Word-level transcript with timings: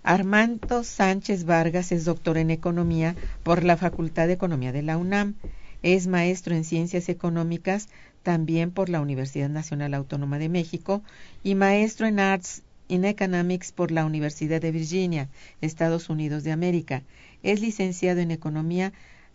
Armando 0.07 0.83
Sánchez 0.83 1.45
Vargas 1.45 1.91
es 1.91 2.05
doctor 2.05 2.37
en 2.37 2.51
Economía 2.51 3.15
por 3.41 3.63
la 3.63 3.75
Facultad 3.75 4.27
de 4.27 4.33
Economía 4.33 4.71
de 4.71 4.83
la 4.83 4.97
UNAM. 4.97 5.33
Es 5.81 6.05
maestro 6.05 6.53
en 6.53 6.63
Ciencias 6.63 7.09
Económicas 7.09 7.89
también 8.21 8.69
por 8.69 8.89
la 8.89 9.01
Universidad 9.01 9.49
Nacional 9.49 9.95
Autónoma 9.95 10.37
de 10.37 10.47
México 10.47 11.01
y 11.43 11.55
maestro 11.55 12.05
en 12.05 12.19
Arts 12.19 12.61
in 12.87 13.03
Economics 13.03 13.71
por 13.71 13.89
la 13.89 14.05
Universidad 14.05 14.61
de 14.61 14.71
Virginia, 14.71 15.27
Estados 15.61 16.07
Unidos 16.07 16.43
de 16.43 16.51
América. 16.51 17.01
Es 17.41 17.59
licenciado 17.59 18.19
en 18.19 18.29
Economía 18.29 18.93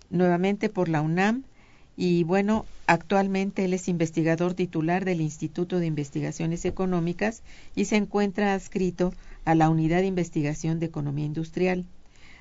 nuevamente 0.08 0.68
por 0.68 0.88
la 0.88 1.00
UNAM 1.00 1.42
y 1.96 2.22
bueno, 2.22 2.64
actualmente 2.86 3.64
él 3.64 3.74
es 3.74 3.88
investigador 3.88 4.54
titular 4.54 5.04
del 5.04 5.20
Instituto 5.20 5.80
de 5.80 5.86
Investigaciones 5.86 6.64
Económicas 6.64 7.42
y 7.74 7.86
se 7.86 7.96
encuentra 7.96 8.54
adscrito 8.54 9.12
a 9.44 9.54
la 9.54 9.68
Unidad 9.70 9.98
de 9.98 10.06
Investigación 10.06 10.78
de 10.80 10.86
Economía 10.86 11.24
Industrial. 11.24 11.84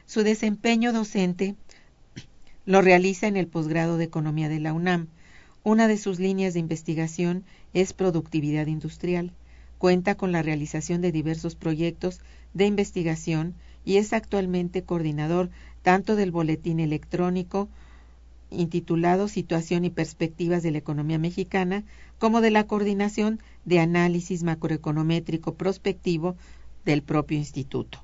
Su 0.05 0.23
desempeño 0.23 0.93
docente 0.93 1.55
lo 2.65 2.81
realiza 2.81 3.27
en 3.27 3.37
el 3.37 3.47
posgrado 3.47 3.97
de 3.97 4.05
Economía 4.05 4.49
de 4.49 4.59
la 4.59 4.73
UNAM. 4.73 5.07
Una 5.63 5.87
de 5.87 5.97
sus 5.97 6.19
líneas 6.19 6.53
de 6.53 6.59
investigación 6.59 7.43
es 7.73 7.93
productividad 7.93 8.67
industrial. 8.67 9.31
Cuenta 9.77 10.15
con 10.15 10.31
la 10.31 10.41
realización 10.41 11.01
de 11.01 11.11
diversos 11.11 11.55
proyectos 11.55 12.19
de 12.53 12.65
investigación 12.65 13.55
y 13.85 13.97
es 13.97 14.13
actualmente 14.13 14.83
coordinador 14.83 15.49
tanto 15.83 16.15
del 16.15 16.31
boletín 16.31 16.79
electrónico 16.79 17.69
intitulado 18.51 19.27
Situación 19.27 19.85
y 19.85 19.89
Perspectivas 19.89 20.63
de 20.63 20.71
la 20.71 20.79
Economía 20.79 21.19
Mexicana, 21.19 21.83
como 22.17 22.41
de 22.41 22.51
la 22.51 22.65
coordinación 22.65 23.39
de 23.65 23.79
análisis 23.79 24.43
macroeconométrico 24.43 25.53
prospectivo 25.53 26.35
del 26.89 27.03
propio 27.03 27.37
instituto. 27.37 28.03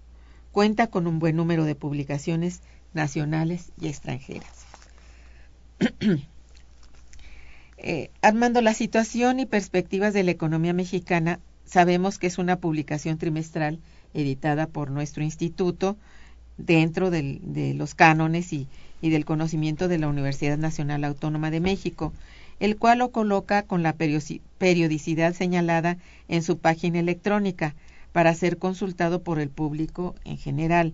Cuenta 0.51 0.87
con 0.87 1.07
un 1.07 1.17
buen 1.17 1.35
número 1.35 1.65
de 1.65 1.73
publicaciones 1.73 2.61
nacionales 2.93 3.71
y 3.81 3.87
extranjeras. 3.87 4.67
eh, 7.79 8.11
Armando, 8.21 8.61
la 8.61 8.75
situación 8.75 9.39
y 9.39 9.47
perspectivas 9.47 10.13
de 10.13 10.23
la 10.23 10.29
economía 10.29 10.73
mexicana, 10.73 11.39
sabemos 11.65 12.19
que 12.19 12.27
es 12.27 12.37
una 12.37 12.57
publicación 12.57 13.17
trimestral 13.17 13.79
editada 14.13 14.67
por 14.67 14.91
nuestro 14.91 15.23
instituto 15.23 15.97
dentro 16.57 17.09
de 17.09 17.73
los 17.75 17.95
cánones 17.95 18.53
y, 18.53 18.67
y 19.01 19.09
del 19.09 19.25
conocimiento 19.25 19.87
de 19.87 19.97
la 19.97 20.07
Universidad 20.07 20.59
Nacional 20.59 21.05
Autónoma 21.05 21.49
de 21.49 21.59
México, 21.59 22.13
el 22.59 22.77
cual 22.77 22.99
lo 22.99 23.09
coloca 23.09 23.63
con 23.63 23.81
la 23.81 23.95
periodicidad 23.95 25.33
señalada 25.33 25.97
en 26.27 26.43
su 26.43 26.59
página 26.59 26.99
electrónica 26.99 27.73
para 28.15 28.33
ser 28.33 28.57
consultado 28.57 29.23
por 29.23 29.41
el 29.41 29.49
público 29.49 30.15
en 30.23 30.37
general. 30.37 30.93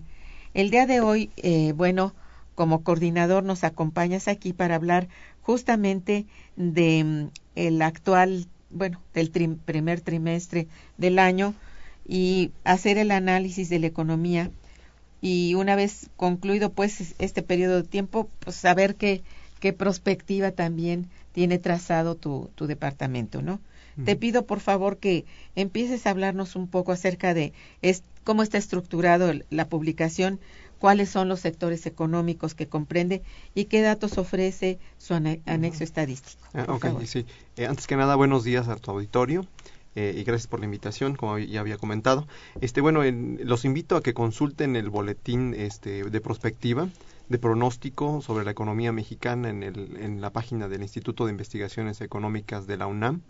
El 0.54 0.70
día 0.70 0.86
de 0.86 1.00
hoy, 1.00 1.30
eh, 1.36 1.70
bueno, 1.70 2.12
como 2.56 2.82
coordinador 2.82 3.44
nos 3.44 3.62
acompañas 3.62 4.26
aquí 4.26 4.52
para 4.52 4.74
hablar 4.74 5.06
justamente 5.40 6.26
de 6.56 7.04
mm, 7.04 7.28
el 7.54 7.80
actual, 7.80 8.48
bueno, 8.70 9.00
del 9.14 9.30
primer 9.30 10.00
trimestre 10.00 10.66
del 10.98 11.20
año 11.20 11.54
y 12.08 12.50
hacer 12.64 12.98
el 12.98 13.12
análisis 13.12 13.68
de 13.68 13.78
la 13.78 13.86
economía 13.86 14.50
y 15.20 15.54
una 15.54 15.76
vez 15.76 16.10
concluido 16.16 16.72
pues 16.72 17.14
este 17.20 17.42
periodo 17.42 17.82
de 17.82 17.88
tiempo, 17.88 18.30
pues 18.40 18.56
saber 18.56 18.96
qué, 18.96 19.22
qué 19.60 19.72
perspectiva 19.72 20.50
también 20.50 21.08
tiene 21.30 21.60
trazado 21.60 22.16
tu 22.16 22.66
departamento, 22.66 23.42
¿no? 23.42 23.60
Te 24.04 24.16
pido 24.16 24.46
por 24.46 24.60
favor 24.60 24.98
que 24.98 25.24
empieces 25.54 26.06
a 26.06 26.10
hablarnos 26.10 26.56
un 26.56 26.68
poco 26.68 26.92
acerca 26.92 27.34
de 27.34 27.52
cómo 28.24 28.42
está 28.42 28.58
estructurado 28.58 29.32
la 29.50 29.68
publicación, 29.68 30.40
cuáles 30.78 31.10
son 31.10 31.28
los 31.28 31.40
sectores 31.40 31.86
económicos 31.86 32.54
que 32.54 32.66
comprende 32.66 33.22
y 33.54 33.66
qué 33.66 33.82
datos 33.82 34.18
ofrece 34.18 34.78
su 34.98 35.14
anexo 35.14 35.84
estadístico. 35.84 36.42
Ah, 36.54 36.78
sí. 37.04 37.24
Eh, 37.56 37.66
antes 37.66 37.86
que 37.86 37.96
nada, 37.96 38.16
buenos 38.16 38.44
días 38.44 38.68
a 38.68 38.76
tu 38.76 38.90
auditorio. 38.90 39.46
Eh, 39.94 40.14
y 40.16 40.24
gracias 40.24 40.46
por 40.46 40.58
la 40.60 40.64
invitación, 40.64 41.16
como 41.16 41.38
ya 41.38 41.60
había 41.60 41.76
comentado. 41.76 42.26
Este, 42.60 42.80
bueno, 42.80 43.02
los 43.04 43.64
invito 43.64 43.96
a 43.96 44.02
que 44.02 44.14
consulten 44.14 44.74
el 44.74 44.88
boletín 44.88 45.54
este, 45.54 46.04
de 46.04 46.20
prospectiva, 46.20 46.88
de 47.28 47.38
pronóstico 47.38 48.22
sobre 48.22 48.44
la 48.44 48.50
economía 48.52 48.90
mexicana 48.90 49.50
en, 49.50 49.62
el, 49.62 49.98
en 50.00 50.20
la 50.20 50.30
página 50.30 50.68
del 50.68 50.82
Instituto 50.82 51.26
de 51.26 51.32
Investigaciones 51.32 52.00
Económicas 52.00 52.66
de 52.66 52.78
la 52.78 52.86
UNAM. 52.86 53.20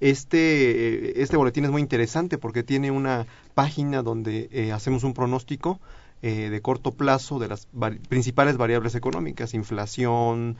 Este, 0.00 0.38
eh, 0.38 1.12
este 1.16 1.36
boletín 1.36 1.64
es 1.64 1.70
muy 1.70 1.82
interesante 1.82 2.38
porque 2.38 2.62
tiene 2.62 2.90
una 2.90 3.26
página 3.54 4.02
donde 4.02 4.48
eh, 4.52 4.72
hacemos 4.72 5.04
un 5.04 5.14
pronóstico 5.14 5.80
de 6.20 6.60
corto 6.62 6.94
plazo 6.94 7.38
de 7.38 7.46
las 7.46 7.68
principales 8.08 8.56
variables 8.56 8.96
económicas, 8.96 9.54
inflación, 9.54 10.56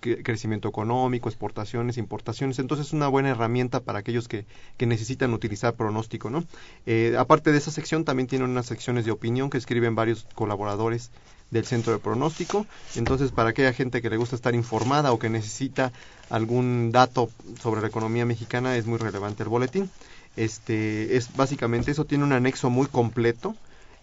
crecimiento 0.00 0.68
económico, 0.68 1.28
exportaciones, 1.28 1.98
importaciones. 1.98 2.58
Entonces 2.58 2.88
es 2.88 2.92
una 2.92 3.08
buena 3.08 3.30
herramienta 3.30 3.80
para 3.80 4.00
aquellos 4.00 4.28
que, 4.28 4.46
que 4.76 4.86
necesitan 4.86 5.32
utilizar 5.32 5.74
pronóstico, 5.74 6.30
¿no? 6.30 6.44
Eh, 6.86 7.16
aparte 7.18 7.52
de 7.52 7.58
esa 7.58 7.70
sección, 7.70 8.04
también 8.04 8.26
tiene 8.26 8.44
unas 8.44 8.66
secciones 8.66 9.04
de 9.04 9.10
opinión 9.10 9.50
que 9.50 9.58
escriben 9.58 9.94
varios 9.94 10.26
colaboradores 10.34 11.10
del 11.50 11.64
centro 11.64 11.92
de 11.92 11.98
pronóstico. 11.98 12.66
Entonces, 12.94 13.30
para 13.30 13.50
aquella 13.50 13.72
gente 13.72 14.02
que 14.02 14.10
le 14.10 14.16
gusta 14.16 14.36
estar 14.36 14.54
informada 14.54 15.12
o 15.12 15.18
que 15.18 15.30
necesita 15.30 15.92
algún 16.28 16.90
dato 16.92 17.30
sobre 17.62 17.80
la 17.80 17.88
economía 17.88 18.26
mexicana, 18.26 18.76
es 18.76 18.86
muy 18.86 18.98
relevante 18.98 19.42
el 19.42 19.48
boletín. 19.48 19.90
Este, 20.36 21.16
es 21.16 21.34
básicamente 21.34 21.90
eso, 21.90 22.04
tiene 22.04 22.24
un 22.24 22.32
anexo 22.32 22.68
muy 22.68 22.86
completo, 22.86 23.54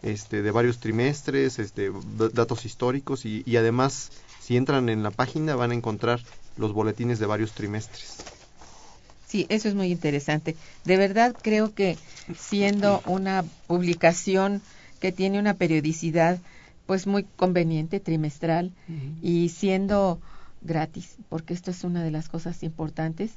este, 0.01 0.41
de 0.41 0.51
varios 0.51 0.79
trimestres, 0.79 1.59
este, 1.59 1.91
datos 2.33 2.65
históricos 2.65 3.25
y, 3.25 3.43
y 3.45 3.55
además 3.57 4.11
si 4.41 4.57
entran 4.57 4.89
en 4.89 5.03
la 5.03 5.11
página 5.11 5.55
van 5.55 5.71
a 5.71 5.75
encontrar 5.75 6.19
los 6.57 6.73
boletines 6.73 7.19
de 7.19 7.25
varios 7.25 7.53
trimestres. 7.53 8.17
Sí, 9.27 9.45
eso 9.49 9.67
es 9.67 9.75
muy 9.75 9.91
interesante. 9.91 10.55
De 10.85 10.97
verdad 10.97 11.35
creo 11.41 11.73
que 11.73 11.97
siendo 12.37 13.01
una 13.05 13.43
publicación 13.67 14.61
que 14.99 15.11
tiene 15.11 15.39
una 15.39 15.53
periodicidad 15.53 16.39
pues 16.85 17.07
muy 17.07 17.23
conveniente, 17.23 17.99
trimestral, 17.99 18.73
y 19.21 19.49
siendo 19.49 20.19
gratis, 20.61 21.17
porque 21.29 21.53
esto 21.53 21.71
es 21.71 21.83
una 21.83 22.03
de 22.03 22.11
las 22.11 22.29
cosas 22.29 22.63
importantes, 22.63 23.31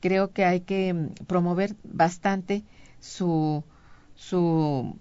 creo 0.00 0.32
que 0.32 0.44
hay 0.44 0.60
que 0.60 0.92
mm, 0.92 1.08
promover 1.26 1.76
bastante 1.82 2.62
su 3.00 3.64
su 4.16 4.96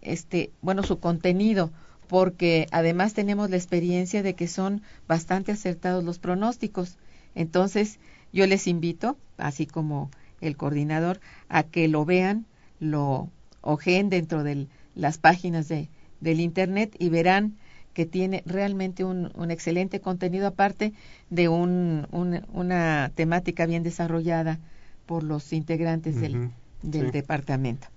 este 0.00 0.50
bueno 0.60 0.82
su 0.82 0.98
contenido 0.98 1.70
porque 2.08 2.66
además 2.72 3.14
tenemos 3.14 3.48
la 3.48 3.56
experiencia 3.56 4.22
de 4.22 4.34
que 4.34 4.46
son 4.46 4.82
bastante 5.08 5.50
acertados 5.52 6.04
los 6.04 6.18
pronósticos. 6.18 6.98
Entonces, 7.34 7.98
yo 8.34 8.46
les 8.46 8.66
invito, 8.66 9.16
así 9.38 9.64
como 9.66 10.10
el 10.42 10.58
coordinador, 10.58 11.20
a 11.48 11.62
que 11.62 11.88
lo 11.88 12.04
vean, 12.04 12.44
lo 12.80 13.30
ojeen 13.62 14.10
dentro 14.10 14.42
de 14.42 14.66
las 14.94 15.16
páginas 15.16 15.68
de, 15.68 15.88
del 16.22 16.40
Internet 16.40 16.96
y 16.98 17.10
verán 17.10 17.56
que 17.92 18.06
tiene 18.06 18.42
realmente 18.46 19.04
un, 19.04 19.30
un 19.34 19.50
excelente 19.50 20.00
contenido 20.00 20.46
aparte 20.46 20.94
de 21.28 21.48
un, 21.48 22.06
una 22.52 23.12
temática 23.14 23.66
bien 23.66 23.82
desarrollada 23.82 24.58
por 25.04 25.22
los 25.22 25.52
integrantes 25.52 26.18
del, 26.18 26.50
del 26.82 27.10
departamento. 27.10 27.88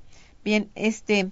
Bien, 0.44 0.70
este, 0.76 1.30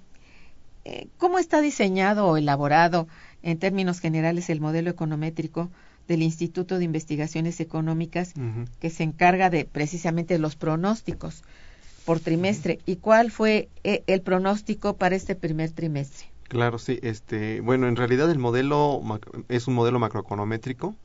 eh, 0.86 1.08
¿Cómo 1.18 1.40
está 1.40 1.62
diseñado 1.62 2.28
o 2.28 2.38
elaborado 2.38 3.08
en 3.42 3.58
términos 3.58 4.00
generales 4.00 4.50
el 4.50 4.62
modelo 4.62 4.90
econométrico 4.90 5.70
del 6.08 6.22
Instituto 6.22 6.78
de 6.78 6.86
Investigaciones 6.86 7.60
Económicas 7.60 8.34
que 8.80 8.90
se 8.90 9.04
encarga 9.04 9.50
de 9.50 9.66
precisamente 9.66 10.38
los 10.38 10.56
pronósticos 10.56 11.44
por 12.06 12.20
trimestre? 12.20 12.80
¿Y 12.86 12.98
cuál 12.98 13.32
fue 13.32 13.70
eh, 13.84 14.04
el 14.08 14.22
pronóstico 14.22 14.98
para 14.98 15.16
este 15.16 15.36
primer 15.36 15.72
trimestre? 15.72 16.33
Claro, 16.48 16.78
sí. 16.78 17.00
Este, 17.02 17.62
bueno, 17.62 17.88
en 17.88 17.96
realidad 17.96 18.30
el 18.30 18.40
modelo 18.40 19.02
es 19.50 19.68
un 19.68 19.74
modelo 19.74 20.00
macroeconométrico, 20.00 20.96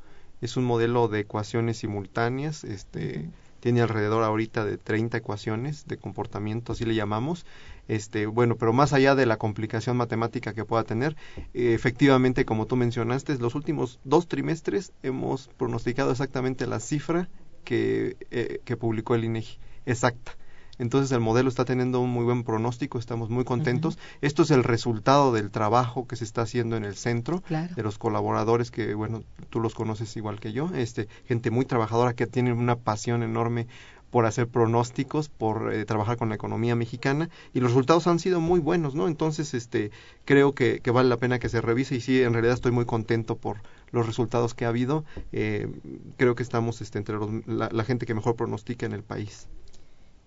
es 0.40 0.57
un 0.57 0.64
modelo 0.64 1.09
de 1.09 1.21
ecuaciones 1.21 1.78
simultáneas, 1.78 2.64
este, 2.64 3.30
tiene 3.61 3.80
alrededor 3.80 4.23
ahorita 4.25 4.64
de 4.64 4.78
30 4.78 5.16
ecuaciones 5.18 5.87
de 5.87 5.97
comportamiento, 5.97 6.73
así 6.73 6.85
le 6.85 6.95
llamamos. 6.95 7.47
Este, 7.88 8.26
bueno, 8.26 8.57
pero 8.57 8.73
más 8.73 8.92
allá 8.92 9.14
de 9.14 9.26
la 9.26 9.38
complicación 9.38 9.97
matemática 9.97 10.52
que 10.52 10.64
pueda 10.64 10.85
tener, 10.85 11.16
eh, 11.54 11.73
efectivamente, 11.75 12.45
como 12.45 12.66
tú 12.66 12.76
mencionaste, 12.76 13.38
los 13.38 13.54
últimos 13.54 14.00
dos 14.04 14.28
trimestres 14.28 14.92
hemos 15.02 15.49
pronosticado 15.57 16.11
exactamente 16.11 16.66
la 16.66 16.80
cifra 16.80 17.30
que, 17.64 18.16
eh, 18.30 18.61
que 18.64 18.76
publicó 18.76 19.14
el 19.14 19.25
INEGI, 19.25 19.59
exacta. 19.87 20.37
Entonces 20.78 21.11
el 21.12 21.20
modelo 21.20 21.49
está 21.49 21.64
teniendo 21.64 22.00
un 22.00 22.11
muy 22.11 22.25
buen 22.25 22.44
pronóstico, 22.44 22.99
estamos 22.99 23.30
muy 23.30 23.44
contentos. 23.44 23.99
Esto 24.20 24.42
es 24.42 24.50
el 24.50 24.64
resultado 24.64 25.32
del 25.32 25.50
trabajo 25.50 26.06
que 26.06 26.16
se 26.16 26.25
está 26.25 26.42
haciendo 26.42 26.76
en 26.76 26.85
el 26.85 26.97
centro, 26.97 27.42
de 27.49 27.82
los 27.82 27.99
colaboradores 27.99 28.70
que, 28.70 28.94
bueno, 28.94 29.23
tú 29.50 29.61
los 29.61 29.75
conoces 29.75 30.16
igual 30.16 30.40
que 30.40 30.52
yo, 30.52 30.70
este, 30.75 31.08
gente 31.26 31.50
muy 31.50 31.64
trabajadora 31.64 32.14
que 32.14 32.26
tiene 32.26 32.52
una 32.52 32.76
pasión 32.76 33.23
enorme 33.23 33.66
por 34.11 34.25
hacer 34.25 34.49
pronósticos, 34.49 35.28
por 35.28 35.73
eh, 35.75 35.85
trabajar 35.85 36.16
con 36.16 36.30
la 36.30 36.35
economía 36.35 36.75
mexicana 36.75 37.28
y 37.52 37.61
los 37.61 37.73
resultados 37.73 38.06
han 38.06 38.18
sido 38.18 38.40
muy 38.40 38.58
buenos, 38.58 38.94
¿no? 38.94 39.06
Entonces, 39.06 39.52
este, 39.52 39.90
creo 40.25 40.54
que, 40.54 40.80
que, 40.80 40.90
vale 40.90 41.11
la 41.11 41.18
pena 41.18 41.38
que 41.38 41.50
se 41.50 41.61
revise 41.61 41.97
y 41.97 42.00
sí, 42.00 42.23
en 42.23 42.32
realidad 42.32 42.54
estoy 42.54 42.73
muy 42.73 42.87
contento 42.87 43.37
por, 43.37 43.58
los 43.92 44.06
resultados 44.06 44.54
que 44.54 44.64
ha 44.64 44.68
habido, 44.68 45.04
eh, 45.32 45.68
creo 46.16 46.35
que 46.35 46.42
estamos 46.42 46.80
este, 46.80 46.99
entre 46.99 47.16
la, 47.47 47.68
la, 47.73 47.85
gente 47.85 48.06
que 48.06 48.14
mejor 48.14 48.37
pronostica 48.37 48.87
en 48.87 48.92
el 48.92 49.02
país. 49.02 49.49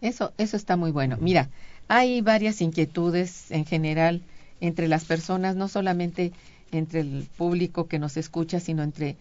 Eso, 0.02 0.34
eso 0.38 0.58
está 0.58 0.78
muy 0.78 0.92
bueno. 0.92 1.18
Mira, 1.20 1.50
hay 1.88 2.22
varias 2.22 2.62
inquietudes 2.62 3.52
en 3.52 3.66
general 3.66 4.22
entre 4.60 4.88
las 4.88 5.06
personas, 5.06 5.56
no 5.56 5.68
solamente 5.68 6.34
entre 6.72 7.02
el 7.02 7.28
público 7.38 7.88
que 7.88 8.00
nos 8.00 8.18
escucha, 8.18 8.60
sino 8.60 8.82
entre 8.84 9.16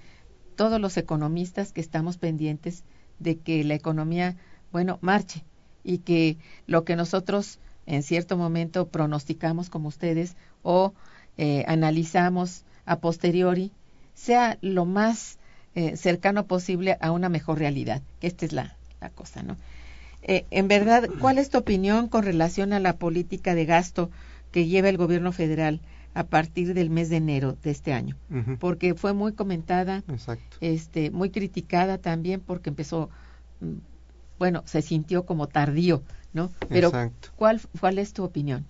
todos 0.57 0.81
los 0.81 0.97
economistas 0.97 1.73
que 1.73 1.81
estamos 1.81 2.17
pendientes 2.17 2.85
de 3.19 3.37
que 3.37 3.63
la 3.65 3.75
economía, 3.75 4.37
bueno, 4.73 4.99
marche 5.03 5.45
y 5.85 5.99
que 5.99 6.39
lo 6.67 6.85
que 6.85 6.97
nosotros 6.97 7.59
en 7.87 8.03
cierto 8.03 8.37
momento 8.37 8.89
pronosticamos 8.89 9.69
como 9.69 9.89
ustedes 9.89 10.37
o 10.63 10.95
eh, 11.37 11.65
analizamos 11.67 12.65
a 12.87 13.01
posteriori 13.01 13.73
sea 14.15 14.59
lo 14.61 14.85
más 14.85 15.39
eh, 15.75 15.97
cercano 15.97 16.47
posible 16.47 16.97
a 17.01 17.11
una 17.11 17.29
mejor 17.29 17.59
realidad, 17.59 18.03
que 18.21 18.27
esta 18.27 18.45
es 18.45 18.53
la, 18.53 18.77
la 19.01 19.11
cosa, 19.11 19.43
¿no? 19.43 19.57
Eh, 20.23 20.47
en 20.51 20.69
verdad, 20.69 21.09
¿cuál 21.21 21.39
es 21.39 21.51
tu 21.51 21.59
opinión 21.59 22.09
con 22.09 22.25
relación 22.25 22.73
a 22.73 22.81
la 22.81 22.97
política 22.97 23.55
de 23.55 23.65
gasto 23.65 24.11
que 24.51 24.67
lleva 24.67 24.89
el 24.89 24.97
gobierno 24.97 25.33
federal 25.33 25.81
a 26.13 26.25
partir 26.25 26.75
del 26.75 26.91
mes 26.91 27.09
de 27.09 27.17
enero 27.17 27.57
de 27.63 27.71
este 27.71 27.93
año? 27.93 28.17
Porque 28.59 28.95
fue 28.95 29.13
muy 29.13 29.33
comentada, 29.33 30.03
este, 30.61 31.11
muy 31.11 31.31
criticada 31.31 31.99
también 31.99 32.41
porque 32.41 32.71
empezó, 32.71 33.09
mm, 33.61 33.75
bueno, 34.39 34.63
se 34.67 34.83
sintió 34.83 35.25
como 35.25 35.47
tardío, 35.47 36.03
¿no? 36.33 36.51
Pero 36.69 36.93
¿cuál, 37.37 37.61
¿cuál 37.81 37.99
es 37.99 38.13
tu 38.13 38.23
opinión? 38.25 38.67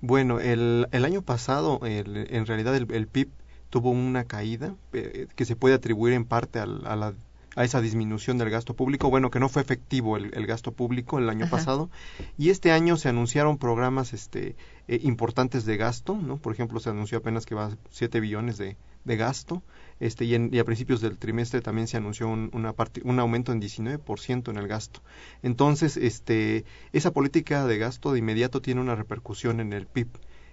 Bueno, 0.00 0.40
el, 0.40 0.88
el 0.92 1.04
año 1.04 1.22
pasado, 1.22 1.80
el, 1.84 2.26
en 2.30 2.46
realidad 2.46 2.76
el, 2.76 2.92
el, 2.92 3.06
PIB 3.06 3.28
tuvo 3.70 3.90
una 3.90 4.24
caída 4.24 4.74
eh, 4.92 5.26
que 5.34 5.44
se 5.46 5.56
puede 5.56 5.74
atribuir 5.74 6.12
en 6.12 6.24
parte 6.26 6.58
a 6.58 6.66
la 6.66 7.14
a 7.54 7.64
esa 7.64 7.80
disminución 7.80 8.38
del 8.38 8.50
gasto 8.50 8.74
público, 8.74 9.10
bueno, 9.10 9.30
que 9.30 9.40
no 9.40 9.48
fue 9.48 9.62
efectivo 9.62 10.16
el, 10.16 10.30
el 10.34 10.46
gasto 10.46 10.72
público 10.72 11.18
el 11.18 11.28
año 11.28 11.48
pasado, 11.48 11.90
y 12.38 12.50
este 12.50 12.72
año 12.72 12.96
se 12.96 13.08
anunciaron 13.08 13.58
programas 13.58 14.12
este, 14.12 14.56
eh, 14.88 15.00
importantes 15.02 15.64
de 15.64 15.76
gasto, 15.76 16.16
¿no? 16.16 16.38
Por 16.38 16.52
ejemplo, 16.52 16.80
se 16.80 16.90
anunció 16.90 17.18
apenas 17.18 17.46
que 17.46 17.54
va 17.54 17.66
a 17.66 17.76
7 17.90 18.20
billones 18.20 18.56
de, 18.56 18.76
de 19.04 19.16
gasto, 19.16 19.62
este, 20.00 20.24
y, 20.24 20.34
en, 20.34 20.50
y, 20.52 20.58
a 20.58 20.64
principios 20.64 21.00
del 21.00 21.18
trimestre 21.18 21.60
también 21.60 21.86
se 21.86 21.96
anunció 21.96 22.28
un, 22.28 22.50
una 22.52 22.72
parte, 22.72 23.02
un 23.04 23.20
aumento 23.20 23.52
en 23.52 23.60
19% 23.60 24.50
en 24.50 24.56
el 24.56 24.66
gasto. 24.68 25.00
Entonces, 25.42 25.96
este, 25.96 26.64
esa 26.92 27.12
política 27.12 27.66
de 27.66 27.78
gasto 27.78 28.12
de 28.12 28.18
inmediato 28.18 28.62
tiene 28.62 28.80
una 28.80 28.94
repercusión 28.94 29.60
en 29.60 29.72
el 29.72 29.86
PIB. 29.86 30.08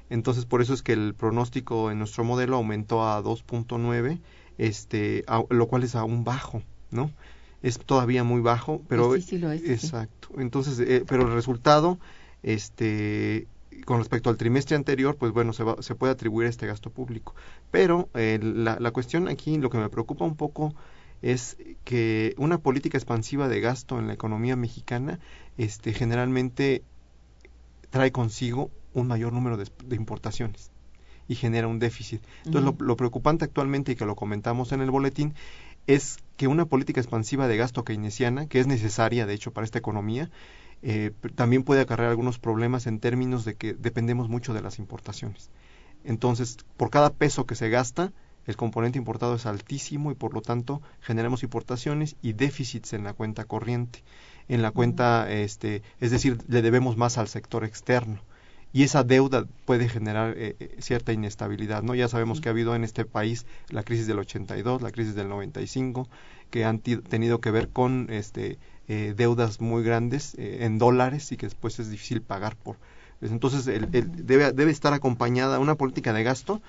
Entonces, 0.09 0.45
por 0.45 0.61
eso 0.61 0.73
es 0.73 0.81
que 0.81 0.93
el 0.93 1.13
pronóstico 1.13 1.91
en 1.91 1.99
nuestro 1.99 2.23
modelo 2.23 2.57
aumentó 2.57 3.07
a 3.07 3.21
2.9, 3.23 4.19
este, 4.57 5.23
lo 5.49 5.67
cual 5.67 5.83
es 5.83 5.95
aún 5.95 6.23
bajo. 6.23 6.63
¿No? 6.91 7.11
Es 7.61 7.77
todavía 7.77 8.23
muy 8.23 8.41
bajo, 8.41 8.81
pero 8.87 9.15
sí, 9.15 9.21
sí 9.21 9.37
lo 9.37 9.51
es, 9.51 9.67
exacto. 9.69 10.29
Entonces, 10.37 10.79
eh, 10.79 11.03
pero 11.07 11.23
el 11.27 11.33
resultado, 11.33 11.99
este, 12.41 13.47
con 13.85 13.99
respecto 13.99 14.29
al 14.29 14.37
trimestre 14.37 14.75
anterior, 14.75 15.17
pues 15.17 15.31
bueno, 15.33 15.51
se, 15.53 15.63
va, 15.63 15.81
se 15.81 15.95
puede 15.95 16.13
atribuir 16.13 16.47
a 16.47 16.49
este 16.49 16.67
gasto 16.67 16.89
público. 16.89 17.35
Pero 17.71 18.09
eh, 18.13 18.39
la, 18.41 18.77
la 18.79 18.91
cuestión 18.91 19.27
aquí, 19.27 19.57
lo 19.57 19.69
que 19.69 19.77
me 19.77 19.89
preocupa 19.89 20.25
un 20.25 20.35
poco 20.35 20.73
es 21.21 21.57
que 21.83 22.33
una 22.37 22.59
política 22.59 22.97
expansiva 22.97 23.47
de 23.47 23.59
gasto 23.59 23.99
en 23.99 24.07
la 24.07 24.13
economía 24.13 24.55
mexicana, 24.55 25.19
este, 25.57 25.93
generalmente 25.93 26.83
trae 27.89 28.11
consigo 28.11 28.71
un 28.93 29.07
mayor 29.07 29.33
número 29.33 29.57
de, 29.57 29.67
de 29.85 29.95
importaciones 29.95 30.71
y 31.27 31.35
genera 31.35 31.67
un 31.67 31.79
déficit. 31.79 32.21
Entonces, 32.45 32.63
lo, 32.63 32.85
lo, 32.85 32.97
preocupante 32.97 33.45
actualmente, 33.45 33.91
y 33.91 33.95
que 33.95 34.05
lo 34.05 34.15
comentamos 34.15 34.71
en 34.71 34.81
el 34.81 34.89
boletín, 34.89 35.35
es 35.89 36.19
que 36.37 36.47
una 36.47 36.65
política 36.65 37.01
expansiva 37.01 37.47
de 37.47 37.57
gasto 37.57 37.83
keynesiana, 37.83 38.45
que 38.45 38.59
es 38.59 38.67
necesaria, 38.67 39.25
de 39.25 39.33
hecho, 39.33 39.51
para 39.51 39.65
esta 39.65 39.79
economía, 39.79 40.29
eh, 40.83 41.11
también 41.33 41.63
puede 41.63 41.81
acarrear 41.81 42.11
algunos 42.11 42.37
problemas 42.37 42.85
en 42.85 42.99
términos 42.99 43.43
de 43.43 43.55
que 43.55 43.73
dependemos 43.73 44.29
mucho 44.29 44.53
de 44.53 44.61
las 44.61 44.77
importaciones. 44.77 45.49
Entonces, 46.03 46.57
por 46.77 46.91
cada 46.91 47.09
peso 47.09 47.47
que 47.47 47.55
se 47.55 47.69
gasta, 47.69 48.13
el 48.45 48.55
componente 48.55 48.99
importado 48.99 49.33
es 49.33 49.47
altísimo 49.47 50.11
y 50.11 50.15
por 50.15 50.35
lo 50.35 50.43
tanto 50.43 50.79
generamos 51.01 51.41
importaciones 51.41 52.17
y 52.21 52.33
déficits 52.33 52.93
en 52.93 53.03
la 53.03 53.13
cuenta 53.13 53.45
corriente. 53.45 54.03
En 54.47 54.61
la 54.61 54.69
cuenta, 54.69 55.29
este, 55.31 55.81
es 55.99 56.11
decir, 56.11 56.37
le 56.47 56.61
debemos 56.61 56.97
más 56.97 57.17
al 57.17 57.27
sector 57.27 57.65
externo 57.65 58.21
y 58.71 58.83
esa 58.83 59.03
deuda 59.03 59.45
puede 59.65 59.89
generar 59.89 60.35
eh, 60.37 60.55
eh, 60.59 60.75
cierta 60.79 61.11
inestabilidad, 61.11 61.81
¿no? 61.81 61.95
Ya 61.95 62.07
sabemos 62.07 62.39
que 62.39 62.49
ha 62.49 62.51
habido 62.51 62.75
en 62.75 62.83
este 62.83 63.03
país 63.03 63.45
la 63.69 63.83
crisis 63.83 64.05
del 64.05 64.19
82, 64.19 64.81
la 64.81 64.91
crisis 64.91 65.15
del 65.15 65.27
95, 65.27 66.07
que 66.51 66.65
han 66.65 66.79
tenido 66.79 67.41
que 67.41 67.51
ver 67.51 67.69
con 67.69 68.07
este 68.09 68.59
eh, 68.87 69.13
deudas 69.15 69.59
muy 69.59 69.83
grandes 69.83 70.35
en 70.37 70.77
dólares 70.77 71.31
y 71.31 71.37
que 71.37 71.47
después 71.47 71.79
es 71.79 71.89
difícil 71.89 72.21
pagar 72.21 72.55
por. 72.55 72.77
Pues 73.19 73.31
entonces 73.31 73.67
el, 73.67 73.89
debe, 73.91 74.51
debe 74.53 74.71
estar 74.71 74.93
acompañada 74.93 75.59
una 75.59 75.75
política 75.75 76.13
de 76.13 76.23
gasto 76.23 76.61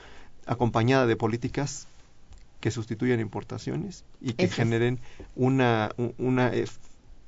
acompañada 0.47 1.07
de 1.07 1.17
políticas 1.17 1.87
que 2.61 2.71
sustituyan 2.71 3.21
importaciones 3.21 4.05
y 4.21 4.33
que 4.33 4.49
generen 4.49 5.01
una, 5.37 5.91
una 6.19 6.51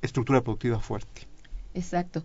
estructura 0.02 0.43
productiva 0.43 0.81
fuerte. 0.81 1.23
Exacto. 1.75 2.25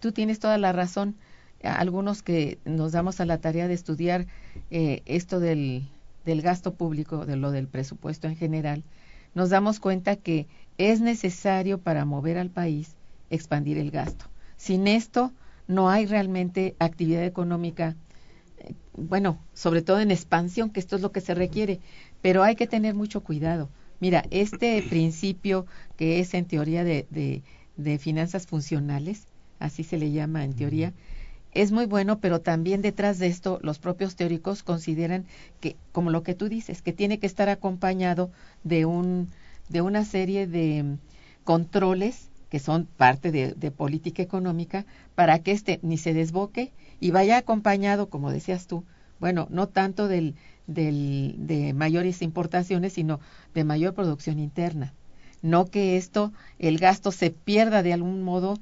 tú 0.00 0.12
tienes 0.12 0.40
toda 0.40 0.56
la 0.56 0.72
razón 0.72 1.16
algunos 1.62 2.22
que 2.22 2.58
nos 2.64 2.92
damos 2.92 3.20
a 3.20 3.26
la 3.26 3.38
tarea 3.38 3.68
de 3.68 3.74
estudiar 3.74 4.26
eh, 4.70 5.02
esto 5.06 5.40
del, 5.40 5.88
del 6.24 6.42
gasto 6.42 6.74
público, 6.74 7.26
de 7.26 7.36
lo 7.36 7.50
del 7.50 7.66
presupuesto 7.68 8.28
en 8.28 8.36
general, 8.36 8.84
nos 9.34 9.50
damos 9.50 9.80
cuenta 9.80 10.16
que 10.16 10.46
es 10.78 11.00
necesario 11.00 11.78
para 11.78 12.04
mover 12.04 12.38
al 12.38 12.50
país 12.50 12.94
expandir 13.30 13.78
el 13.78 13.90
gasto. 13.90 14.26
Sin 14.56 14.86
esto 14.86 15.32
no 15.66 15.90
hay 15.90 16.06
realmente 16.06 16.76
actividad 16.78 17.24
económica, 17.24 17.96
eh, 18.58 18.74
bueno, 18.96 19.38
sobre 19.52 19.82
todo 19.82 20.00
en 20.00 20.10
expansión, 20.10 20.70
que 20.70 20.80
esto 20.80 20.96
es 20.96 21.02
lo 21.02 21.12
que 21.12 21.20
se 21.20 21.34
requiere, 21.34 21.80
pero 22.22 22.42
hay 22.42 22.56
que 22.56 22.66
tener 22.66 22.94
mucho 22.94 23.22
cuidado. 23.22 23.68
Mira, 24.00 24.24
este 24.30 24.82
principio 24.88 25.66
que 25.96 26.20
es 26.20 26.34
en 26.34 26.46
teoría 26.46 26.84
de, 26.84 27.06
de, 27.10 27.42
de 27.76 27.98
finanzas 27.98 28.46
funcionales, 28.46 29.26
así 29.58 29.84
se 29.84 29.98
le 29.98 30.12
llama 30.12 30.44
en 30.44 30.54
teoría, 30.54 30.92
es 31.62 31.72
muy 31.72 31.86
bueno, 31.86 32.20
pero 32.20 32.40
también 32.40 32.82
detrás 32.82 33.18
de 33.18 33.26
esto 33.26 33.58
los 33.62 33.78
propios 33.78 34.14
teóricos 34.16 34.62
consideran 34.62 35.26
que, 35.60 35.76
como 35.92 36.10
lo 36.10 36.22
que 36.22 36.34
tú 36.34 36.48
dices, 36.48 36.82
que 36.82 36.92
tiene 36.92 37.18
que 37.18 37.26
estar 37.26 37.48
acompañado 37.48 38.30
de 38.64 38.84
un 38.84 39.30
de 39.68 39.82
una 39.82 40.04
serie 40.04 40.46
de 40.46 40.96
controles 41.44 42.30
que 42.48 42.58
son 42.58 42.86
parte 42.86 43.32
de, 43.32 43.52
de 43.52 43.70
política 43.70 44.22
económica 44.22 44.86
para 45.14 45.40
que 45.40 45.52
este 45.52 45.78
ni 45.82 45.98
se 45.98 46.14
desboque 46.14 46.72
y 47.00 47.10
vaya 47.10 47.36
acompañado, 47.36 48.08
como 48.08 48.30
decías 48.30 48.66
tú, 48.66 48.84
bueno, 49.20 49.46
no 49.50 49.68
tanto 49.68 50.08
del, 50.08 50.36
del, 50.66 51.34
de 51.38 51.74
mayores 51.74 52.22
importaciones, 52.22 52.92
sino 52.94 53.20
de 53.54 53.64
mayor 53.64 53.94
producción 53.94 54.38
interna. 54.38 54.94
No 55.42 55.66
que 55.66 55.96
esto, 55.96 56.32
el 56.58 56.78
gasto 56.78 57.12
se 57.12 57.30
pierda 57.30 57.82
de 57.82 57.92
algún 57.92 58.22
modo 58.22 58.58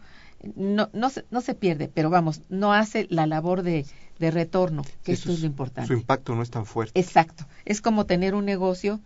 no, 0.55 0.91
no, 0.93 1.11
se, 1.11 1.25
no 1.31 1.41
se 1.41 1.55
pierde, 1.55 1.89
pero 1.93 2.11
vamos, 2.11 2.43
no 2.49 2.73
hace 2.73 3.07
la 3.11 3.27
labor 3.27 3.63
de, 3.63 3.87
de 4.19 4.31
retorno, 4.31 4.83
que 5.05 5.13
esto 5.13 5.33
es 5.33 5.41
lo 5.41 5.47
importante. 5.47 5.89
Su 5.89 5.95
impacto 5.95 6.35
no 6.35 6.43
es 6.43 6.51
tan 6.51 6.67
fuerte. 6.67 6.99
Exacto. 6.99 7.47
Es 7.65 7.81
como 7.81 8.07
tener 8.07 8.35
un 8.35 8.45
negocio, 8.45 9.01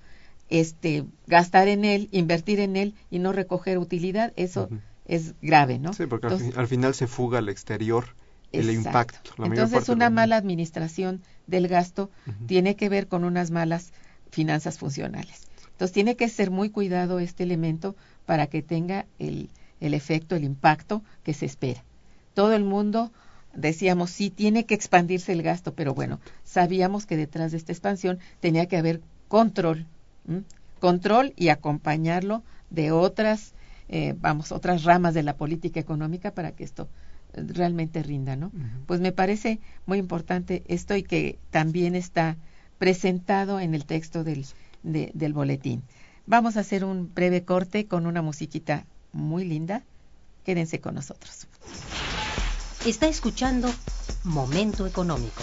este, 0.49 1.05
gastar 1.27 1.69
en 1.69 1.85
él, 1.85 2.09
invertir 2.13 2.61
en 2.61 2.77
él 2.77 2.95
y 3.11 3.19
no 3.19 3.33
recoger 3.33 3.79
utilidad, 3.79 4.33
eso 4.37 4.69
es 5.07 5.35
grave, 5.43 5.79
¿no? 5.79 5.93
Sí, 5.93 6.07
porque 6.07 6.29
al, 6.29 6.69
final 6.69 6.95
se 6.95 7.07
fuga 7.07 7.39
al 7.39 7.49
exterior 7.49 8.15
el 8.53 8.71
impacto. 8.71 9.31
Entonces, 9.43 9.89
una 9.89 10.11
mala 10.11 10.37
administración 10.37 11.23
del 11.47 11.69
gasto 11.69 12.11
tiene 12.47 12.77
que 12.77 12.89
ver 12.89 13.09
con 13.09 13.25
unas 13.25 13.51
malas 13.51 13.93
finanzas 14.31 14.79
funcionales. 14.79 15.49
Entonces, 15.73 15.93
tiene 15.93 16.17
que 16.17 16.29
ser 16.29 16.51
muy 16.51 16.71
cuidado 16.71 17.21
este 17.21 17.43
elemento 17.43 17.97
para 18.27 18.47
que 18.49 18.63
tenga 18.63 19.07
el, 19.19 19.49
el 19.81 19.95
efecto, 19.95 20.37
el 20.37 20.45
impacto 20.45 21.03
que 21.23 21.35
se 21.35 21.47
espera. 21.47 21.83
Todo 22.35 22.55
el 22.55 22.65
mundo 22.65 23.11
decíamos, 23.55 24.11
sí, 24.11 24.31
tiene 24.31 24.65
que 24.65 24.75
expandirse 24.75 25.33
el 25.33 25.43
gasto, 25.43 25.75
pero 25.75 25.95
bueno, 25.95 26.21
sabíamos 26.45 27.07
que 27.07 27.17
detrás 27.17 27.51
de 27.51 27.59
esta 27.59 27.73
expansión 27.73 28.19
tenía 28.41 28.67
que 28.67 28.77
haber 28.77 29.01
control, 29.29 29.87
control 30.79 31.33
y 31.37 31.49
acompañarlo 31.49 32.43
de 32.71 32.93
otras, 32.93 33.53
eh, 33.89 34.15
vamos, 34.19 34.53
otras 34.53 34.85
ramas 34.85 35.15
de 35.15 35.23
la 35.23 35.37
política 35.37 35.81
económica 35.81 36.33
para 36.33 36.53
que 36.53 36.65
esto 36.65 36.89
eh, 37.33 37.43
realmente 37.47 38.03
rinda, 38.03 38.37
¿no? 38.37 38.53
Pues 38.87 39.01
me 39.01 39.13
parece 39.13 39.61
muy 39.87 39.99
importante 39.99 40.63
esto 40.69 40.95
y 40.97 41.03
que 41.03 41.39
también 41.51 41.95
está 41.95 42.37
presentado 42.79 43.61
en 43.61 43.75
el 43.75 43.85
texto 43.85 44.25
del, 44.25 44.47
del 44.83 45.33
boletín. 45.33 45.83
Vamos 46.27 46.57
a 46.57 46.61
hacer 46.61 46.85
un 46.85 47.13
breve 47.13 47.45
corte 47.45 47.87
con 47.87 48.07
una 48.07 48.23
musiquita 48.23 48.87
muy 49.13 49.45
linda. 49.45 49.83
Quédense 50.45 50.81
con 50.81 50.95
nosotros. 50.95 51.47
Está 52.87 53.09
escuchando 53.09 53.71
Momento 54.25 54.87
Económico. 54.87 55.43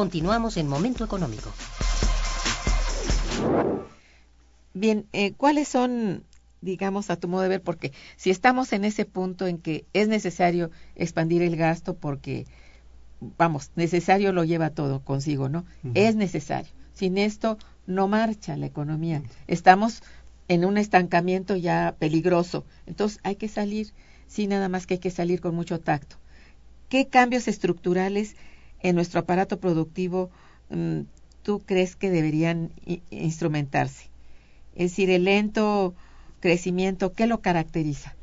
Continuamos 0.00 0.56
en 0.56 0.66
Momento 0.66 1.04
Económico. 1.04 1.52
Bien, 4.72 5.04
eh, 5.12 5.34
¿cuáles 5.34 5.68
son, 5.68 6.24
digamos, 6.62 7.10
a 7.10 7.16
tu 7.16 7.28
modo 7.28 7.42
de 7.42 7.50
ver? 7.50 7.60
Porque 7.60 7.92
si 8.16 8.30
estamos 8.30 8.72
en 8.72 8.86
ese 8.86 9.04
punto 9.04 9.46
en 9.46 9.58
que 9.58 9.84
es 9.92 10.08
necesario 10.08 10.70
expandir 10.96 11.42
el 11.42 11.54
gasto 11.54 11.98
porque, 11.98 12.46
vamos, 13.36 13.72
necesario 13.76 14.32
lo 14.32 14.44
lleva 14.44 14.70
todo 14.70 15.04
consigo, 15.04 15.50
¿no? 15.50 15.66
Es 15.92 16.16
necesario. 16.16 16.72
Sin 16.94 17.18
esto 17.18 17.58
no 17.86 18.08
marcha 18.08 18.56
la 18.56 18.64
economía. 18.64 19.22
Estamos 19.48 20.02
en 20.48 20.64
un 20.64 20.78
estancamiento 20.78 21.56
ya 21.56 21.94
peligroso. 21.98 22.64
Entonces 22.86 23.20
hay 23.22 23.36
que 23.36 23.48
salir, 23.48 23.92
sí, 24.26 24.46
nada 24.46 24.70
más 24.70 24.86
que 24.86 24.94
hay 24.94 25.00
que 25.00 25.10
salir 25.10 25.42
con 25.42 25.54
mucho 25.54 25.78
tacto. 25.78 26.16
¿Qué 26.88 27.06
cambios 27.08 27.48
estructurales 27.48 28.34
en 28.82 28.94
nuestro 28.94 29.20
aparato 29.20 29.60
productivo 29.60 30.30
mm, 30.70 31.00
tú 31.42 31.60
crees 31.60 31.96
que 31.96 32.10
deberían 32.10 32.72
instrumentarse? 33.10 34.10
Es 34.74 34.92
decir, 34.92 35.10
el 35.10 35.24
lento 35.24 35.94
crecimiento, 36.40 37.12
¿qué 37.12 37.26
lo 37.26 37.40
caracteriza? 37.40 38.14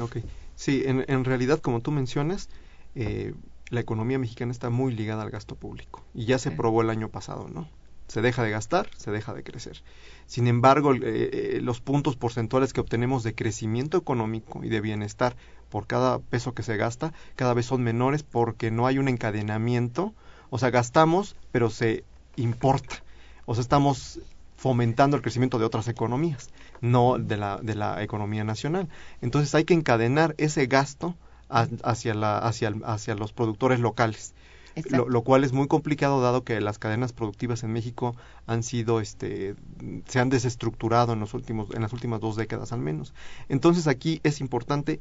ok. 0.00 0.18
Sí, 0.56 0.82
en, 0.84 1.04
en, 1.08 1.24
realidad, 1.24 1.60
como 1.60 1.80
tú 1.80 1.90
mencionas, 1.90 2.48
eh, 2.94 3.34
la 3.70 3.80
economía 3.80 4.18
mexicana 4.18 4.52
está 4.52 4.70
muy 4.70 4.94
ligada 4.94 5.22
al 5.22 5.30
gasto 5.30 5.56
público 5.56 6.02
y 6.14 6.26
ya 6.26 6.38
se 6.38 6.50
probó 6.50 6.82
el 6.82 6.90
año 6.90 7.08
pasado, 7.08 7.48
¿no? 7.48 7.68
Se 8.08 8.20
deja 8.20 8.42
de 8.42 8.50
gastar, 8.50 8.88
se 8.96 9.10
deja 9.10 9.34
de 9.34 9.42
crecer. 9.42 9.82
Sin 10.26 10.46
embargo, 10.46 10.94
eh, 10.94 11.00
eh, 11.02 11.60
los 11.62 11.80
puntos 11.80 12.16
porcentuales 12.16 12.72
que 12.72 12.80
obtenemos 12.80 13.22
de 13.22 13.34
crecimiento 13.34 13.98
económico 13.98 14.62
y 14.64 14.68
de 14.68 14.80
bienestar 14.80 15.36
por 15.70 15.86
cada 15.86 16.18
peso 16.18 16.54
que 16.54 16.62
se 16.62 16.76
gasta 16.76 17.12
cada 17.36 17.54
vez 17.54 17.66
son 17.66 17.82
menores 17.82 18.22
porque 18.22 18.70
no 18.70 18.86
hay 18.86 18.98
un 18.98 19.08
encadenamiento. 19.08 20.14
O 20.50 20.58
sea, 20.58 20.70
gastamos, 20.70 21.36
pero 21.50 21.70
se 21.70 22.04
importa. 22.36 23.02
O 23.46 23.54
sea, 23.54 23.62
estamos 23.62 24.20
fomentando 24.56 25.16
el 25.16 25.22
crecimiento 25.22 25.58
de 25.58 25.66
otras 25.66 25.88
economías, 25.88 26.48
no 26.80 27.18
de 27.18 27.36
la, 27.36 27.58
de 27.58 27.74
la 27.74 28.02
economía 28.02 28.44
nacional. 28.44 28.88
Entonces 29.20 29.54
hay 29.54 29.64
que 29.64 29.74
encadenar 29.74 30.34
ese 30.38 30.66
gasto 30.66 31.16
hacia, 31.48 32.14
la, 32.14 32.38
hacia, 32.38 32.72
hacia 32.84 33.14
los 33.14 33.32
productores 33.32 33.80
locales. 33.80 34.34
Lo, 34.90 35.22
cual 35.22 35.44
es 35.44 35.52
muy 35.52 35.68
complicado 35.68 36.20
dado 36.20 36.42
que 36.42 36.60
las 36.60 36.78
cadenas 36.78 37.12
productivas 37.12 37.62
en 37.62 37.72
México 37.72 38.16
han 38.46 38.62
sido 38.62 39.00
este 39.00 39.54
se 40.06 40.18
han 40.18 40.30
desestructurado 40.30 41.12
en 41.12 41.20
los 41.20 41.32
últimos 41.34 41.70
en 41.74 41.82
las 41.82 41.92
últimas 41.92 42.20
dos 42.20 42.36
décadas 42.36 42.72
al 42.72 42.80
menos. 42.80 43.14
Entonces 43.48 43.86
aquí 43.86 44.20
es 44.24 44.40
importante 44.40 45.00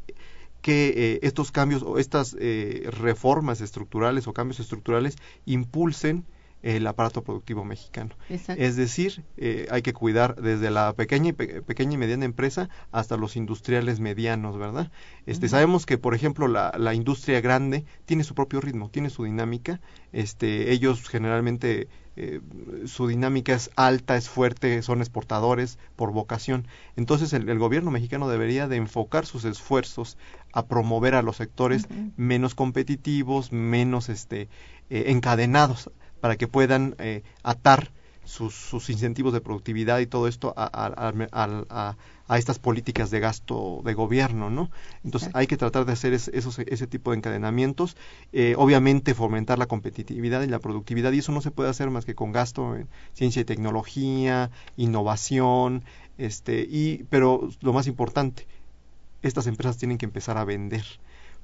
que 0.62 0.94
eh, 0.96 1.20
estos 1.24 1.52
cambios 1.52 1.84
o 1.84 1.98
estas 1.98 2.36
eh, 2.40 2.88
reformas 2.92 3.62
estructurales 3.62 4.28
o 4.28 4.34
cambios 4.34 4.60
estructurales 4.60 5.18
impulsen 5.46 6.26
el 6.63 6.88
aparato 6.88 7.23
productivo 7.23 7.63
mexicano. 7.63 8.15
Es 8.30 8.76
decir, 8.76 9.23
eh, 9.38 9.67
hay 9.69 9.82
que 9.82 9.93
cuidar 9.93 10.41
desde 10.41 10.71
la 10.71 10.93
pequeña 10.93 11.30
y, 11.30 11.34
pequeña 11.34 11.93
y 11.93 11.97
mediana 11.97 12.26
empresa 12.26 12.69
hasta 12.91 13.17
los 13.17 13.36
industriales 13.36 13.99
medianos, 13.99 14.58
¿verdad? 14.58 14.91
Este, 15.26 15.49
Sabemos 15.49 15.86
que, 15.86 15.97
por 15.97 16.15
ejemplo, 16.15 16.47
la, 16.47 16.73
la, 16.78 16.93
industria 16.93 17.41
grande 17.41 17.86
tiene 18.06 18.23
su 18.23 18.34
propio 18.34 18.62
ritmo, 18.62 18.89
tiene 18.89 19.10
su 19.10 19.26
dinámica. 19.26 19.82
Este, 20.13 20.71
ellos 20.71 21.08
generalmente 21.10 21.89
eh, 22.15 22.41
su 22.86 23.08
dinámica 23.08 23.54
es 23.54 23.71
alta, 23.76 24.15
es 24.15 24.30
fuerte, 24.30 24.82
son 24.84 24.99
exportadores 25.02 25.80
por 25.95 26.12
vocación. 26.12 26.67
Entonces 26.95 27.34
el, 27.34 27.58
gobierno 27.58 27.89
mexicano 27.89 28.30
debería 28.30 28.67
de 28.67 28.76
enfocar 28.76 29.26
sus 29.26 29.45
esfuerzos 29.45 30.17
a 30.52 30.67
promover 30.67 31.15
a 31.15 31.23
los 31.23 31.38
sectores 31.38 31.88
menos 32.15 32.54
competitivos, 32.54 33.52
menos 33.52 34.10
este, 34.10 34.47
eh, 34.91 35.06
encadenados, 35.08 35.89
para 36.24 36.38
que 36.38 36.48
puedan 36.48 36.96
eh, 37.00 37.22
atar 37.44 37.92
sus, 38.24 38.56
sus, 38.56 38.90
incentivos 38.90 39.34
de 39.34 39.42
productividad 39.42 40.00
y 40.00 40.06
todo 40.08 40.30
esto 40.30 40.54
a, 40.56 40.70
a, 40.72 41.96
a 42.28 42.38
estas 42.38 42.60
políticas 42.60 43.12
de 43.12 43.20
gasto 43.20 43.82
de 43.84 43.94
gobierno, 43.94 44.50
¿no? 44.50 44.72
Entonces 45.04 45.30
hay 45.34 45.48
que 45.48 45.58
tratar 45.58 45.84
de 45.84 45.92
hacer 45.92 46.14
esos, 46.14 46.60
ese 46.60 46.88
tipo 46.88 47.12
de 47.12 47.18
encadenamientos, 47.18 47.98
eh, 48.32 48.56
obviamente 48.58 49.14
fomentar 49.14 49.60
la 49.60 49.66
competitividad 49.66 50.42
y 50.44 50.48
la 50.48 50.60
productividad 50.60 51.12
y 51.12 51.20
eso 51.20 51.34
no 51.34 51.42
se 51.42 51.52
puede 51.52 51.70
hacer 51.70 51.90
más 51.90 52.06
que 52.06 52.16
con 52.16 52.32
gasto 52.32 52.74
en 52.78 52.88
ciencia 53.12 53.42
y 53.42 53.44
tecnología, 53.44 54.50
innovación, 54.78 55.84
este, 56.18 56.62
y, 56.62 57.04
pero 57.10 57.50
lo 57.60 57.74
más 57.74 57.88
importante, 57.88 58.48
estas 59.24 59.46
empresas 59.48 59.78
tienen 59.78 59.98
que 59.98 60.06
empezar 60.06 60.38
a 60.38 60.46
vender 60.46 60.86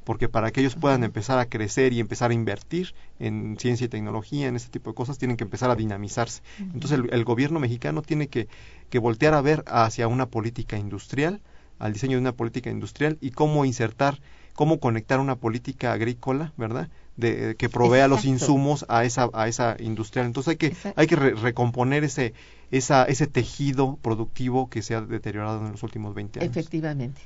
porque 0.10 0.28
para 0.28 0.50
que 0.50 0.62
ellos 0.62 0.74
puedan 0.74 1.04
empezar 1.04 1.38
a 1.38 1.46
crecer 1.46 1.94
y 1.94 2.00
empezar 2.00 2.32
a 2.32 2.34
invertir 2.34 2.96
en 3.20 3.58
ciencia 3.60 3.86
y 3.86 3.90
tecnología, 3.90 4.48
en 4.48 4.56
este 4.56 4.72
tipo 4.72 4.90
de 4.90 4.96
cosas, 4.96 5.20
tienen 5.20 5.38
que 5.38 5.44
empezar 5.44 5.70
a 5.70 5.76
dinamizarse. 5.76 6.42
Entonces 6.58 7.00
el, 7.12 7.24
gobierno 7.24 7.60
mexicano 7.60 8.02
tiene 8.02 8.28
que, 8.28 8.48
que 8.90 8.98
voltear 8.98 9.36
a 9.36 9.42
ver 9.42 9.64
hacia 9.68 10.08
una 10.08 10.26
política 10.26 10.80
industrial, 10.80 11.42
al 11.78 11.94
diseño 11.94 12.14
de 12.18 12.22
una 12.22 12.32
política 12.32 12.72
industrial 12.72 13.20
y 13.22 13.30
cómo 13.30 13.66
insertar, 13.66 14.20
cómo 14.56 14.80
conectar 14.80 15.20
una 15.20 15.36
política 15.36 15.94
agrícola, 15.94 16.54
¿verdad? 16.58 16.90
De, 17.16 17.54
que 17.56 17.70
provea 17.70 18.08
los 18.08 18.26
insumos 18.26 18.88
a 18.90 19.06
esa 19.06 19.30
a 19.32 19.48
esa 19.48 19.78
industrial. 19.78 20.26
Entonces 20.26 20.50
hay 20.50 20.58
que 20.58 20.76
hay 20.96 21.06
que 21.06 21.18
recomponer 21.18 22.04
ese 22.04 22.34
esa, 22.72 23.04
ese 23.04 23.28
tejido 23.28 24.00
productivo 24.02 24.72
que 24.72 24.82
se 24.82 24.96
ha 24.96 25.02
deteriorado 25.02 25.64
en 25.64 25.72
los 25.72 25.84
últimos 25.84 26.16
20 26.16 26.40
años. 26.40 26.50
Efectivamente 26.50 27.22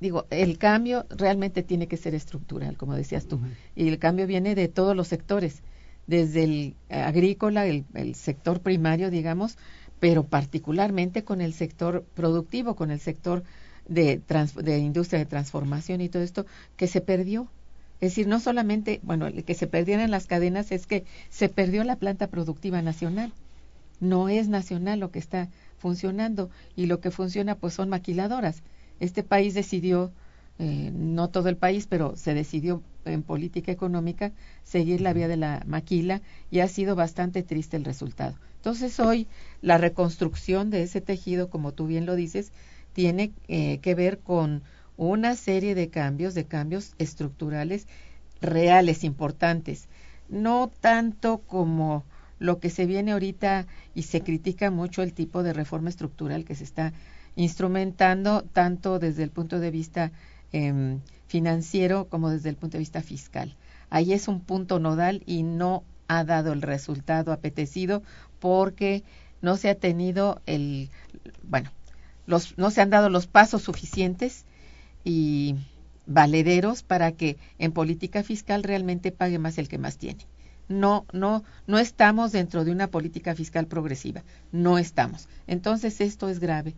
digo, 0.00 0.26
el 0.30 0.58
cambio 0.58 1.06
realmente 1.10 1.62
tiene 1.62 1.86
que 1.86 1.96
ser 1.96 2.14
estructural, 2.14 2.76
como 2.76 2.94
decías 2.94 3.26
tú, 3.26 3.40
y 3.74 3.88
el 3.88 3.98
cambio 3.98 4.26
viene 4.26 4.54
de 4.54 4.68
todos 4.68 4.94
los 4.94 5.08
sectores, 5.08 5.62
desde 6.06 6.44
el 6.44 6.74
agrícola, 6.88 7.66
el, 7.66 8.14
sector 8.14 8.60
primario, 8.60 9.10
digamos, 9.10 9.58
pero 9.98 10.24
particularmente 10.24 11.24
con 11.24 11.40
el 11.40 11.52
sector 11.52 12.04
productivo, 12.14 12.76
con 12.76 12.90
el 12.90 13.00
sector 13.00 13.42
de, 13.88 14.20
de 14.62 14.78
industria 14.78 15.18
de 15.18 15.26
transformación 15.26 16.00
y 16.00 16.08
todo 16.08 16.22
esto, 16.22 16.46
que 16.76 16.86
se 16.86 17.00
perdió. 17.00 17.48
Es 18.00 18.10
decir, 18.10 18.28
no 18.28 18.40
solamente, 18.40 19.00
bueno, 19.02 19.26
el 19.26 19.42
que 19.42 19.54
se 19.54 19.66
perdieran 19.66 20.10
las 20.10 20.26
cadenas 20.26 20.70
es 20.70 20.86
que 20.86 21.04
se 21.30 21.48
perdió 21.48 21.82
la 21.82 21.96
planta 21.96 22.26
productiva 22.26 22.82
nacional. 22.82 23.32
No 24.00 24.28
es 24.28 24.48
nacional 24.48 25.00
lo 25.00 25.10
que 25.10 25.18
está 25.18 25.48
funcionando 25.78 26.50
y 26.76 26.86
lo 26.86 27.00
que 27.00 27.10
funciona 27.10 27.54
pues 27.54 27.72
son 27.72 27.88
maquiladoras 27.88 28.62
este 29.00 29.22
país 29.22 29.54
decidió, 29.54 30.12
eh, 30.58 30.90
no 30.92 31.28
todo 31.28 31.48
el 31.48 31.56
país, 31.56 31.86
pero 31.86 32.16
se 32.16 32.34
decidió 32.34 32.82
en 33.04 33.22
política 33.22 33.72
económica 33.72 34.32
seguir 34.64 35.00
la 35.00 35.12
vía 35.12 35.28
de 35.28 35.36
la 35.36 35.62
maquila 35.66 36.22
y 36.50 36.60
ha 36.60 36.68
sido 36.68 36.96
bastante 36.96 37.42
triste 37.42 37.76
el 37.76 37.84
resultado. 37.84 38.36
Entonces 38.56 38.98
hoy 38.98 39.28
la 39.62 39.78
reconstrucción 39.78 40.70
de 40.70 40.82
ese 40.82 41.00
tejido, 41.00 41.50
como 41.50 41.72
tú 41.72 41.86
bien 41.86 42.06
lo 42.06 42.16
dices, 42.16 42.52
tiene 42.92 43.32
eh, 43.48 43.78
que 43.78 43.94
ver 43.94 44.18
con 44.18 44.62
una 44.96 45.36
serie 45.36 45.74
de 45.74 45.88
cambios, 45.88 46.34
de 46.34 46.46
cambios 46.46 46.94
estructurales 46.98 47.86
reales, 48.40 49.04
importantes, 49.04 49.88
no 50.28 50.72
tanto 50.80 51.38
como 51.38 52.04
lo 52.38 52.58
que 52.58 52.70
se 52.70 52.86
viene 52.86 53.12
ahorita 53.12 53.66
y 53.94 54.02
se 54.02 54.22
critica 54.22 54.70
mucho 54.70 55.02
el 55.02 55.12
tipo 55.12 55.42
de 55.42 55.52
reforma 55.52 55.88
estructural 55.88 56.44
que 56.44 56.54
se 56.54 56.64
está 56.64 56.92
instrumentando 57.36 58.42
tanto 58.42 58.98
desde 58.98 59.22
el 59.22 59.30
punto 59.30 59.60
de 59.60 59.70
vista 59.70 60.10
eh, 60.52 60.98
financiero 61.26 62.08
como 62.08 62.30
desde 62.30 62.48
el 62.48 62.56
punto 62.56 62.74
de 62.74 62.80
vista 62.80 63.02
fiscal. 63.02 63.54
Ahí 63.90 64.12
es 64.12 64.26
un 64.26 64.40
punto 64.40 64.80
nodal 64.80 65.22
y 65.26 65.42
no 65.42 65.84
ha 66.08 66.24
dado 66.24 66.52
el 66.52 66.62
resultado 66.62 67.32
apetecido 67.32 68.02
porque 68.40 69.04
no 69.42 69.56
se 69.56 69.68
ha 69.68 69.74
tenido 69.74 70.40
el, 70.46 70.90
bueno, 71.42 71.70
no 72.26 72.70
se 72.70 72.80
han 72.80 72.90
dado 72.90 73.10
los 73.10 73.26
pasos 73.26 73.62
suficientes 73.62 74.44
y 75.04 75.54
valederos 76.06 76.82
para 76.82 77.12
que 77.12 77.36
en 77.58 77.72
política 77.72 78.22
fiscal 78.22 78.62
realmente 78.62 79.12
pague 79.12 79.38
más 79.38 79.58
el 79.58 79.68
que 79.68 79.78
más 79.78 79.98
tiene. 79.98 80.26
no, 80.68 81.06
no, 81.12 81.44
no 81.66 81.78
estamos 81.78 82.32
dentro 82.32 82.64
de 82.64 82.72
una 82.72 82.88
política 82.88 83.34
fiscal 83.34 83.66
progresiva, 83.66 84.24
no 84.52 84.78
estamos. 84.78 85.28
Entonces 85.46 86.00
esto 86.00 86.28
es 86.28 86.40
grave 86.40 86.74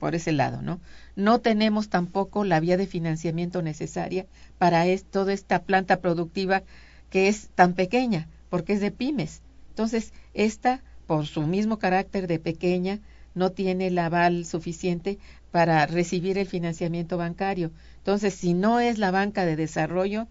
por 0.00 0.16
ese 0.16 0.32
lado, 0.32 0.62
¿no? 0.62 0.80
No 1.14 1.38
tenemos 1.40 1.90
tampoco 1.90 2.42
la 2.42 2.58
vía 2.58 2.76
de 2.76 2.88
financiamiento 2.88 3.62
necesaria 3.62 4.26
para 4.58 4.84
toda 5.10 5.32
esta 5.32 5.62
planta 5.62 6.00
productiva 6.00 6.64
que 7.10 7.28
es 7.28 7.50
tan 7.54 7.74
pequeña, 7.74 8.26
porque 8.48 8.72
es 8.72 8.80
de 8.80 8.90
pymes. 8.90 9.42
Entonces, 9.68 10.12
esta, 10.34 10.82
por 11.06 11.26
su 11.26 11.42
mismo 11.42 11.78
carácter 11.78 12.26
de 12.26 12.38
pequeña, 12.38 12.98
no 13.34 13.50
tiene 13.50 13.88
el 13.88 13.98
aval 13.98 14.46
suficiente 14.46 15.18
para 15.50 15.86
recibir 15.86 16.38
el 16.38 16.46
financiamiento 16.46 17.18
bancario. 17.18 17.70
Entonces, 17.98 18.34
si 18.34 18.54
no 18.54 18.80
es 18.80 18.98
la 18.98 19.10
banca 19.10 19.44
de 19.44 19.56
desarrollo, 19.56 20.26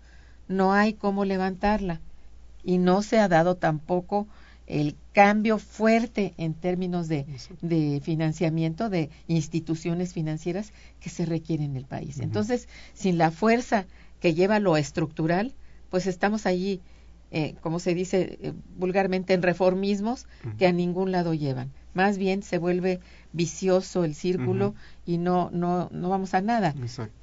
no 0.47 0.73
hay 0.73 0.93
cómo 0.93 1.25
levantarla. 1.25 2.01
Y 2.63 2.77
no 2.79 3.03
se 3.03 3.19
ha 3.19 3.27
dado 3.27 3.55
tampoco 3.55 4.27
el 4.69 4.95
cambio 5.13 5.57
fuerte 5.57 6.33
en 6.37 6.53
términos 6.53 7.07
de, 7.07 7.25
de, 7.61 7.99
financiamiento 8.01 8.89
de 8.89 9.09
instituciones 9.27 10.13
financieras 10.13 10.71
que 11.01 11.09
se 11.09 11.25
requiere 11.25 11.63
en 11.63 11.75
el 11.75 11.85
país. 11.85 12.19
Entonces, 12.19 12.69
sin 12.93 13.17
la 13.17 13.31
fuerza 13.31 13.87
que 14.21 14.35
lleva 14.35 14.59
lo 14.59 14.77
estructural, 14.77 15.55
pues 15.89 16.05
estamos 16.05 16.45
allí, 16.45 16.81
eh, 17.31 17.55
como 17.61 17.79
se 17.79 17.95
dice 17.95 18.37
eh, 18.41 18.53
vulgarmente, 18.77 19.33
en 19.33 19.41
reformismos 19.41 20.27
que 20.59 20.67
a 20.67 20.71
ningún 20.71 21.11
lado 21.11 21.33
llevan. 21.33 21.71
Más 21.95 22.19
bien 22.19 22.43
se 22.43 22.59
vuelve 22.59 22.99
vicioso 23.33 24.03
el 24.03 24.13
círculo 24.13 24.75
y 25.03 25.17
no, 25.17 25.49
no, 25.51 25.89
no 25.91 26.09
vamos 26.09 26.35
a 26.35 26.41
nada. 26.41 26.75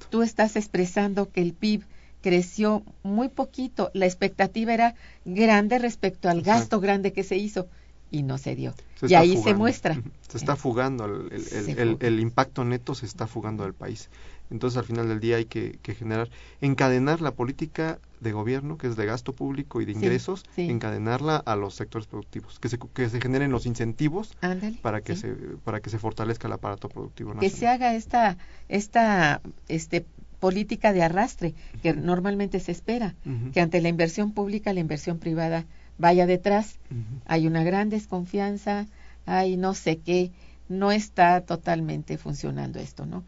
Tú 0.09 0.21
estás 0.21 0.57
expresando 0.57 1.31
que 1.31 1.41
el 1.41 1.53
PIB 1.53 1.85
creció 2.27 2.83
muy 3.03 3.29
poquito. 3.29 3.89
La 3.93 4.05
expectativa 4.05 4.73
era 4.73 4.95
grande 5.23 5.79
respecto 5.79 6.27
al 6.27 6.41
gasto 6.41 6.81
grande 6.81 7.13
que 7.13 7.23
se 7.23 7.37
hizo 7.37 7.69
y 8.11 8.23
no 8.23 8.37
se 8.37 8.53
dio. 8.53 8.73
y 9.01 9.13
ahí 9.13 9.37
se 9.37 9.53
muestra. 9.53 10.01
Se 10.27 10.37
está 10.37 10.57
fugando, 10.57 11.05
el, 11.05 11.97
el, 12.01 12.19
impacto 12.19 12.65
neto 12.65 12.95
se 12.95 13.05
está 13.05 13.27
fugando 13.27 13.63
del 13.63 13.73
país. 13.73 14.09
Entonces 14.51 14.77
al 14.77 14.83
final 14.83 15.07
del 15.07 15.21
día 15.21 15.37
hay 15.37 15.45
que, 15.45 15.79
generar, 15.97 16.29
encadenar 16.59 17.21
la 17.21 17.31
política 17.31 17.97
de 18.19 18.33
gobierno, 18.33 18.77
que 18.77 18.87
es 18.87 18.97
de 18.97 19.05
gasto 19.05 19.31
público 19.31 19.79
y 19.79 19.85
de 19.85 19.93
ingresos, 19.93 20.43
encadenarla 20.57 21.37
a 21.37 21.55
los 21.55 21.75
sectores 21.75 22.07
productivos, 22.07 22.59
que 22.59 22.67
se, 22.67 22.77
que 22.77 23.07
se 23.07 23.21
generen 23.21 23.51
los 23.51 23.65
incentivos 23.65 24.35
para 24.81 24.99
que 24.99 25.15
se 25.15 25.29
para 25.63 25.79
que 25.79 25.89
se 25.89 25.97
fortalezca 25.97 26.47
el 26.47 26.53
aparato 26.53 26.89
productivo 26.89 27.33
nacional. 27.33 27.49
Que 27.49 27.57
se 27.57 27.67
haga 27.67 27.95
esta 27.95 28.37
esta 28.67 29.41
este 29.69 30.05
política 30.39 30.93
de 30.93 31.03
arrastre 31.03 31.55
que 31.81 31.93
normalmente 31.93 32.59
se 32.59 32.71
espera, 32.71 33.15
que 33.53 33.61
ante 33.61 33.81
la 33.81 33.89
inversión 33.89 34.31
pública 34.31 34.73
la 34.73 34.79
inversión 34.79 35.19
privada 35.19 35.65
vaya 35.97 36.25
detrás. 36.25 36.79
Hay 37.25 37.47
una 37.47 37.63
gran 37.63 37.89
desconfianza, 37.89 38.87
hay 39.25 39.57
no 39.57 39.73
sé 39.73 39.97
qué, 39.97 40.31
no 40.69 40.91
está 40.91 41.41
totalmente 41.41 42.17
funcionando 42.17 42.79
esto, 42.79 43.05
¿no? 43.05 43.23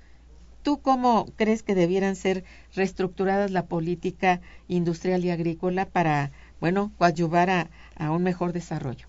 ¿Tú 0.61 0.81
cómo 0.81 1.25
crees 1.37 1.63
que 1.63 1.73
debieran 1.73 2.15
ser 2.15 2.43
reestructuradas 2.75 3.49
la 3.49 3.65
política 3.65 4.41
industrial 4.67 5.23
y 5.23 5.31
agrícola 5.31 5.85
para, 5.85 6.31
bueno, 6.59 6.91
coadyuvar 6.97 7.49
a, 7.49 7.69
a 7.95 8.11
un 8.11 8.23
mejor 8.23 8.51
desarrollo? 8.51 9.07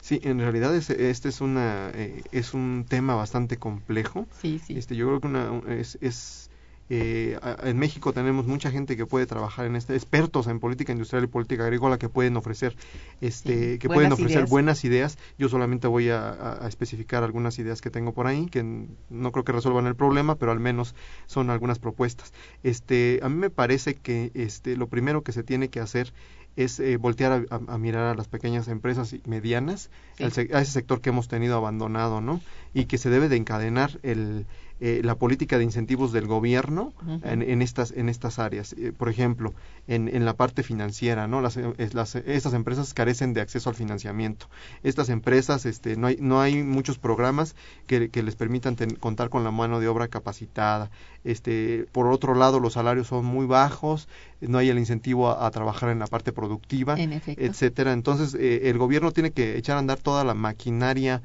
Sí, 0.00 0.20
en 0.22 0.38
realidad 0.38 0.74
este 0.76 1.28
es 1.28 1.40
una 1.40 1.90
eh, 1.94 2.22
es 2.30 2.54
un 2.54 2.84
tema 2.88 3.14
bastante 3.14 3.56
complejo. 3.56 4.26
Sí, 4.40 4.60
sí. 4.64 4.76
Este, 4.76 4.94
yo 4.94 5.06
creo 5.06 5.20
que 5.20 5.26
una, 5.26 5.62
es, 5.68 5.98
es 6.00 6.50
eh, 6.88 7.38
en 7.64 7.78
México 7.78 8.12
tenemos 8.12 8.46
mucha 8.46 8.70
gente 8.70 8.96
que 8.96 9.06
puede 9.06 9.26
trabajar 9.26 9.66
en 9.66 9.74
este, 9.74 9.94
expertos 9.94 10.46
en 10.46 10.60
política 10.60 10.92
industrial 10.92 11.24
y 11.24 11.26
política 11.26 11.64
agrícola 11.64 11.98
que 11.98 12.08
pueden 12.08 12.36
ofrecer, 12.36 12.76
este, 13.20 13.78
que 13.78 13.88
pueden 13.88 14.12
ofrecer 14.12 14.46
buenas 14.46 14.84
ideas. 14.84 15.18
Yo 15.38 15.48
solamente 15.48 15.88
voy 15.88 16.10
a, 16.10 16.60
especificar 16.68 17.24
algunas 17.24 17.58
ideas 17.58 17.80
que 17.80 17.90
tengo 17.90 18.12
por 18.12 18.26
ahí, 18.26 18.46
que 18.46 18.62
no 19.10 19.32
creo 19.32 19.44
que 19.44 19.52
resuelvan 19.52 19.86
el 19.86 19.96
problema, 19.96 20.36
pero 20.36 20.52
al 20.52 20.60
menos 20.60 20.94
son 21.26 21.50
algunas 21.50 21.78
propuestas. 21.78 22.32
Este, 22.62 23.20
a 23.22 23.28
mí 23.28 23.36
me 23.36 23.50
parece 23.50 23.94
que 23.94 24.30
este, 24.34 24.76
lo 24.76 24.86
primero 24.86 25.22
que 25.22 25.32
se 25.32 25.42
tiene 25.42 25.68
que 25.68 25.80
hacer 25.80 26.12
es 26.56 26.80
eh, 26.80 26.96
voltear 26.96 27.46
a, 27.50 27.78
mirar 27.78 28.04
a 28.04 28.14
las 28.14 28.28
pequeñas 28.28 28.68
empresas 28.68 29.12
y 29.12 29.20
medianas, 29.26 29.90
a 30.18 30.26
ese 30.26 30.64
sector 30.64 31.02
que 31.02 31.10
hemos 31.10 31.28
tenido 31.28 31.54
abandonado, 31.56 32.22
¿no? 32.22 32.40
Y 32.72 32.86
que 32.86 32.96
se 32.96 33.10
debe 33.10 33.28
de 33.28 33.36
encadenar 33.36 33.98
el, 34.02 34.46
eh, 34.78 35.00
la 35.02 35.14
política 35.14 35.56
de 35.56 35.64
incentivos 35.64 36.12
del 36.12 36.26
gobierno 36.26 36.92
en, 37.22 37.62
estas 37.62 37.92
en 37.92 38.10
estas 38.10 38.38
áreas. 38.38 38.74
Eh, 38.74 38.92
por 38.92 39.08
ejemplo 39.08 39.54
en, 39.88 40.14
en, 40.14 40.26
la 40.26 40.34
parte 40.34 40.62
financiera 40.62 41.26
no 41.26 41.40
las, 41.40 41.56
eh, 41.56 41.72
las, 41.94 42.14
estas 42.14 42.52
empresas 42.52 42.92
carecen 42.92 43.32
de 43.32 43.40
acceso 43.40 43.70
al 43.70 43.74
financiamiento. 43.74 44.50
Estas 44.82 45.08
empresas 45.08 45.64
este 45.64 45.96
no 45.96 46.08
hay 46.08 46.18
no 46.20 46.42
hay 46.42 46.62
muchos 46.62 46.98
programas 46.98 47.56
que, 47.86 48.10
que 48.10 48.22
les 48.22 48.36
permitan 48.36 48.76
contar 49.00 49.30
con 49.30 49.44
la 49.44 49.50
mano 49.50 49.80
de 49.80 49.88
obra 49.88 50.08
capacitada. 50.08 50.90
Este 51.24 51.86
por 51.92 52.08
otro 52.08 52.34
lado 52.34 52.60
los 52.60 52.74
salarios 52.74 53.06
son 53.06 53.24
muy 53.24 53.46
bajos 53.46 54.08
no 54.42 54.58
hay 54.58 54.68
el 54.68 54.78
incentivo 54.78 55.30
a, 55.30 55.50
trabajar 55.52 55.88
en 55.88 56.00
la 56.00 56.06
parte 56.06 56.32
productiva 56.32 56.96
etcétera. 56.98 57.94
Entonces 57.94 58.34
el 58.34 58.76
gobierno 58.76 59.10
tiene 59.12 59.30
que 59.30 59.56
echar 59.56 59.76
a 59.76 59.78
andar 59.78 60.00
toda 60.00 60.22
la 60.22 60.34
maquinaria 60.34 61.22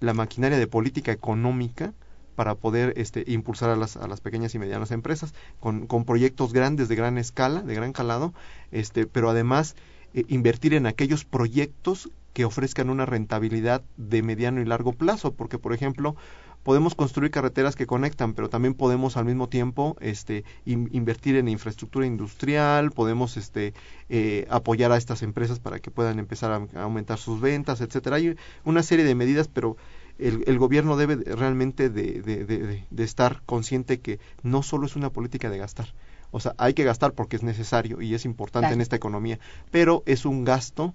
la 0.00 0.12
maquinaria 0.12 0.58
de 0.58 0.66
política 0.66 1.10
económica 1.10 1.94
para 2.36 2.54
poder 2.54 2.92
este, 2.96 3.24
impulsar 3.26 3.70
a 3.70 3.76
las, 3.76 3.96
a 3.96 4.06
las 4.06 4.20
pequeñas 4.20 4.54
y 4.54 4.58
medianas 4.60 4.92
empresas 4.92 5.34
con, 5.58 5.86
con 5.86 6.04
proyectos 6.04 6.52
grandes 6.52 6.88
de 6.88 6.94
gran 6.94 7.18
escala, 7.18 7.62
de 7.62 7.74
gran 7.74 7.92
calado, 7.92 8.32
este, 8.70 9.06
pero 9.06 9.30
además 9.30 9.74
eh, 10.14 10.24
invertir 10.28 10.74
en 10.74 10.86
aquellos 10.86 11.24
proyectos 11.24 12.10
que 12.32 12.44
ofrezcan 12.44 12.90
una 12.90 13.06
rentabilidad 13.06 13.82
de 13.96 14.22
mediano 14.22 14.60
y 14.60 14.66
largo 14.66 14.92
plazo, 14.92 15.32
porque 15.32 15.58
por 15.58 15.72
ejemplo 15.72 16.14
podemos 16.62 16.94
construir 16.94 17.30
carreteras 17.30 17.76
que 17.76 17.86
conectan, 17.86 18.34
pero 18.34 18.50
también 18.50 18.74
podemos 18.74 19.16
al 19.16 19.24
mismo 19.24 19.48
tiempo 19.48 19.96
este, 20.00 20.44
invertir 20.64 21.36
en 21.36 21.48
infraestructura 21.48 22.06
industrial, 22.06 22.90
podemos 22.90 23.36
este, 23.36 23.72
eh, 24.08 24.46
apoyar 24.50 24.90
a 24.90 24.96
estas 24.96 25.22
empresas 25.22 25.60
para 25.60 25.78
que 25.78 25.92
puedan 25.92 26.18
empezar 26.18 26.50
a, 26.50 26.66
a 26.78 26.82
aumentar 26.82 27.18
sus 27.18 27.40
ventas, 27.40 27.80
etcétera. 27.80 28.16
Hay 28.16 28.36
una 28.64 28.82
serie 28.82 29.04
de 29.04 29.14
medidas, 29.14 29.46
pero 29.46 29.76
el, 30.18 30.44
el 30.46 30.58
gobierno 30.58 30.96
debe 30.96 31.16
realmente 31.16 31.90
de, 31.90 32.22
de, 32.22 32.44
de, 32.44 32.84
de, 32.88 33.04
estar 33.04 33.42
consciente 33.46 34.00
que 34.00 34.18
no 34.42 34.62
solo 34.62 34.86
es 34.86 34.96
una 34.96 35.10
política 35.10 35.50
de 35.50 35.58
gastar. 35.58 35.92
O 36.30 36.40
sea, 36.40 36.54
hay 36.58 36.74
que 36.74 36.84
gastar 36.84 37.12
porque 37.12 37.36
es 37.36 37.42
necesario 37.42 38.00
y 38.02 38.14
es 38.14 38.24
importante 38.24 38.72
en 38.72 38.80
esta 38.80 38.96
economía, 38.96 39.38
pero 39.70 40.02
es 40.06 40.24
un 40.24 40.44
gasto 40.44 40.94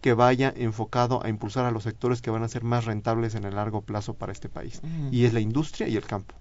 que 0.00 0.12
vaya 0.12 0.52
enfocado 0.54 1.24
a 1.24 1.28
impulsar 1.28 1.64
a 1.64 1.70
los 1.70 1.82
sectores 1.82 2.22
que 2.22 2.30
van 2.30 2.42
a 2.42 2.48
ser 2.48 2.62
más 2.62 2.84
rentables 2.84 3.34
en 3.34 3.44
el 3.44 3.54
largo 3.54 3.80
plazo 3.80 4.14
para 4.14 4.32
este 4.32 4.48
país. 4.48 4.80
Y 5.10 5.24
es 5.24 5.32
la 5.32 5.40
industria 5.40 5.88
y 5.88 5.96
el 5.96 6.04
campo 6.04 6.34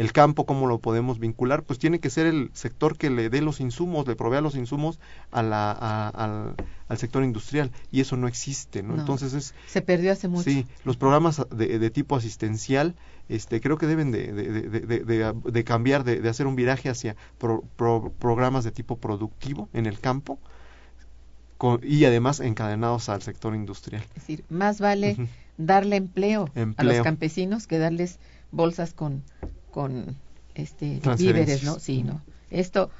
el 0.00 0.12
campo, 0.12 0.46
¿cómo 0.46 0.66
lo 0.66 0.78
podemos 0.78 1.18
vincular? 1.18 1.62
Pues 1.62 1.78
tiene 1.78 1.98
que 1.98 2.08
ser 2.08 2.26
el 2.26 2.50
sector 2.54 2.96
que 2.96 3.10
le 3.10 3.28
dé 3.28 3.42
los 3.42 3.60
insumos, 3.60 4.08
le 4.08 4.16
provea 4.16 4.40
los 4.40 4.54
insumos 4.54 4.98
a 5.30 5.42
la, 5.42 5.72
al, 5.72 6.54
al, 6.88 6.98
sector 6.98 7.22
industrial 7.22 7.70
y 7.92 8.00
eso 8.00 8.16
no 8.16 8.26
existe, 8.26 8.82
¿no? 8.82 8.98
Entonces 8.98 9.34
es... 9.34 9.54
Se 9.66 9.82
perdió 9.82 10.12
hace 10.12 10.26
mucho. 10.26 10.44
Sí, 10.44 10.66
los 10.84 10.96
programas 10.96 11.42
de, 11.50 11.78
de 11.78 11.90
tipo 11.90 12.16
asistencial 12.16 12.94
este, 13.28 13.60
creo 13.60 13.76
que 13.76 13.86
deben 13.86 14.10
de, 14.10 14.32
de, 14.32 15.34
de 15.44 15.64
cambiar, 15.64 16.02
de, 16.02 16.26
hacer 16.28 16.46
un 16.46 16.56
viraje 16.56 16.88
hacia 16.88 17.14
programas 18.18 18.64
de 18.64 18.72
tipo 18.72 18.96
productivo 18.96 19.68
en 19.74 19.84
el 19.84 20.00
campo 20.00 20.38
y 21.82 22.06
además 22.06 22.40
encadenados 22.40 23.10
al 23.10 23.20
sector 23.20 23.54
industrial. 23.54 24.02
Es 24.02 24.14
decir, 24.14 24.44
más 24.48 24.80
vale 24.80 25.28
darle 25.58 25.96
empleo, 25.96 26.48
a 26.76 26.84
los 26.84 27.02
campesinos 27.02 27.66
que 27.66 27.78
darles 27.78 28.18
bolsas 28.50 28.94
con 28.94 29.22
con 29.70 30.16
este 30.54 31.00
víveres, 31.18 31.64
¿no? 31.64 31.78
Sí, 31.78 32.02
¿no? 32.02 32.22
Esto 32.50 32.90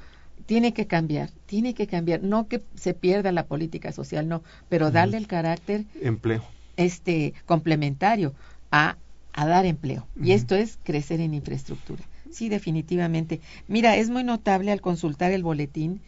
tiene 0.45 0.73
que 0.73 0.87
cambiar, 0.87 1.29
tiene 1.45 1.73
que 1.73 1.87
cambiar, 1.87 2.23
no 2.23 2.47
que 2.47 2.61
se 2.75 2.93
pierda 2.93 3.31
la 3.31 3.45
política 3.45 3.91
social, 3.91 4.27
no, 4.27 4.43
pero 4.69 4.91
darle 4.91 5.17
el 5.17 5.27
carácter 5.27 5.85
empleo 6.01 6.43
este 6.77 7.33
complementario 7.45 8.33
a, 8.71 8.97
a 9.33 9.45
dar 9.45 9.65
empleo. 9.65 10.07
Y 10.21 10.31
esto 10.31 10.55
es 10.55 10.77
crecer 10.83 11.19
en 11.19 11.33
infraestructura. 11.33 12.03
Sí, 12.31 12.49
definitivamente. 12.49 13.41
Mira, 13.67 13.97
es 13.97 14.09
muy 14.09 14.23
notable 14.23 14.71
al 14.71 14.81
consultar 14.81 15.31
el 15.31 15.43
boletín 15.43 16.01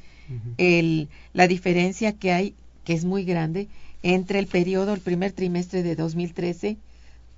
el, 0.57 1.09
la 1.33 1.47
diferencia 1.47 2.13
que 2.13 2.31
hay, 2.31 2.55
que 2.85 2.93
es 2.93 3.05
muy 3.05 3.25
grande, 3.25 3.67
entre 4.03 4.39
el 4.39 4.47
periodo, 4.47 4.93
el 4.93 5.01
primer 5.01 5.31
trimestre 5.31 5.83
de 5.83 5.95
2013 5.95 6.77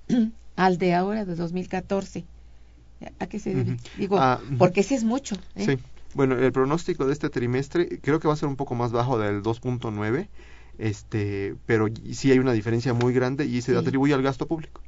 al 0.56 0.78
de 0.78 0.94
ahora, 0.94 1.26
de 1.26 1.36
2014. 1.36 2.26
¿A 3.19 3.27
qué 3.27 3.39
se 3.39 3.53
debe? 3.53 3.77
Digo, 3.97 4.17
ah, 4.19 4.39
porque 4.58 4.81
ese 4.81 4.95
es 4.95 5.03
mucho. 5.03 5.36
¿eh? 5.55 5.65
Sí. 5.65 5.84
Bueno, 6.13 6.36
el 6.38 6.51
pronóstico 6.51 7.05
de 7.05 7.13
este 7.13 7.29
trimestre 7.29 7.99
creo 8.01 8.19
que 8.19 8.27
va 8.27 8.34
a 8.34 8.38
ser 8.38 8.47
un 8.47 8.55
poco 8.55 8.73
más 8.75 8.91
bajo 8.91 9.17
del 9.19 9.43
2.9, 9.43 10.29
este, 10.77 11.55
pero 11.65 11.88
sí 12.13 12.31
hay 12.31 12.39
una 12.39 12.53
diferencia 12.53 12.93
muy 12.93 13.13
grande 13.13 13.45
y 13.45 13.62
se 13.62 13.75
atribuye 13.77 14.13
al 14.13 14.21
gasto 14.21 14.47
público. 14.47 14.81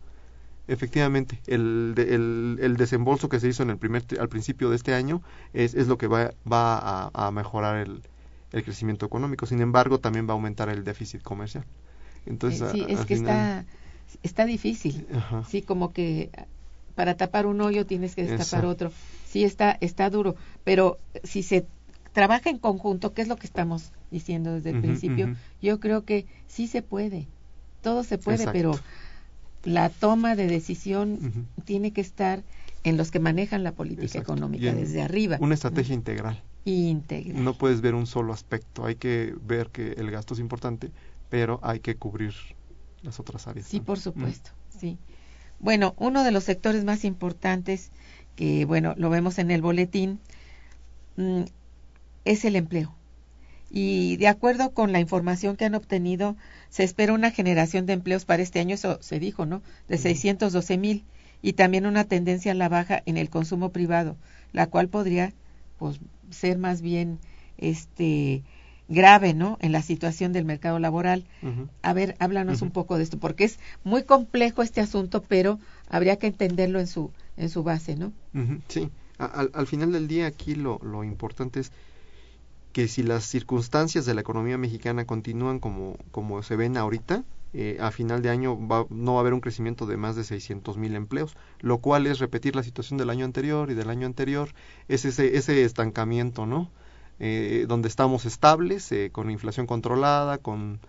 Efectivamente, 0.70 1.40
el, 1.48 1.94
el, 1.98 2.58
el, 2.62 2.76
desembolso 2.78 3.30
que 3.30 3.40
se 3.40 3.48
hizo 3.48 3.64
en 3.64 3.70
el 3.70 3.78
primer 3.78 4.04
al 4.20 4.28
principio 4.28 4.70
de 4.70 4.76
este 4.76 4.94
año 4.94 5.22
es, 5.54 5.74
es 5.76 5.88
lo 5.88 5.98
que 5.98 6.08
va, 6.08 6.32
va 6.52 6.78
a, 6.78 7.28
a 7.28 7.32
mejorar 7.32 7.78
el, 7.78 8.02
el 8.52 8.64
crecimiento 8.64 9.06
económico. 9.06 9.46
Sin 9.46 9.62
embargo, 9.62 10.00
también 10.00 10.28
va 10.28 10.32
a 10.32 10.36
aumentar 10.36 10.68
el 10.70 10.84
déficit 10.84 11.22
comercial. 11.22 11.66
Entonces, 12.26 12.62
Eh, 12.64 12.70
sí, 12.74 12.82
a- 12.84 12.88
es 12.88 13.00
que 13.06 13.16
final- 13.16 13.34
está, 13.34 13.66
está 14.24 14.46
difícil. 14.46 15.08
Ajá. 15.14 15.46
Sí, 15.50 15.62
como 15.62 15.94
que 15.94 16.32
para 16.98 17.16
tapar 17.16 17.46
un 17.46 17.62
hoyo 17.62 17.86
tienes 17.86 18.16
que 18.16 18.24
destapar 18.24 18.66
otro. 18.66 18.92
Sí, 19.30 19.44
está, 19.44 19.78
está 19.82 20.10
duro, 20.10 20.36
pero 20.64 20.98
si 21.24 21.44
se 21.44 21.68
trabaja 22.12 22.50
en 22.50 22.58
conjunto, 22.58 23.14
que 23.14 23.22
es 23.22 23.28
lo 23.28 23.36
que 23.36 23.46
estamos 23.46 23.92
diciendo 24.10 24.56
desde 24.56 24.72
el 24.72 24.82
principio, 24.82 25.36
yo 25.62 25.80
creo 25.80 26.06
que 26.06 26.26
sí 26.48 26.66
se 26.66 26.82
puede. 26.82 27.28
Todo 27.84 28.04
se 28.04 28.18
puede, 28.18 28.38
Exacto. 28.38 28.58
pero 28.58 28.80
la 29.64 29.90
toma 29.90 30.36
de 30.36 30.48
decisión 30.48 31.48
tiene 31.66 31.92
que 31.92 32.02
estar 32.02 32.42
en 32.84 32.98
los 32.98 33.12
que 33.12 33.20
manejan 33.20 33.64
la 33.64 33.74
política 33.74 34.06
Exacto. 34.06 34.34
económica 34.34 34.74
desde 34.74 35.04
arriba. 35.04 35.38
Una 35.40 35.54
estrategia 35.54 35.94
integral. 35.94 36.42
íntegra. 36.66 37.40
No 37.40 37.54
puedes 37.54 37.82
ver 37.82 37.94
un 37.94 38.08
solo 38.08 38.34
aspecto. 38.34 38.86
Hay 38.86 38.96
que 38.96 39.36
ver 39.46 39.70
que 39.70 39.92
el 39.92 40.10
gasto 40.10 40.34
es 40.34 40.40
importante, 40.40 40.90
pero 41.30 41.60
hay 41.62 41.80
que 41.80 41.96
cubrir 41.96 42.34
las 43.04 43.20
otras 43.20 43.46
áreas. 43.46 43.68
Sí, 43.68 43.78
¿no? 43.78 43.86
por 43.86 44.00
supuesto, 44.00 44.50
sí. 44.80 44.98
Bueno, 45.60 45.94
uno 45.98 46.24
de 46.24 46.32
los 46.32 46.44
sectores 46.44 46.84
más 46.84 47.04
importantes 47.04 47.92
que, 48.36 48.66
bueno, 48.66 48.94
lo 48.98 49.10
vemos 49.10 49.40
en 49.40 49.52
el 49.52 49.62
boletín, 49.62 50.20
mm, 51.18 51.44
es 52.26 52.46
el 52.46 52.56
empleo. 52.56 52.96
Y 53.72 54.18
de 54.18 54.28
acuerdo 54.28 54.72
con 54.74 54.92
la 54.94 55.00
información 55.02 55.58
que 55.58 55.66
han 55.66 55.76
obtenido, 55.76 56.38
se 56.70 56.84
espera 56.84 57.14
una 57.14 57.32
generación 57.32 57.86
de 57.86 57.94
empleos 57.94 58.26
para 58.26 58.44
este 58.44 58.60
año, 58.60 58.76
eso 58.76 59.00
se 59.02 59.20
dijo, 59.20 59.46
¿no? 59.46 59.62
De 59.88 59.96
Ujú. 59.96 60.04
612 60.04 60.78
mil 60.78 61.06
y 61.42 61.54
también 61.54 61.86
una 61.86 62.06
tendencia 62.06 62.52
a 62.54 62.56
la 62.56 62.70
baja 62.70 63.04
en 63.06 63.18
el 63.18 63.30
consumo 63.30 63.72
privado, 63.72 64.18
la 64.54 64.68
cual 64.68 64.90
podría, 64.90 65.34
pues, 65.78 66.00
ser 66.32 66.58
más 66.58 66.82
bien, 66.82 67.20
este, 67.58 68.44
grave, 68.88 69.34
¿no? 69.34 69.58
En 69.62 69.72
la 69.72 69.82
situación 69.82 70.34
del 70.34 70.46
mercado 70.46 70.80
laboral. 70.80 71.26
A 71.82 71.94
ver, 71.94 72.16
háblanos 72.20 72.62
un 72.62 72.72
poco 72.72 72.98
de 72.98 73.04
esto, 73.04 73.18
porque 73.18 73.46
es 73.46 73.60
muy 73.84 74.04
complejo 74.04 74.62
este 74.62 74.82
asunto, 74.82 75.24
pero 75.24 75.60
habría 75.90 76.18
que 76.18 76.28
entenderlo 76.28 76.80
en 76.80 76.88
su 76.88 77.12
en 77.38 77.50
su 77.50 77.64
base, 77.64 77.96
¿no? 77.96 78.12
Sí, 78.68 78.90
al, 79.20 79.52
al 79.54 79.68
final 79.68 79.92
del 79.92 80.08
día 80.08 80.26
aquí 80.28 80.56
lo, 80.56 80.80
lo 80.82 81.04
importante 81.04 81.60
es 81.60 81.72
que 82.72 82.88
si 82.88 83.02
las 83.04 83.26
circunstancias 83.26 84.06
de 84.06 84.14
la 84.14 84.22
economía 84.22 84.58
mexicana 84.58 85.06
continúan 85.06 85.60
como, 85.60 85.98
como 86.12 86.44
se 86.44 86.56
ven 86.56 86.78
ahorita, 86.78 87.24
eh, 87.54 87.78
a 87.80 87.92
final 87.92 88.22
de 88.22 88.30
año 88.30 88.68
va- 88.68 88.86
no 88.90 89.14
va 89.14 89.20
a 89.20 89.22
haber 89.22 89.34
un 89.34 89.40
crecimiento 89.40 89.86
de 89.86 89.98
más 89.98 90.16
de 90.16 90.24
600 90.24 90.78
mil 90.78 90.96
empleos, 90.96 91.36
lo 91.60 91.80
cual 91.80 92.06
es 92.06 92.20
repetir 92.20 92.56
la 92.56 92.64
situación 92.64 92.98
del 92.98 93.10
año 93.10 93.26
anterior 93.26 93.72
y 93.72 93.74
del 93.74 93.90
año 93.90 94.06
anterior, 94.06 94.50
es 94.88 95.06
ese, 95.06 95.38
ese 95.38 95.64
estancamiento, 95.64 96.46
¿no? 96.46 96.70
Eh, 97.20 97.66
donde 97.68 97.88
estamos 97.88 98.26
estables, 98.26 98.92
eh, 98.92 99.10
con 99.12 99.32
inflación 99.32 99.66
controlada, 99.66 100.38
con 100.38 100.80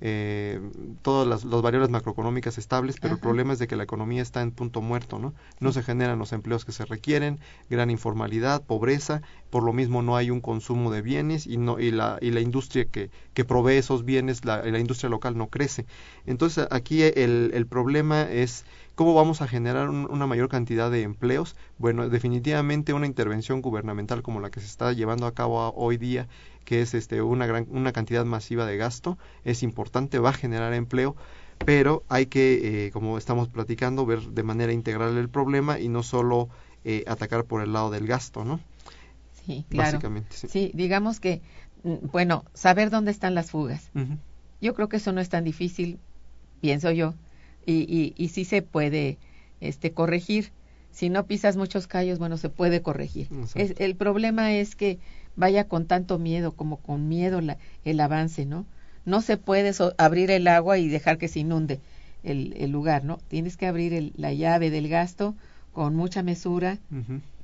eh, 0.00 0.60
todas 1.02 1.26
las, 1.26 1.44
las 1.44 1.62
variables 1.62 1.90
macroeconómicas 1.90 2.58
estables, 2.58 2.96
pero 3.00 3.14
el 3.14 3.20
problema 3.20 3.52
es 3.52 3.58
de 3.58 3.66
que 3.66 3.74
la 3.74 3.82
economía 3.82 4.22
está 4.22 4.42
en 4.42 4.52
punto 4.52 4.80
muerto, 4.80 5.18
¿no? 5.18 5.32
No 5.60 5.72
se 5.72 5.82
generan 5.82 6.18
los 6.18 6.32
empleos 6.32 6.64
que 6.64 6.72
se 6.72 6.84
requieren, 6.84 7.40
gran 7.68 7.90
informalidad, 7.90 8.62
pobreza, 8.62 9.22
por 9.50 9.64
lo 9.64 9.72
mismo 9.72 10.02
no 10.02 10.16
hay 10.16 10.30
un 10.30 10.40
consumo 10.40 10.92
de 10.92 11.02
bienes 11.02 11.46
y 11.46 11.56
no 11.56 11.80
y 11.80 11.90
la 11.90 12.18
y 12.20 12.30
la 12.30 12.40
industria 12.40 12.84
que, 12.84 13.10
que 13.34 13.44
provee 13.44 13.78
esos 13.78 14.04
bienes, 14.04 14.44
la, 14.44 14.62
la 14.62 14.78
industria 14.78 15.10
local 15.10 15.36
no 15.36 15.48
crece. 15.48 15.86
Entonces 16.26 16.68
aquí 16.70 17.02
el, 17.02 17.50
el 17.54 17.66
problema 17.66 18.22
es 18.22 18.64
cómo 18.98 19.14
vamos 19.14 19.40
a 19.42 19.48
generar 19.48 19.88
un- 19.88 20.08
una 20.10 20.26
mayor 20.26 20.48
cantidad 20.48 20.90
de 20.90 21.02
empleos. 21.02 21.56
Bueno, 21.78 22.08
definitivamente 22.08 22.92
una 22.92 23.06
intervención 23.06 23.62
gubernamental 23.62 24.22
como 24.22 24.40
la 24.40 24.50
que 24.50 24.60
se 24.60 24.66
está 24.66 24.92
llevando 24.92 25.26
a 25.26 25.34
cabo 25.34 25.72
hoy 25.76 25.96
día 25.96 26.28
que 26.64 26.82
es 26.82 26.94
este 26.94 27.22
una 27.22 27.46
gran 27.46 27.66
una 27.70 27.92
cantidad 27.92 28.24
masiva 28.26 28.66
de 28.66 28.76
gasto 28.76 29.16
es 29.44 29.62
importante 29.62 30.18
va 30.18 30.30
a 30.30 30.40
generar 30.44 30.72
empleo 30.74 31.16
pero 31.64 32.02
hay 32.08 32.26
que 32.26 32.86
eh, 32.86 32.90
como 32.92 33.16
estamos 33.18 33.48
platicando 33.48 34.04
ver 34.06 34.20
de 34.20 34.42
manera 34.42 34.72
integral 34.72 35.16
el 35.16 35.28
problema 35.30 35.78
y 35.80 35.88
no 35.88 36.02
solo 36.02 36.48
eh, 36.84 37.04
atacar 37.06 37.44
por 37.44 37.62
el 37.62 37.72
lado 37.72 37.90
del 37.90 38.06
gasto 38.06 38.44
no 38.44 38.60
Sí, 39.46 39.64
claro. 39.70 39.92
básicamente 39.92 40.36
sí, 40.36 40.48
Sí, 40.48 40.70
digamos 40.74 41.20
que, 41.20 41.40
mm, 41.84 42.08
bueno, 42.12 42.44
saber 42.54 42.90
dónde 42.90 43.10
están 43.10 43.34
las 43.34 43.50
fugas. 43.50 43.90
Yo 44.60 44.74
creo 44.74 44.88
que 44.88 44.96
eso 44.98 45.12
no 45.12 45.20
es 45.20 45.28
tan 45.28 45.44
difícil, 45.44 45.98
pienso 46.60 46.90
yo, 46.90 47.14
y, 47.68 47.84
y, 47.86 48.14
y 48.16 48.28
sí 48.28 48.44
se 48.44 48.62
puede 48.62 49.18
este, 49.60 49.92
corregir. 49.92 50.52
Si 50.90 51.10
no 51.10 51.26
pisas 51.26 51.56
muchos 51.56 51.86
callos, 51.86 52.18
bueno, 52.18 52.38
se 52.38 52.48
puede 52.48 52.80
corregir. 52.82 53.28
Es, 53.54 53.74
el 53.78 53.94
problema 53.94 54.54
es 54.54 54.74
que 54.74 54.98
vaya 55.36 55.68
con 55.68 55.86
tanto 55.86 56.18
miedo, 56.18 56.52
como 56.52 56.78
con 56.78 57.08
miedo 57.08 57.40
la, 57.40 57.58
el 57.84 58.00
avance, 58.00 58.46
¿no? 58.46 58.64
No 59.04 59.20
se 59.20 59.36
puede 59.36 59.72
so- 59.74 59.94
abrir 59.98 60.30
el 60.30 60.48
agua 60.48 60.78
y 60.78 60.88
dejar 60.88 61.18
que 61.18 61.28
se 61.28 61.40
inunde 61.40 61.80
el, 62.24 62.54
el 62.56 62.70
lugar, 62.70 63.04
¿no? 63.04 63.18
Tienes 63.28 63.56
que 63.56 63.66
abrir 63.66 63.92
el- 63.92 64.12
la 64.16 64.32
llave 64.32 64.70
del 64.70 64.88
gasto 64.88 65.34
con 65.72 65.94
mucha 65.94 66.22
mesura, 66.22 66.78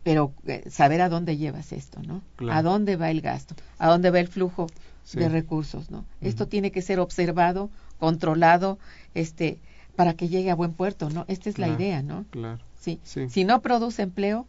pero 0.03 0.33
eh, 0.47 0.65
saber 0.71 1.01
a 1.03 1.09
dónde 1.09 1.37
llevas 1.37 1.73
esto, 1.73 2.01
¿no? 2.03 2.23
Claro. 2.37 2.59
A 2.59 2.63
dónde 2.63 2.97
va 2.97 3.11
el 3.11 3.21
gasto, 3.21 3.55
a 3.79 3.89
dónde 3.89 4.11
va 4.11 4.21
el 4.21 4.29
flujo 4.29 4.67
sí, 5.05 5.19
de 5.19 5.29
recursos, 5.29 5.91
¿no? 5.91 6.05
Esto 6.21 6.49
tiene 6.49 6.73
que 6.73 6.83
ser 6.83 6.99
observado, 6.99 7.71
controlado, 7.99 8.79
este, 9.15 9.59
para 9.97 10.15
que 10.15 10.29
llegue 10.29 10.51
a 10.51 10.55
buen 10.55 10.73
puerto, 10.73 11.11
¿no? 11.11 11.25
Esta 11.29 11.49
es 11.51 11.59
la 11.59 11.69
idea, 11.69 12.03
¿no? 12.03 12.25
claro 12.31 12.63
Sí. 12.79 13.01
sí 13.05 13.29
Si 13.29 13.45
no 13.45 13.63
produce 13.63 14.03
empleo, 14.03 14.47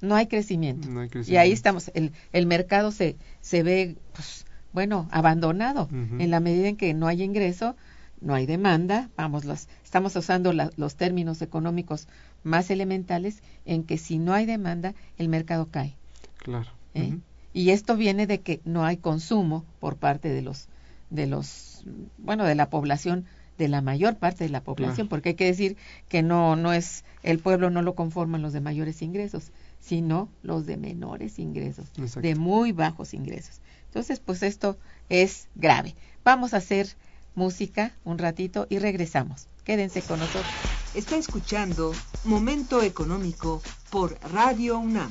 no 0.00 0.14
hay 0.16 0.26
crecimiento. 0.26 0.88
no 0.88 1.00
hay 1.00 1.06
Y 1.06 1.08
ahí 1.08 1.10
crecimiento. 1.12 1.54
estamos, 1.54 1.90
el, 1.94 2.12
el 2.32 2.46
mercado 2.46 2.90
se, 2.92 3.16
se 3.40 3.62
ve, 3.62 3.96
pues, 4.14 4.44
bueno, 4.72 5.08
abandonado. 5.10 5.88
En 5.92 6.30
la 6.30 6.40
medida 6.40 6.68
en 6.68 6.76
que 6.76 6.92
no 6.94 7.06
hay 7.06 7.22
ingreso, 7.22 7.76
no 8.20 8.34
hay 8.34 8.46
demanda, 8.46 9.08
vamos, 9.16 9.44
los, 9.44 9.68
estamos 9.84 10.16
usando 10.16 10.52
la- 10.52 10.70
los 10.76 10.96
términos 10.96 11.42
económicos 11.42 12.08
más 12.42 12.70
elementales 12.70 13.42
en 13.64 13.84
que 13.84 13.98
si 13.98 14.18
no 14.18 14.32
hay 14.34 14.46
demanda, 14.46 14.94
el 15.18 15.28
mercado 15.28 15.68
cae. 15.70 15.94
claro 16.38 16.70
¿eh? 16.94 17.18
Y 17.52 17.70
esto 17.70 17.96
viene 17.96 18.26
de 18.26 18.40
que 18.40 18.60
no 18.64 18.84
hay 18.84 18.96
consumo 18.98 19.64
por 19.80 19.96
parte 19.96 20.28
de 20.28 20.42
los, 20.42 20.68
de 21.10 21.26
los, 21.26 21.84
bueno, 22.18 22.44
de 22.44 22.54
la 22.54 22.68
población, 22.68 23.24
de 23.58 23.68
la 23.68 23.80
mayor 23.80 24.16
parte 24.16 24.44
de 24.44 24.50
la 24.50 24.62
población, 24.62 24.94
Claro. 24.94 25.08
porque 25.08 25.30
hay 25.30 25.34
que 25.34 25.46
decir 25.46 25.76
que 26.08 26.22
no, 26.22 26.56
no 26.56 26.72
es, 26.72 27.04
el 27.22 27.38
pueblo 27.38 27.70
no 27.70 27.82
lo 27.82 27.94
conforman 27.94 28.42
los 28.42 28.52
de 28.52 28.60
mayores 28.60 29.02
ingresos, 29.02 29.50
sino 29.80 30.28
los 30.42 30.66
de 30.66 30.76
menores 30.76 31.38
ingresos, 31.38 31.86
Exacto. 31.96 32.20
de 32.20 32.34
muy 32.34 32.72
bajos 32.72 33.14
ingresos. 33.14 33.60
Entonces, 33.86 34.20
pues 34.20 34.42
esto 34.42 34.76
es 35.08 35.48
grave. 35.54 35.94
Vamos 36.24 36.52
a 36.54 36.58
hacer 36.58 36.88
música 37.34 37.92
un 38.04 38.18
ratito 38.18 38.66
y 38.68 38.78
regresamos. 38.78 39.46
Quédense 39.64 40.02
con 40.02 40.18
nosotros. 40.20 40.44
Está 40.94 41.16
escuchando 41.16 41.92
Momento 42.24 42.82
Económico 42.82 43.62
por 43.90 44.18
Radio 44.32 44.78
UNAM. 44.78 45.10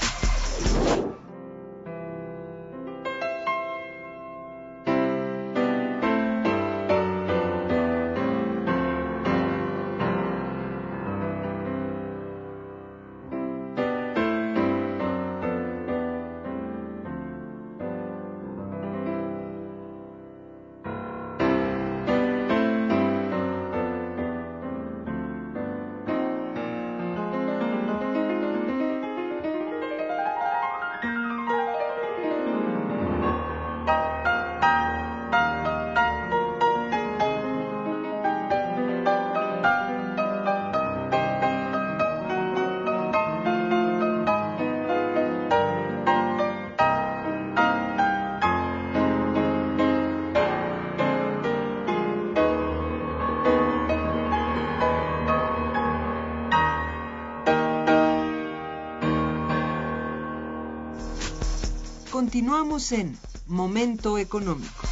Continuamos 62.31 62.93
en 62.93 63.17
Momento 63.45 64.17
Económico. 64.17 64.87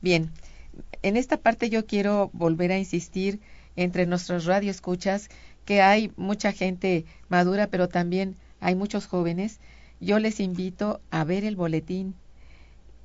Bien, 0.00 0.30
en 1.02 1.18
esta 1.18 1.36
parte 1.36 1.68
yo 1.68 1.84
quiero 1.84 2.30
volver 2.32 2.72
a 2.72 2.78
insistir 2.78 3.40
entre 3.76 4.06
nuestros 4.06 4.46
radioescuchas 4.46 5.28
que 5.66 5.82
hay 5.82 6.12
mucha 6.16 6.52
gente 6.52 7.04
madura, 7.28 7.66
pero 7.66 7.90
también 7.90 8.36
hay 8.58 8.74
muchos 8.74 9.06
jóvenes. 9.06 9.60
Yo 10.00 10.18
les 10.18 10.40
invito 10.40 11.02
a 11.10 11.24
ver 11.24 11.44
el 11.44 11.54
boletín. 11.54 12.14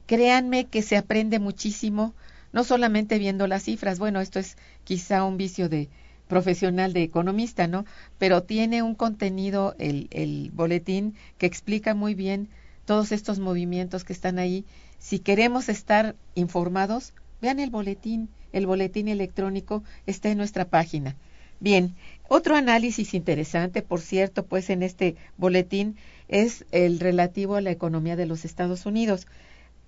Créanme 0.06 0.68
que 0.68 0.82
se 0.82 0.96
aprende 0.96 1.40
muchísimo, 1.40 2.14
no 2.54 2.64
solamente 2.64 3.20
viendo 3.20 3.48
las 3.48 3.64
cifras. 3.64 4.00
Bueno, 4.00 4.22
esto 4.22 4.40
es 4.40 4.56
quizá 4.86 5.26
un 5.26 5.36
vicio 5.36 5.68
de, 5.68 5.90
profesional 6.28 6.94
de 6.94 7.04
economista, 7.04 7.68
¿no? 7.68 7.86
Pero 8.18 8.44
tiene 8.44 8.82
un 8.82 8.96
contenido, 8.96 9.76
el, 9.80 10.08
el 10.12 10.52
boletín, 10.54 11.16
que 11.38 11.46
explica 11.46 11.94
muy 11.94 12.16
bien 12.16 12.50
todos 12.86 13.12
estos 13.12 13.40
movimientos 13.40 14.04
que 14.04 14.14
están 14.14 14.40
ahí. 14.40 14.66
Si 15.00 15.20
queremos 15.20 15.70
estar 15.70 16.16
informados, 16.36 17.14
vean 17.42 17.60
el 17.60 17.70
boletín. 17.70 18.30
El 18.52 18.68
boletín 18.68 19.08
electrónico 19.08 19.84
está 20.06 20.30
en 20.30 20.38
nuestra 20.38 20.66
página. 20.66 21.16
Bien, 21.60 21.96
otro 22.28 22.56
análisis 22.56 23.14
interesante, 23.14 23.82
por 23.82 24.02
cierto, 24.02 24.46
pues 24.46 24.70
en 24.70 24.84
este 24.84 25.16
boletín 25.38 25.96
es 26.28 26.66
el 26.72 27.00
relativo 27.00 27.56
a 27.56 27.62
la 27.62 27.72
economía 27.72 28.16
de 28.16 28.26
los 28.26 28.44
Estados 28.44 28.86
Unidos 28.86 29.28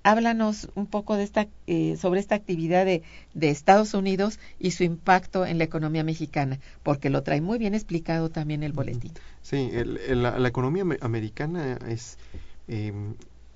háblanos 0.05 0.69
un 0.75 0.85
poco 0.85 1.17
de 1.17 1.23
esta, 1.23 1.47
eh, 1.65 1.97
sobre 1.97 2.19
esta 2.19 2.35
actividad 2.35 2.85
de, 2.85 3.01
de, 3.33 3.49
Estados 3.49 3.95
Unidos 3.95 4.39
y 4.59 4.71
su 4.71 4.83
impacto 4.83 5.47
en 5.47 5.57
la 5.57 5.63
economía 5.63 6.03
mexicana, 6.03 6.59
porque 6.83 7.09
lo 7.09 7.23
trae 7.23 7.41
muy 7.41 7.57
bien 7.57 7.73
explicado 7.73 8.29
también 8.29 8.61
el 8.61 8.71
boletín. 8.71 9.11
Sí, 9.41 9.71
el, 9.73 10.21
la, 10.21 10.47
economía 10.47 10.83
americana 11.01 11.79
es, 11.87 12.19
eh, 12.67 12.93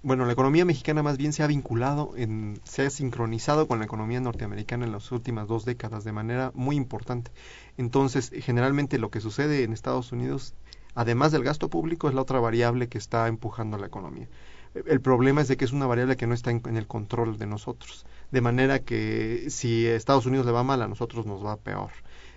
bueno, 0.02 0.26
la 0.26 0.34
economía 0.34 0.66
mexicana 0.66 1.04
más 1.04 1.18
bien 1.18 1.34
se 1.34 1.44
ha 1.44 1.48
vinculado, 1.48 2.14
en, 2.18 2.60
se 2.64 2.84
ha 2.84 2.90
sincronizado 2.90 3.68
con 3.68 3.78
la 3.78 3.86
economía 3.86 4.20
norteamericana 4.20 4.86
en 4.86 4.92
las 4.92 5.12
últimas 5.12 5.48
dos 5.48 5.66
décadas 5.66 6.04
de 6.04 6.14
manera 6.14 6.52
muy 6.56 6.76
importante. 6.76 7.30
Entonces, 7.78 8.32
generalmente 8.34 8.98
lo 8.98 9.12
que 9.12 9.22
sucede 9.22 9.64
en 9.64 9.72
Estados 9.72 10.12
Unidos, 10.12 10.56
además 10.96 11.32
del 11.32 11.44
gasto 11.44 11.70
público, 11.70 12.10
es 12.10 12.16
la 12.16 12.24
otra 12.24 12.40
variable 12.40 12.90
que 12.90 12.98
está 12.98 13.28
empujando 13.28 13.78
la 13.78 13.86
economía. 13.86 14.28
El 14.74 15.02
problema 15.02 15.42
es 15.42 15.48
de 15.48 15.58
que 15.58 15.66
es 15.66 15.72
una 15.72 15.88
variable 15.88 16.16
que 16.16 16.28
no 16.28 16.34
está 16.34 16.52
en, 16.52 16.62
el 16.76 16.88
control 16.88 17.38
de 17.38 17.48
nosotros. 17.48 18.06
De 18.32 18.42
manera 18.42 18.80
que 18.80 19.46
si 19.50 19.88
a 19.88 19.96
Estados 19.96 20.26
Unidos 20.26 20.46
le 20.46 20.52
va 20.52 20.64
mal, 20.64 20.82
a 20.82 20.88
nosotros 20.88 21.26
nos 21.26 21.44
va 21.44 21.58
peor. 21.58 21.90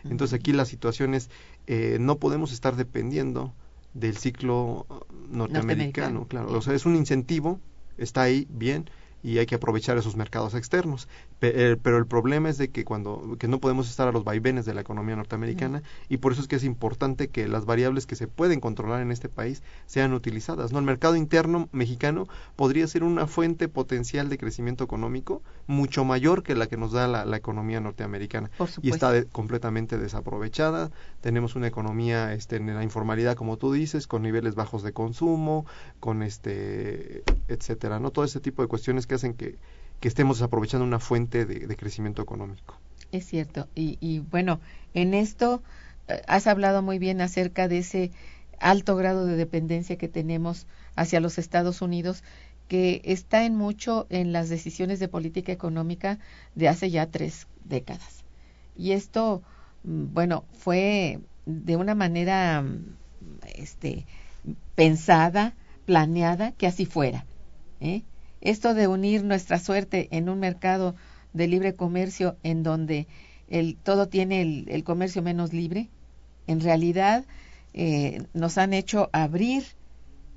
Entonces 0.04 0.38
aquí 0.38 0.52
la 0.52 0.64
situación 0.64 1.14
es, 1.14 1.30
eh, 1.66 1.98
no 2.00 2.16
podemos 2.16 2.52
estar 2.52 2.74
dependiendo 2.76 3.52
del 3.94 4.16
ciclo 4.16 4.86
norteamericano, 5.30 6.26
claro. 6.26 6.52
O 6.52 6.62
sea, 6.62 6.74
es 6.74 6.86
un 6.86 6.96
incentivo, 6.96 7.60
está 7.98 8.22
ahí, 8.22 8.46
bien, 8.50 8.88
y 9.22 9.38
hay 9.38 9.46
que 9.46 9.54
aprovechar 9.54 9.96
esos 9.98 10.16
mercados 10.16 10.54
externos. 10.54 11.08
Eh, 11.40 11.76
pero 11.82 11.98
el 11.98 12.06
problema 12.06 12.48
es 12.48 12.58
de 12.58 12.70
que 12.70 12.84
cuando 12.84 13.36
que 13.38 13.48
no 13.48 13.60
podemos 13.60 13.88
estar 13.88 14.08
a 14.08 14.12
los 14.12 14.24
vaivenes 14.24 14.64
de 14.64 14.74
la 14.74 14.80
economía 14.80 15.16
norteamericana 15.16 15.82
y 16.08 16.18
por 16.18 16.32
eso 16.32 16.42
es 16.42 16.48
que 16.48 16.56
es 16.56 16.64
importante 16.64 17.28
que 17.28 17.48
las 17.48 17.64
variables 17.64 18.06
que 18.06 18.16
se 18.16 18.28
pueden 18.28 18.60
controlar 18.60 19.02
en 19.02 19.10
este 19.10 19.28
país 19.28 19.62
sean 19.86 20.12
utilizadas. 20.12 20.72
No, 20.72 20.78
el 20.78 20.84
mercado 20.84 21.16
interno 21.16 21.68
mexicano 21.72 22.28
podría 22.56 22.86
ser 22.86 23.04
una 23.04 23.26
fuente 23.26 23.68
potencial 23.68 24.28
de 24.28 24.38
crecimiento 24.38 24.84
económico 24.84 25.42
mucho 25.66 26.04
mayor 26.04 26.42
que 26.42 26.54
la 26.54 26.66
que 26.66 26.76
nos 26.76 26.92
da 26.92 27.08
la, 27.08 27.36
economía 27.36 27.80
norteamericana 27.80 28.50
y 28.82 28.90
está 28.90 29.24
completamente 29.24 29.98
desaprovechada. 29.98 30.90
Tenemos 31.20 31.56
una 31.56 31.66
economía 31.66 32.34
este, 32.34 32.56
en 32.56 32.74
la 32.74 32.84
informalidad, 32.84 33.36
como 33.36 33.56
tú 33.56 33.72
dices, 33.72 34.06
con 34.06 34.22
niveles 34.22 34.54
bajos 34.54 34.82
de 34.82 34.92
consumo, 34.92 35.66
con 35.98 36.22
este, 36.22 37.22
etcétera, 37.48 37.98
no 37.98 38.10
todo 38.10 38.24
ese 38.24 38.40
tipo 38.40 38.62
de 38.62 38.68
cuestiones 38.68 39.06
que 39.06 39.11
hacen 39.14 39.34
que, 39.34 39.58
estemos 40.02 40.42
aprovechando 40.42 40.84
una 40.84 40.98
fuente 40.98 41.46
de, 41.46 41.76
crecimiento 41.76 42.22
económico. 42.22 42.76
Es 43.12 43.24
cierto. 43.24 43.68
Y, 43.76 43.98
y 44.00 44.18
bueno, 44.18 44.58
en 44.94 45.14
esto 45.14 45.62
eh, 46.08 46.22
has 46.26 46.48
hablado 46.48 46.82
muy 46.82 46.98
bien 46.98 47.20
acerca 47.20 47.68
de 47.68 47.78
ese 47.78 48.10
alto 48.58 48.96
grado 48.96 49.26
de 49.26 49.36
dependencia 49.36 49.96
que 49.96 50.08
tenemos 50.08 50.66
hacia 50.96 51.20
los 51.20 51.38
Estados 51.38 51.82
Unidos, 51.82 52.22
que 52.68 53.02
está 53.04 53.44
en 53.44 53.56
mucho 53.56 54.06
en 54.08 54.32
las 54.32 54.48
decisiones 54.48 54.98
de 54.98 55.08
política 55.08 55.52
económica 55.52 56.18
de 56.54 56.68
hace 56.68 56.90
ya 56.90 57.06
tres 57.06 57.46
décadas. 57.64 58.24
Y 58.76 58.92
esto, 58.92 59.42
mm, 59.84 60.14
bueno, 60.14 60.44
fue 60.54 61.20
de 61.44 61.76
una 61.76 61.94
manera 61.94 62.62
mm, 62.62 62.96
este, 63.56 64.06
pensada, 64.74 65.54
planeada, 65.84 66.52
que 66.52 66.66
así 66.66 66.86
fuera. 66.86 67.26
¿eh? 67.80 68.02
Esto 68.42 68.74
de 68.74 68.88
unir 68.88 69.24
nuestra 69.24 69.58
suerte 69.58 70.08
en 70.10 70.28
un 70.28 70.38
mercado 70.40 70.94
de 71.32 71.46
libre 71.48 71.74
comercio 71.74 72.36
en 72.42 72.62
donde 72.62 73.06
el, 73.48 73.76
todo 73.76 74.08
tiene 74.08 74.42
el, 74.42 74.84
comercio 74.84 75.22
menos 75.22 75.52
libre, 75.52 75.88
en 76.46 76.60
realidad 76.60 77.24
eh, 77.72 78.24
nos 78.34 78.58
han 78.58 78.74
hecho 78.74 79.08
abrir 79.12 79.64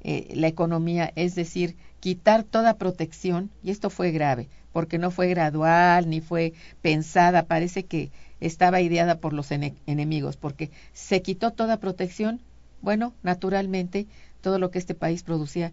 eh, 0.04 0.32
la 0.36 0.48
economía, 0.48 1.12
es 1.16 1.34
decir, 1.34 1.76
quitar 2.00 2.44
toda 2.44 2.78
protección, 2.78 3.50
y 3.64 3.72
esto 3.72 3.90
fue 3.90 4.12
grave, 4.12 4.48
porque 4.72 5.00
no 5.00 5.10
fue 5.10 5.28
gradual 5.28 6.10
ni 6.10 6.22
fue 6.22 6.54
pensada, 6.82 7.48
parece 7.48 7.86
que 7.86 8.12
estaba 8.40 8.82
ideada 8.82 9.18
por 9.18 9.34
los 9.34 9.50
enemigos, 9.52 10.38
porque 10.38 10.70
se 10.94 11.22
quitó 11.24 11.52
toda 11.52 11.78
protección, 11.78 12.40
bueno, 12.82 13.14
naturalmente 13.24 14.06
todo 14.42 14.60
lo 14.60 14.70
que 14.70 14.78
este 14.78 14.94
país 14.94 15.24
producía 15.24 15.68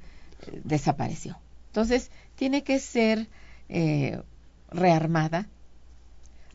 eh, 0.46 0.60
desapareció. 0.64 1.36
Entonces, 1.72 2.10
tiene 2.36 2.64
que 2.64 2.78
ser 2.78 3.28
eh, 3.70 4.20
rearmada, 4.70 5.48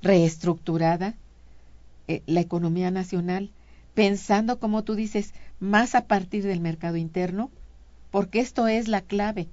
reestructurada 0.03 1.15
eh, 2.07 2.21
la 2.27 2.39
economía 2.41 2.91
nacional, 2.91 3.49
pensando, 3.95 4.59
como 4.59 4.83
tú 4.83 4.93
dices, 4.93 5.33
más 5.59 5.95
a 5.95 6.05
partir 6.05 6.43
del 6.43 6.59
mercado 6.61 6.97
interno, 6.97 7.49
porque 8.11 8.41
esto 8.41 8.67
es 8.67 8.87
la 8.87 9.01
clave, 9.01 9.47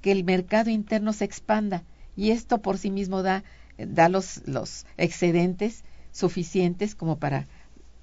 que 0.00 0.12
el 0.12 0.24
mercado 0.24 0.70
interno 0.70 1.12
se 1.12 1.26
expanda 1.26 1.82
y 2.16 2.30
esto 2.30 2.62
por 2.62 2.78
sí 2.78 2.90
mismo 2.90 3.22
da, 3.22 3.44
da 3.76 4.08
los, 4.08 4.40
los 4.46 4.86
excedentes 4.96 5.84
suficientes 6.10 6.94
como 6.94 7.18
para, 7.18 7.46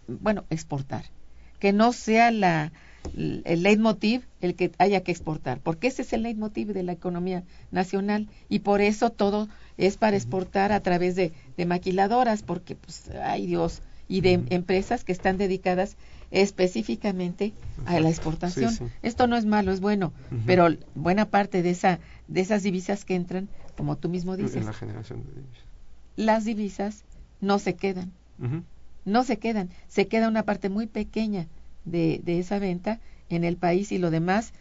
bueno, 0.08 0.46
exportar. 0.52 1.06
Que 1.58 1.74
no 1.74 1.92
sea 1.92 2.30
la, 2.30 2.72
el 3.16 3.64
leitmotiv 3.64 4.24
el 4.42 4.56
que 4.56 4.72
haya 4.78 5.02
que 5.02 5.12
exportar, 5.12 5.60
porque 5.60 5.88
ese 5.88 6.02
es 6.02 6.14
el 6.14 6.24
leitmotiv 6.24 6.74
de 6.74 6.84
la 6.84 6.92
economía 6.92 7.44
nacional 7.72 8.28
y 8.50 8.60
por 8.60 8.82
eso 8.82 9.10
todo 9.10 9.48
es 9.78 9.98
para 9.98 10.18
exportar 10.18 10.72
a 10.72 10.80
través 10.82 11.16
de, 11.16 11.32
maquiladoras, 11.66 12.44
porque 12.44 12.76
pues 12.76 13.10
hay 13.24 13.46
Dios, 13.46 13.82
y 14.08 14.22
de 14.22 14.44
empresas 14.50 15.04
que 15.04 15.12
están 15.12 15.38
dedicadas 15.38 15.98
específicamente 16.32 17.54
a 17.86 18.00
la 18.00 18.10
exportación. 18.10 18.74
Esto 19.02 19.28
no 19.28 19.38
es 19.38 19.46
malo, 19.46 19.72
es 19.72 19.80
bueno, 19.80 20.14
pero 20.46 20.68
buena 20.96 21.26
parte 21.26 21.62
de 21.62 21.72
esa 21.72 22.00
de 22.28 22.42
esas 22.42 22.64
divisas 22.64 23.06
que 23.06 23.16
entran, 23.16 23.48
como 23.78 23.96
tú 23.98 24.10
mismo 24.10 24.36
dices, 24.36 24.66
la 24.66 24.74
generación 24.74 25.24
de 25.24 25.32
divisas. 25.32 25.64
las 26.16 26.46
divisas 26.46 27.04
no 27.42 27.60
se 27.60 27.76
quedan, 27.76 28.12
no 29.06 29.24
se 29.24 29.38
quedan, 29.38 29.70
se 29.88 30.08
queda 30.08 30.28
una 30.28 30.44
parte 30.44 30.70
muy 30.70 30.88
pequeña 30.88 31.48
de, 31.88 32.22
de 32.24 32.40
esa 32.40 32.60
venta 32.60 33.00
en 33.30 33.44
el 33.44 33.58
país 33.58 33.92
y 33.92 33.98
lo 33.98 34.12
demás 34.12 34.54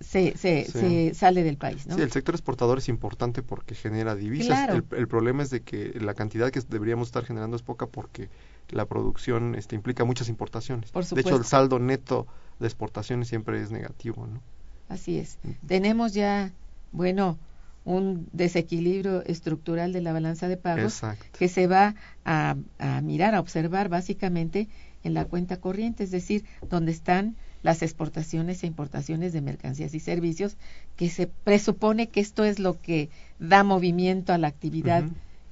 se, 0.00 0.36
se, 0.38 0.64
Sí. 0.64 0.70
se 0.72 1.14
sale 1.14 1.42
del 1.42 1.58
país, 1.58 1.86
¿no? 1.86 1.94
Sí, 1.94 2.00
el 2.00 2.10
sector 2.10 2.34
exportador 2.34 2.78
es 2.78 2.88
importante 2.88 3.42
porque 3.42 3.74
genera 3.74 4.14
divisas. 4.14 4.46
Claro. 4.46 4.74
El, 4.74 4.84
el 4.98 5.08
problema 5.08 5.42
es 5.42 5.50
de 5.50 5.60
que 5.60 5.92
la 6.00 6.14
cantidad 6.14 6.50
que 6.50 6.60
deberíamos 6.60 7.08
estar 7.08 7.24
generando 7.24 7.56
es 7.56 7.62
poca 7.62 7.86
porque 7.86 8.30
la 8.70 8.86
producción 8.86 9.54
este, 9.54 9.74
implica 9.76 10.04
muchas 10.04 10.28
importaciones. 10.28 10.90
Por 10.90 11.04
de 11.04 11.20
hecho, 11.20 11.36
el 11.36 11.44
saldo 11.44 11.78
neto 11.78 12.26
de 12.60 12.66
exportaciones 12.66 13.28
siempre 13.28 13.60
es 13.60 13.70
negativo, 13.70 14.26
¿no? 14.26 14.40
Así 14.88 15.18
es. 15.18 15.38
Tenemos 15.66 16.14
ya, 16.14 16.50
bueno, 16.92 17.38
un 17.84 18.28
desequilibrio 18.32 19.22
estructural 19.24 19.92
de 19.92 20.00
la 20.00 20.12
balanza 20.12 20.48
de 20.48 20.56
pagos 20.56 20.94
Exacto. 20.94 21.38
que 21.38 21.48
se 21.48 21.66
va 21.66 21.94
a, 22.24 22.56
a 22.78 23.00
mirar, 23.00 23.34
a 23.34 23.40
observar 23.40 23.88
básicamente 23.88 24.68
en 25.04 25.14
la 25.14 25.24
cuenta 25.24 25.58
corriente, 25.58 26.04
es 26.04 26.10
decir, 26.10 26.44
donde 26.68 26.92
están 26.92 27.36
las 27.62 27.82
exportaciones 27.82 28.62
e 28.62 28.66
importaciones 28.66 29.32
de 29.32 29.40
mercancías 29.40 29.94
y 29.94 30.00
servicios, 30.00 30.56
que 30.96 31.10
se 31.10 31.26
presupone 31.26 32.08
que 32.08 32.20
esto 32.20 32.44
es 32.44 32.58
lo 32.58 32.80
que 32.80 33.10
da 33.38 33.64
movimiento 33.64 34.32
a 34.32 34.38
la 34.38 34.48
actividad 34.48 35.04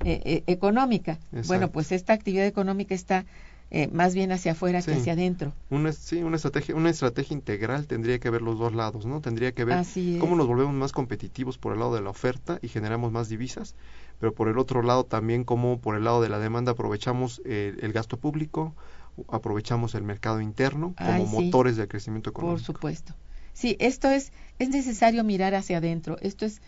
eh, 0.05 0.21
eh, 0.25 0.43
económica. 0.47 1.13
Exacto. 1.13 1.49
Bueno, 1.49 1.71
pues 1.71 1.93
esta 1.93 2.13
actividad 2.13 2.47
económica 2.47 2.95
está 2.95 3.27
eh, 3.71 3.89
más 3.93 4.15
bien 4.15 4.33
hacia 4.33 4.53
afuera 4.53 4.81
que 4.81 4.95
hacia 4.95 5.13
adentro. 5.13 5.53
Una, 5.69 5.93
sí, 5.93 6.23
una 6.23 6.37
estrategia, 6.37 6.75
una 6.75 6.89
estrategia 6.89 7.35
integral 7.35 7.87
tendría 7.87 8.19
que 8.19 8.31
ver 8.31 8.41
los 8.41 8.59
dos 8.59 8.75
lados, 8.75 9.05
¿no? 9.05 9.21
Tendría 9.21 9.53
que 9.53 9.65
ver 9.67 9.77
Así 9.77 10.17
cómo 10.19 10.37
nos 10.37 10.47
volvemos 10.47 10.73
más 10.73 10.93
competitivos 10.93 11.59
por 11.59 11.75
el 11.75 11.81
lado 11.81 11.95
de 11.95 12.01
la 12.01 12.09
oferta 12.09 12.59
y 12.63 12.69
generamos 12.69 13.13
más 13.13 13.29
divisas, 13.29 13.75
pero 14.21 14.33
por 14.33 14.49
el 14.49 14.59
otro 14.59 14.81
lado 14.83 15.05
también 15.05 15.45
cómo 15.45 15.79
por 15.81 15.97
el 15.97 16.05
lado 16.05 16.23
de 16.23 16.31
la 16.31 16.39
demanda 16.39 16.73
aprovechamos 16.73 17.43
eh, 17.45 17.77
el 17.83 17.93
gasto 17.93 18.17
público, 18.17 18.75
aprovechamos 19.29 19.95
el 19.95 20.03
mercado 20.03 20.41
interno 20.41 20.95
como 20.97 21.27
sí. 21.27 21.45
motores 21.45 21.77
del 21.77 21.89
crecimiento 21.89 22.31
económico. 22.31 22.57
Por 22.59 22.65
supuesto. 22.65 23.15
Sí, 23.53 23.77
esto 23.81 24.09
es, 24.09 24.33
es 24.59 24.69
necesario 24.69 25.25
mirar 25.25 25.55
hacia 25.55 25.79
adentro. 25.79 26.17
Esto 26.21 26.47
es 26.47 26.61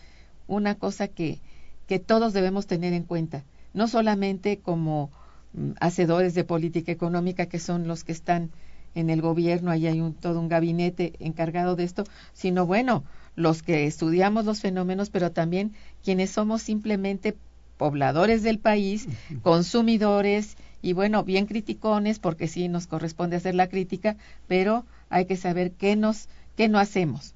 una 0.47 0.75
cosa 0.75 1.07
que, 1.07 1.39
que 1.87 1.99
todos 1.99 2.33
debemos 2.33 2.67
tener 2.67 2.93
en 2.93 3.03
cuenta. 3.03 3.43
No 3.73 3.87
solamente 3.87 4.59
como 4.59 5.09
mm, 5.53 5.71
hacedores 5.79 6.33
de 6.33 6.43
política 6.43 6.91
económica, 6.91 7.45
que 7.45 7.59
son 7.59 7.87
los 7.87 8.03
que 8.03 8.11
están 8.11 8.51
en 8.93 9.09
el 9.09 9.21
gobierno, 9.21 9.71
ahí 9.71 9.87
hay 9.87 10.01
un, 10.01 10.13
todo 10.13 10.39
un 10.39 10.49
gabinete 10.49 11.13
encargado 11.19 11.75
de 11.75 11.85
esto, 11.85 12.03
sino 12.33 12.65
bueno, 12.65 13.05
los 13.35 13.63
que 13.63 13.87
estudiamos 13.87 14.45
los 14.45 14.59
fenómenos, 14.59 15.09
pero 15.09 15.31
también 15.31 15.73
quienes 16.03 16.31
somos 16.31 16.61
simplemente 16.61 17.37
pobladores 17.77 18.43
del 18.43 18.59
país, 18.59 19.07
consumidores 19.41 20.57
y 20.81 20.93
bueno, 20.93 21.23
bien 21.23 21.45
criticones, 21.45 22.19
porque 22.19 22.47
sí 22.47 22.67
nos 22.67 22.87
corresponde 22.87 23.35
hacer 23.35 23.55
la 23.55 23.67
crítica, 23.69 24.17
pero 24.47 24.85
hay 25.09 25.25
que 25.25 25.37
saber 25.37 25.71
qué 25.73 25.95
nos, 25.95 26.27
qué 26.55 26.67
no 26.69 26.79
hacemos 26.79 27.35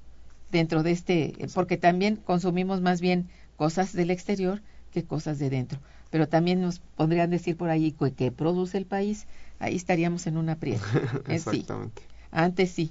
dentro 0.50 0.82
de 0.82 0.92
este, 0.92 1.34
porque 1.54 1.76
también 1.76 2.16
consumimos 2.16 2.80
más 2.80 3.00
bien 3.00 3.28
cosas 3.56 3.92
del 3.92 4.10
exterior 4.10 4.62
que 4.90 5.04
cosas 5.04 5.38
de 5.38 5.50
dentro. 5.50 5.80
Pero 6.10 6.28
también 6.28 6.60
nos 6.60 6.78
podrían 6.96 7.30
decir 7.30 7.56
por 7.56 7.68
ahí 7.70 7.92
que, 7.92 8.12
que 8.12 8.32
produce 8.32 8.78
el 8.78 8.86
país, 8.86 9.26
ahí 9.58 9.76
estaríamos 9.76 10.26
en 10.26 10.36
una 10.36 10.52
aprieto. 10.52 10.84
Eh, 11.28 11.38
sí, 11.38 11.58
Exactamente. 11.58 12.02
antes 12.30 12.70
sí, 12.70 12.90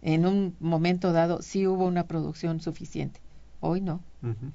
en 0.00 0.26
un 0.26 0.56
momento 0.60 1.12
dado 1.12 1.42
sí 1.42 1.66
hubo 1.66 1.86
una 1.86 2.06
producción 2.06 2.60
suficiente, 2.60 3.20
hoy 3.60 3.80
no. 3.80 4.02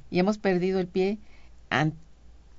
Y 0.10 0.20
hemos 0.20 0.38
perdido 0.38 0.80
el 0.80 0.88
pie 0.88 1.20
an- 1.70 1.94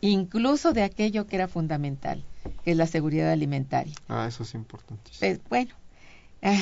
incluso 0.00 0.72
de 0.72 0.82
aquello 0.82 1.26
que 1.26 1.36
era 1.36 1.48
fundamental, 1.48 2.22
que 2.64 2.72
es 2.72 2.76
la 2.76 2.86
seguridad 2.86 3.30
alimentaria. 3.30 3.94
Ah, 4.08 4.26
eso 4.28 4.42
es 4.42 4.54
importante. 4.54 5.10
Pues, 5.18 5.40
bueno, 5.48 5.74
ah, 6.42 6.60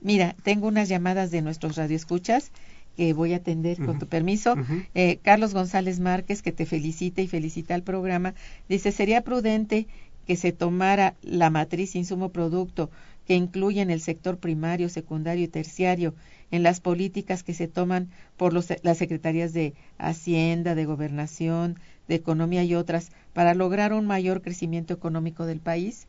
mira, 0.00 0.34
tengo 0.42 0.68
unas 0.68 0.88
llamadas 0.88 1.30
de 1.30 1.42
nuestros 1.42 1.76
radioescuchas 1.76 2.50
que 2.96 3.12
voy 3.14 3.32
a 3.32 3.36
atender 3.36 3.78
con 3.78 3.98
tu 3.98 4.06
permiso. 4.06 4.54
Eh, 4.94 5.18
Carlos 5.22 5.54
González 5.54 5.98
Márquez, 5.98 6.42
que 6.42 6.52
te 6.52 6.66
felicita 6.66 7.22
y 7.22 7.28
felicita 7.28 7.74
al 7.74 7.82
programa, 7.82 8.34
dice, 8.68 8.92
sería 8.92 9.22
prudente 9.22 9.86
que 10.26 10.36
se 10.36 10.52
tomara 10.52 11.14
la 11.22 11.50
matriz 11.50 11.96
insumo-producto 11.96 12.90
que 13.26 13.34
incluye 13.34 13.80
en 13.80 13.90
el 13.90 14.00
sector 14.00 14.38
primario, 14.38 14.88
secundario 14.88 15.44
y 15.44 15.48
terciario 15.48 16.14
en 16.50 16.62
las 16.62 16.80
políticas 16.80 17.42
que 17.42 17.54
se 17.54 17.68
toman 17.68 18.10
por 18.36 18.52
los- 18.52 18.72
las 18.82 18.98
secretarías 18.98 19.52
de 19.52 19.74
Hacienda, 19.98 20.74
de 20.74 20.84
Gobernación, 20.84 21.78
de 22.08 22.16
Economía 22.16 22.64
y 22.64 22.74
otras 22.74 23.10
para 23.32 23.54
lograr 23.54 23.92
un 23.92 24.06
mayor 24.06 24.42
crecimiento 24.42 24.92
económico 24.92 25.46
del 25.46 25.60
país. 25.60 26.06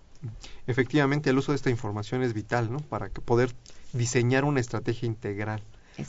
Efectivamente, 0.68 1.30
el 1.30 1.38
uso 1.38 1.52
de 1.52 1.58
esta 1.58 1.70
información 1.70 2.24
es 2.24 2.34
vital, 2.34 2.72
¿no? 2.72 2.78
Para 2.80 3.10
que 3.10 3.22
poder 3.22 3.54
diseñar 3.94 4.46
una 4.46 4.60
estrategia 4.60 5.08
integral. 5.08 5.62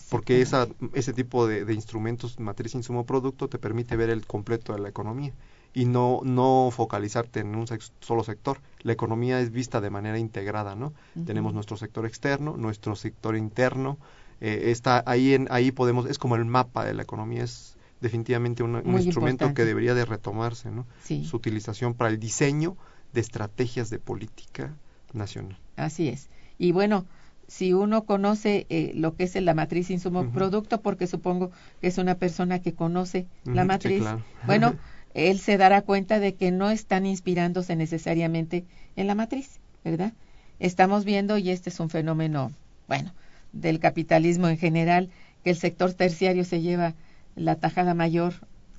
Porque 0.08 0.40
esa, 0.40 0.66
ese 0.94 1.12
tipo 1.12 1.46
de, 1.46 1.64
de 1.66 1.74
instrumentos, 1.74 2.40
matriz, 2.40 2.74
insumo, 2.74 3.04
producto, 3.04 3.48
te 3.48 3.58
permite 3.58 3.96
ver 3.96 4.08
el 4.08 4.26
completo 4.26 4.72
de 4.72 4.78
la 4.80 4.88
economía 4.88 5.32
y 5.74 5.86
no, 5.86 6.20
no 6.22 6.70
focalizarte 6.72 7.40
en 7.40 7.54
un 7.56 7.66
solo 8.00 8.22
sector. 8.22 8.60
La 8.82 8.92
economía 8.92 9.40
es 9.40 9.50
vista 9.50 9.80
de 9.80 9.90
manera 9.90 10.18
integrada, 10.18 10.76
¿no? 10.76 10.94
Tenemos 11.26 11.52
nuestro 11.52 11.76
sector 11.76 12.06
externo, 12.06 12.56
nuestro 12.56 12.94
sector 12.94 13.36
interno, 13.36 13.98
eh, 14.40 14.70
está 14.70 15.02
ahí, 15.06 15.34
en, 15.34 15.48
ahí 15.50 15.72
podemos, 15.72 16.06
es 16.06 16.18
como 16.18 16.36
el 16.36 16.44
mapa 16.44 16.84
de 16.84 16.94
la 16.94 17.02
economía, 17.02 17.42
es 17.42 17.76
definitivamente 18.00 18.62
un 18.62 18.72
Muy 18.72 19.02
instrumento 19.02 19.44
importante. 19.44 19.54
que 19.54 19.64
debería 19.64 19.94
de 19.94 20.04
retomarse, 20.04 20.70
¿no? 20.70 20.86
Sí. 21.02 21.24
Su 21.24 21.36
utilización 21.36 21.94
para 21.94 22.10
el 22.10 22.18
diseño 22.18 22.76
de 23.12 23.20
estrategias 23.20 23.90
de 23.90 23.98
política 23.98 24.74
nacional. 25.12 25.58
Así 25.76 26.08
es. 26.08 26.28
Y 26.58 26.72
bueno, 26.72 27.06
si 27.48 27.72
uno 27.72 28.04
conoce 28.04 28.66
eh, 28.68 28.92
lo 28.94 29.14
que 29.14 29.24
es 29.24 29.34
la 29.36 29.54
matriz 29.54 29.90
insumo-producto, 29.90 30.80
porque 30.80 31.06
supongo 31.06 31.50
que 31.80 31.88
es 31.88 31.98
una 31.98 32.16
persona 32.16 32.60
que 32.60 32.74
conoce 32.74 33.26
la 33.44 33.62
sí, 33.62 33.68
matriz, 33.68 34.00
claro. 34.00 34.22
bueno, 34.46 34.74
él 35.14 35.38
se 35.38 35.56
dará 35.56 35.82
cuenta 35.82 36.18
de 36.18 36.34
que 36.34 36.50
no 36.50 36.70
están 36.70 37.06
inspirándose 37.06 37.76
necesariamente 37.76 38.64
en 38.96 39.06
la 39.06 39.14
matriz, 39.14 39.60
¿verdad? 39.84 40.12
Estamos 40.58 41.04
viendo, 41.04 41.38
y 41.38 41.50
este 41.50 41.70
es 41.70 41.80
un 41.80 41.88
fenómeno, 41.88 42.52
bueno, 42.88 43.12
del 43.52 43.78
capitalismo 43.78 44.48
en 44.48 44.58
general, 44.58 45.10
que 45.44 45.50
el 45.50 45.56
sector 45.56 45.92
terciario 45.92 46.44
se 46.44 46.60
lleva 46.60 46.94
la 47.36 47.56
tajada 47.56 47.94
mayor 47.94 48.34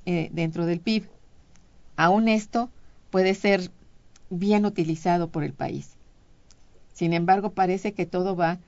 eh, 0.06 0.30
dentro 0.34 0.66
del 0.66 0.82
PIB. 0.82 1.08
Aún 1.96 2.28
esto 2.28 2.70
puede 3.12 3.34
ser 3.34 3.72
bien 4.30 4.66
utilizado 4.66 5.30
por 5.30 5.44
el 5.44 5.54
país. 5.54 5.96
Sin 6.94 7.14
embargo, 7.14 7.52
parece 7.52 7.94
que 7.94 8.06
todo 8.06 8.36
va 8.36 8.60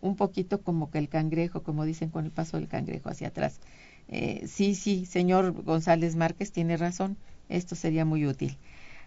un 0.00 0.16
poquito 0.16 0.60
como 0.60 0.90
que 0.90 0.98
el 0.98 1.08
cangrejo, 1.08 1.62
como 1.62 1.84
dicen 1.84 2.10
con 2.10 2.26
el 2.26 2.30
paso 2.30 2.58
del 2.58 2.68
cangrejo 2.68 3.08
hacia 3.08 3.28
atrás. 3.28 3.60
Eh, 4.08 4.44
sí, 4.46 4.74
sí, 4.74 5.06
señor 5.06 5.52
González 5.64 6.16
Márquez 6.16 6.52
tiene 6.52 6.76
razón, 6.76 7.16
esto 7.48 7.74
sería 7.74 8.04
muy 8.04 8.26
útil. 8.26 8.56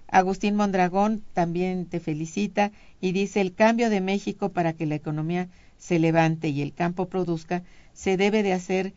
Agustín 0.08 0.56
Mondragón 0.56 1.24
también 1.34 1.86
te 1.86 2.00
felicita 2.00 2.72
y 3.02 3.12
dice 3.14 3.42
el 3.42 3.54
cambio 3.54 3.90
de 3.90 4.02
México 4.02 4.50
para 4.50 4.74
que 4.74 4.86
la 4.88 4.96
economía 4.96 5.50
se 5.78 6.00
levante 6.00 6.50
y 6.50 6.62
el 6.62 6.74
campo 6.74 7.08
produzca 7.10 7.64
se 7.94 8.18
debe 8.18 8.44
de 8.44 8.54
hacer 8.54 8.94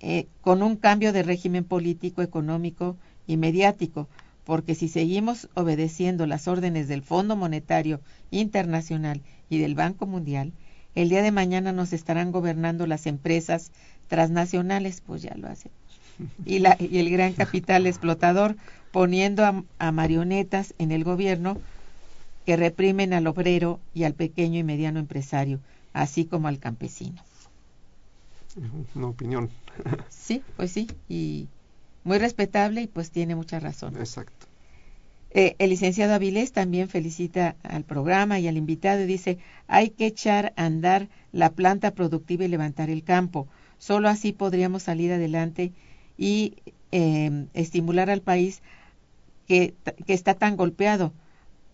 eh, 0.00 0.26
con 0.40 0.62
un 0.62 0.76
cambio 0.76 1.12
de 1.12 1.22
régimen 1.22 1.64
político, 1.64 2.22
económico 2.22 2.96
y 3.26 3.36
mediático, 3.36 4.08
porque 4.44 4.74
si 4.74 4.88
seguimos 4.88 5.48
obedeciendo 5.54 6.26
las 6.26 6.48
órdenes 6.48 6.88
del 6.88 7.02
Fondo 7.02 7.36
Monetario 7.36 8.00
Internacional 8.30 9.22
y 9.50 9.58
del 9.58 9.74
Banco 9.74 10.06
Mundial, 10.06 10.52
el 11.02 11.08
día 11.08 11.22
de 11.22 11.30
mañana 11.32 11.72
nos 11.72 11.92
estarán 11.92 12.32
gobernando 12.32 12.86
las 12.86 13.06
empresas 13.06 13.70
transnacionales, 14.08 15.00
pues 15.00 15.22
ya 15.22 15.34
lo 15.36 15.48
hacen, 15.48 15.70
y, 16.44 16.58
la, 16.58 16.76
y 16.80 16.98
el 16.98 17.10
gran 17.10 17.34
capital 17.34 17.86
explotador 17.86 18.56
poniendo 18.90 19.44
a, 19.44 19.64
a 19.78 19.92
marionetas 19.92 20.74
en 20.78 20.90
el 20.90 21.04
gobierno 21.04 21.62
que 22.44 22.56
reprimen 22.56 23.12
al 23.12 23.28
obrero 23.28 23.78
y 23.94 24.04
al 24.04 24.14
pequeño 24.14 24.58
y 24.58 24.64
mediano 24.64 24.98
empresario, 24.98 25.60
así 25.92 26.24
como 26.24 26.48
al 26.48 26.58
campesino. 26.58 27.22
Una 28.96 29.06
opinión. 29.06 29.50
Sí, 30.10 30.42
pues 30.56 30.72
sí, 30.72 30.88
y 31.08 31.46
muy 32.02 32.18
respetable 32.18 32.82
y 32.82 32.86
pues 32.88 33.12
tiene 33.12 33.36
mucha 33.36 33.60
razón. 33.60 33.96
Exacto. 33.96 34.47
Eh, 35.30 35.56
el 35.58 35.70
licenciado 35.70 36.14
Avilés 36.14 36.52
también 36.52 36.88
felicita 36.88 37.54
al 37.62 37.84
programa 37.84 38.38
y 38.40 38.48
al 38.48 38.56
invitado 38.56 39.02
y 39.02 39.06
dice, 39.06 39.38
hay 39.66 39.90
que 39.90 40.06
echar 40.06 40.52
a 40.56 40.64
andar 40.66 41.08
la 41.32 41.50
planta 41.50 41.90
productiva 41.92 42.44
y 42.44 42.48
levantar 42.48 42.88
el 42.90 43.04
campo. 43.04 43.46
Solo 43.78 44.08
así 44.08 44.32
podríamos 44.32 44.84
salir 44.84 45.12
adelante 45.12 45.72
y 46.16 46.54
eh, 46.92 47.46
estimular 47.54 48.08
al 48.10 48.22
país 48.22 48.62
que, 49.46 49.74
que 50.06 50.14
está 50.14 50.34
tan 50.34 50.56
golpeado 50.56 51.12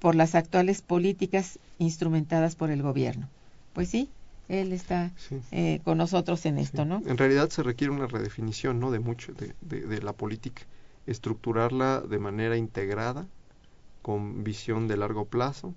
por 0.01 0.15
las 0.15 0.35
actuales 0.35 0.83
políticas 0.83 1.59
instrumentadas 1.79 2.57
por 2.57 2.71
el 2.71 2.83
gobierno. 2.83 3.29
Pues 3.73 3.89
sí, 3.89 4.09
él 4.49 4.73
está 4.73 5.13
Sí. 5.17 5.37
eh, 5.53 5.81
con 5.85 5.99
nosotros 5.99 6.45
en 6.47 6.59
esto, 6.59 6.85
¿no? 6.85 7.03
En 7.07 7.17
realidad 7.19 7.49
se 7.51 7.63
requiere 7.63 7.93
una 7.93 8.07
redefinición, 8.07 8.81
¿no? 8.81 8.91
De 8.91 8.99
mucho, 8.99 9.33
de, 9.33 9.55
de, 9.61 9.81
de 9.87 10.03
la 10.03 10.13
política. 10.13 10.63
estructurarla 11.07 12.01
de 12.01 12.19
manera 12.19 12.57
integrada, 12.57 13.27
con 14.07 14.45
visión 14.45 14.87
de 14.89 14.97
largo 14.99 15.25
plazo 15.25 15.75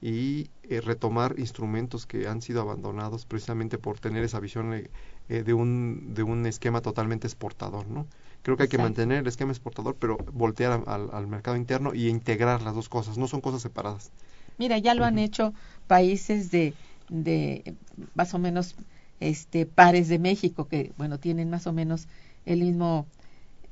y 0.00 0.48
eh, 0.64 0.80
retomar 0.80 1.34
instrumentos 1.38 2.06
que 2.06 2.28
han 2.28 2.40
sido 2.40 2.60
abandonados 2.62 3.26
precisamente 3.26 3.78
por 3.78 3.98
tener 3.98 4.22
esa 4.24 4.38
visión 4.40 4.72
eh, 4.74 4.90
eh, 5.28 5.42
de, 5.42 5.54
un, 5.54 6.14
de 6.14 6.22
un 6.22 6.46
esquema 6.46 6.80
totalmente 6.82 7.26
exportador, 7.26 7.86
¿no? 7.88 8.06
Creo 8.42 8.56
que 8.56 8.64
hay 8.64 8.68
que 8.68 8.78
mantener 8.78 9.18
el 9.18 9.26
esquema 9.26 9.52
exportador, 9.52 9.96
pero 9.98 10.18
voltear 10.32 10.84
al, 10.86 11.10
al 11.12 11.26
mercado 11.26 11.56
interno 11.56 11.94
y 11.94 12.08
integrar 12.08 12.62
las 12.62 12.74
dos 12.74 12.88
cosas, 12.88 13.18
no 13.18 13.26
son 13.26 13.40
cosas 13.40 13.62
separadas. 13.62 14.12
Mira, 14.58 14.78
ya 14.78 14.94
lo 14.94 15.04
han 15.04 15.18
hecho 15.18 15.54
países 15.88 16.50
de, 16.50 16.74
de 17.08 17.74
más 18.14 18.34
o 18.34 18.38
menos 18.38 18.76
este 19.20 19.66
pares 19.66 20.08
de 20.08 20.18
México 20.18 20.68
que 20.68 20.92
bueno 20.98 21.18
tienen 21.18 21.48
más 21.50 21.66
o 21.66 21.72
menos 21.72 22.06
el 22.44 22.60
mismo 22.60 23.06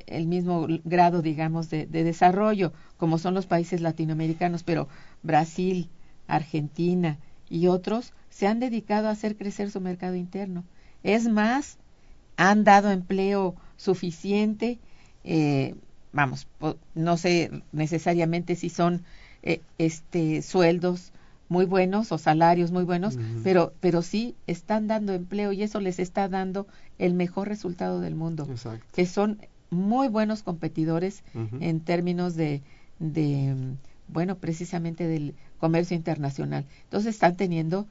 el 0.06 0.26
mismo 0.26 0.66
grado 0.84 1.22
digamos 1.22 1.70
de, 1.70 1.86
de 1.86 2.04
desarrollo 2.04 2.72
como 2.96 3.18
son 3.18 3.34
los 3.34 3.46
países 3.46 3.80
latinoamericanos 3.80 4.62
pero 4.62 4.88
Brasil 5.22 5.88
Argentina 6.26 7.18
y 7.48 7.66
otros 7.66 8.12
se 8.30 8.46
han 8.46 8.60
dedicado 8.60 9.08
a 9.08 9.12
hacer 9.12 9.36
crecer 9.36 9.70
su 9.70 9.80
mercado 9.80 10.14
interno 10.14 10.64
es 11.02 11.28
más 11.28 11.78
han 12.36 12.64
dado 12.64 12.90
empleo 12.90 13.54
suficiente 13.76 14.78
eh, 15.24 15.74
vamos 16.12 16.46
no 16.94 17.16
sé 17.16 17.62
necesariamente 17.72 18.56
si 18.56 18.68
son 18.68 19.02
eh, 19.42 19.60
este 19.78 20.42
sueldos 20.42 21.12
muy 21.52 21.66
buenos 21.66 22.10
o 22.12 22.18
salarios 22.18 22.72
muy 22.72 22.84
buenos, 22.84 23.18
pero 23.44 23.74
pero 23.80 24.00
sí 24.00 24.34
están 24.46 24.88
dando 24.88 25.12
empleo 25.12 25.52
y 25.52 25.62
eso 25.62 25.80
les 25.80 25.98
está 25.98 26.26
dando 26.28 26.66
el 26.98 27.12
mejor 27.12 27.46
resultado 27.46 28.00
del 28.00 28.14
mundo, 28.14 28.48
Exacto. 28.50 28.86
que 28.94 29.04
son 29.04 29.38
muy 29.72 30.08
buenos 30.08 30.42
competidores 30.42 31.24
en 31.60 31.80
términos 31.80 32.34
de 32.36 32.62
de 32.98 33.74
bueno, 34.06 34.36
precisamente 34.36 35.06
del 35.08 35.34
comercio 35.58 35.96
internacional. 35.96 36.66
Entonces 36.84 37.14
están 37.14 37.36
teniendo 37.36 37.86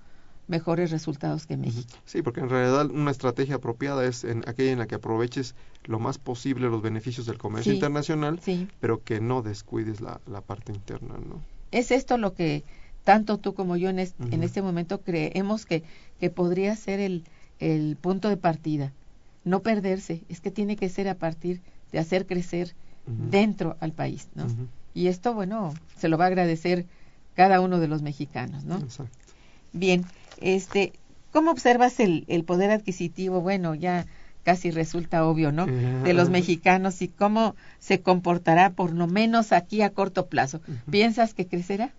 mejores 0.47 0.91
resultados 0.91 1.47
que 1.47 1.57
México. 1.57 1.89
Sí, 2.05 2.21
porque 2.21 2.41
en 2.41 2.49
realidad 2.49 2.89
una 2.91 3.11
estrategia 3.11 3.55
apropiada 3.55 4.05
es 4.05 4.23
en 4.23 4.43
aquella 4.47 4.71
en 4.71 4.79
la 4.79 4.87
que 4.87 4.95
aproveches 4.95 5.55
lo 5.85 5.99
más 5.99 6.17
posible 6.17 6.69
los 6.69 6.81
beneficios 6.81 7.25
del 7.25 7.37
comercio 7.37 7.71
Sí. 7.71 7.77
internacional, 7.77 8.39
Sí. 8.41 8.67
pero 8.79 9.03
que 9.03 9.19
no 9.19 9.41
descuides 9.41 9.99
la, 10.01 10.21
la 10.27 10.41
parte 10.41 10.71
interna, 10.73 11.15
¿no? 11.17 11.41
Es 11.71 11.91
esto 11.91 12.17
lo 12.17 12.33
que 12.33 12.63
tanto 13.03 13.37
tú 13.39 13.53
como 13.53 13.75
yo 13.77 13.89
en, 13.89 13.99
es- 13.99 14.15
en 14.31 14.43
este 14.43 14.61
momento 14.61 15.01
creemos 15.01 15.65
que, 15.65 15.83
que 16.19 16.29
podría 16.29 16.75
ser 16.75 16.99
el, 16.99 17.23
el 17.59 17.95
punto 17.97 18.29
de 18.29 18.37
partida. 18.37 18.93
No 19.43 19.61
perderse, 19.61 20.23
es 20.29 20.41
que 20.41 20.51
tiene 20.51 20.75
que 20.75 20.89
ser 20.89 21.07
a 21.07 21.15
partir 21.15 21.61
de 21.91 21.99
hacer 21.99 22.25
crecer 22.27 22.75
dentro 23.05 23.77
al 23.79 23.91
país, 23.91 24.29
¿no? 24.35 24.47
Y 24.93 25.07
esto, 25.07 25.33
bueno, 25.33 25.73
se 25.97 26.09
lo 26.09 26.17
va 26.17 26.25
a 26.25 26.27
agradecer 26.27 26.85
cada 27.35 27.61
uno 27.61 27.79
de 27.79 27.87
los 27.87 28.01
mexicanos, 28.01 28.63
¿no? 28.63 28.77
Exacto. 28.77 29.17
Bien, 29.73 30.05
este, 30.37 30.93
¿cómo 31.31 31.51
observas 31.51 31.99
el, 31.99 32.25
el 32.27 32.43
poder 32.43 32.71
adquisitivo? 32.71 33.41
Bueno, 33.41 33.73
ya 33.73 34.05
casi 34.43 34.71
resulta 34.71 35.25
obvio, 35.25 35.51
¿no? 35.51 35.65
De 35.65 36.13
los 36.13 36.29
mexicanos 36.29 37.01
y 37.01 37.07
cómo 37.07 37.55
se 37.79 38.01
comportará 38.01 38.71
por 38.71 38.93
lo 38.93 39.07
menos 39.07 39.51
aquí 39.51 39.81
a 39.81 39.91
corto 39.91 40.27
plazo. 40.27 40.61
¿Piensas 40.89 41.33
que 41.33 41.47
crecerá? 41.47 41.93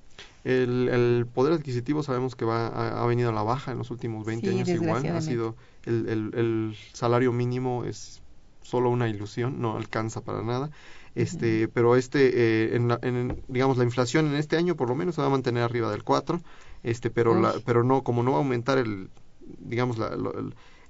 El, 0.45 0.89
el 0.89 1.27
poder 1.33 1.53
adquisitivo 1.53 2.03
sabemos 2.03 2.35
que 2.35 2.45
va, 2.45 2.67
ha, 2.69 3.03
ha 3.03 3.07
venido 3.07 3.31
a 3.31 3.33
la 3.33 3.43
baja 3.43 3.73
en 3.73 3.79
los 3.79 3.91
últimos 3.91 4.27
20 4.27 4.51
Sí, 4.51 4.57
años 4.57 4.69
igual. 4.69 5.07
Ha 5.07 5.21
sido 5.21 5.57
el, 5.85 6.09
el, 6.09 6.31
el 6.35 6.77
salario 6.93 7.33
mínimo 7.33 7.85
es 7.85 8.23
solo 8.63 8.91
una 8.91 9.09
ilusión, 9.09 9.61
no 9.61 9.77
alcanza 9.77 10.23
para 10.23 10.43
nada. 10.43 10.71
Este, 11.15 11.69
pero 11.69 11.95
este, 11.97 12.31
eh, 12.73 12.77
en 12.77 12.89
la- 12.89 12.99
en, 13.03 13.43
digamos, 13.49 13.77
la 13.77 13.85
inflación 13.85 14.27
en 14.29 14.35
este 14.37 14.57
año 14.57 14.77
por 14.77 14.89
lo 14.89 14.95
menos 14.95 15.15
se 15.15 15.21
va 15.21 15.27
a 15.27 15.31
mantener 15.31 15.63
arriba 15.63 15.91
del 15.91 16.05
4, 16.05 16.41
este, 16.83 17.11
pero, 17.11 17.35
la, 17.39 17.53
pero 17.65 17.85
no, 17.85 18.03
como 18.03 18.23
no 18.23 18.31
va 18.33 18.39
a 18.39 18.41
aumentar 18.41 18.79
el, 18.79 19.11
digamos, 19.59 19.99
la, 19.99 20.11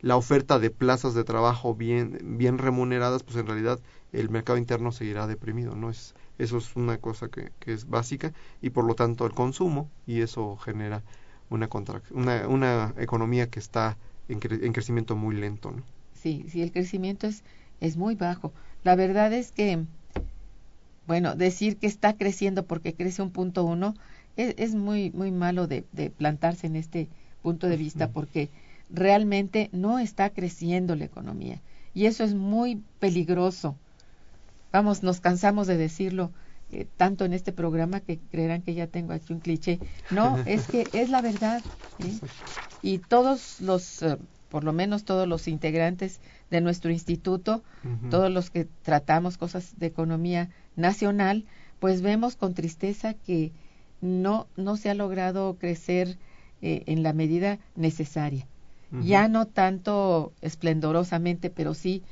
la 0.00 0.16
oferta 0.16 0.58
de 0.58 0.70
plazas 0.70 1.14
de 1.14 1.24
trabajo 1.24 1.74
bien, 1.74 2.18
bien 2.38 2.58
remuneradas, 2.58 3.22
pues 3.22 3.36
en 3.36 3.46
realidad 3.46 3.80
el 4.12 4.30
mercado 4.30 4.58
interno 4.58 4.92
seguirá 4.92 5.26
deprimido, 5.26 5.74
¿no? 5.76 5.90
Es, 5.90 6.14
eso 6.42 6.58
es 6.58 6.76
una 6.76 6.98
cosa 6.98 7.28
que, 7.28 7.52
que 7.60 7.72
es 7.72 7.88
básica 7.88 8.32
y 8.60 8.70
por 8.70 8.84
lo 8.84 8.94
tanto 8.94 9.26
el 9.26 9.32
consumo 9.34 9.90
y 10.06 10.20
eso 10.22 10.56
genera 10.56 11.02
una, 11.50 11.68
una, 12.10 12.48
una 12.48 12.94
economía 12.98 13.50
que 13.50 13.58
está 13.60 13.98
en, 14.28 14.40
cre- 14.40 14.64
en 14.64 14.72
crecimiento 14.72 15.16
muy 15.16 15.34
lento, 15.36 15.70
¿no? 15.72 15.82
Sí, 16.14 16.46
sí, 16.48 16.62
el 16.62 16.72
crecimiento 16.72 17.26
es, 17.26 17.44
es 17.80 17.96
muy 17.96 18.14
bajo. 18.14 18.52
La 18.82 18.94
verdad 18.96 19.32
es 19.32 19.52
que, 19.52 19.84
bueno, 21.06 21.34
decir 21.36 21.78
que 21.78 21.86
está 21.86 22.16
creciendo 22.16 22.66
porque 22.66 22.94
crece 22.94 23.22
un 23.22 23.30
punto 23.32 23.64
uno 23.64 23.94
es, 24.36 24.54
es 24.58 24.74
muy, 24.74 25.10
muy 25.12 25.30
malo 25.32 25.66
de, 25.66 25.84
de 25.92 26.10
plantarse 26.10 26.66
en 26.66 26.76
este 26.76 27.08
punto 27.42 27.68
de 27.68 27.76
vista 27.76 28.10
porque 28.12 28.50
realmente 28.88 29.68
no 29.72 29.98
está 29.98 30.30
creciendo 30.30 30.94
la 30.96 31.04
economía 31.04 31.60
y 31.94 32.06
eso 32.06 32.24
es 32.24 32.34
muy 32.34 32.82
peligroso. 33.00 33.76
Vamos, 34.72 35.02
nos 35.02 35.20
cansamos 35.20 35.66
de 35.66 35.76
decirlo 35.76 36.32
eh, 36.72 36.86
tanto 36.96 37.26
en 37.26 37.34
este 37.34 37.52
programa 37.52 38.00
que 38.00 38.18
creerán 38.18 38.62
que 38.62 38.72
ya 38.72 38.86
tengo 38.86 39.12
aquí 39.12 39.34
un 39.34 39.40
cliché. 39.40 39.78
No, 40.10 40.38
es 40.46 40.66
que 40.66 40.88
es 40.94 41.10
la 41.10 41.20
verdad. 41.20 41.62
¿eh? 41.98 42.18
Y 42.80 42.98
todos 42.98 43.60
los, 43.60 44.02
eh, 44.02 44.16
por 44.48 44.64
lo 44.64 44.72
menos 44.72 45.04
todos 45.04 45.28
los 45.28 45.48
integrantes 45.48 46.20
de 46.50 46.62
nuestro 46.62 46.90
instituto, 46.90 47.62
todos 48.10 48.30
los 48.30 48.50
que 48.50 48.66
tratamos 48.82 49.38
cosas 49.38 49.78
de 49.78 49.86
economía 49.86 50.50
nacional, 50.76 51.44
pues 51.78 52.00
vemos 52.00 52.36
con 52.36 52.54
tristeza 52.54 53.14
que 53.14 53.52
no, 54.00 54.46
no 54.56 54.76
se 54.76 54.90
ha 54.90 54.94
logrado 54.94 55.56
crecer 55.58 56.18
en 56.60 57.02
la 57.02 57.12
medida 57.12 57.58
necesaria. 57.74 58.46
Ya 59.02 59.26
no 59.28 59.46
tanto 59.46 60.34
esplendorosamente, 60.42 61.48
pero 61.48 61.72
sí, 61.72 62.02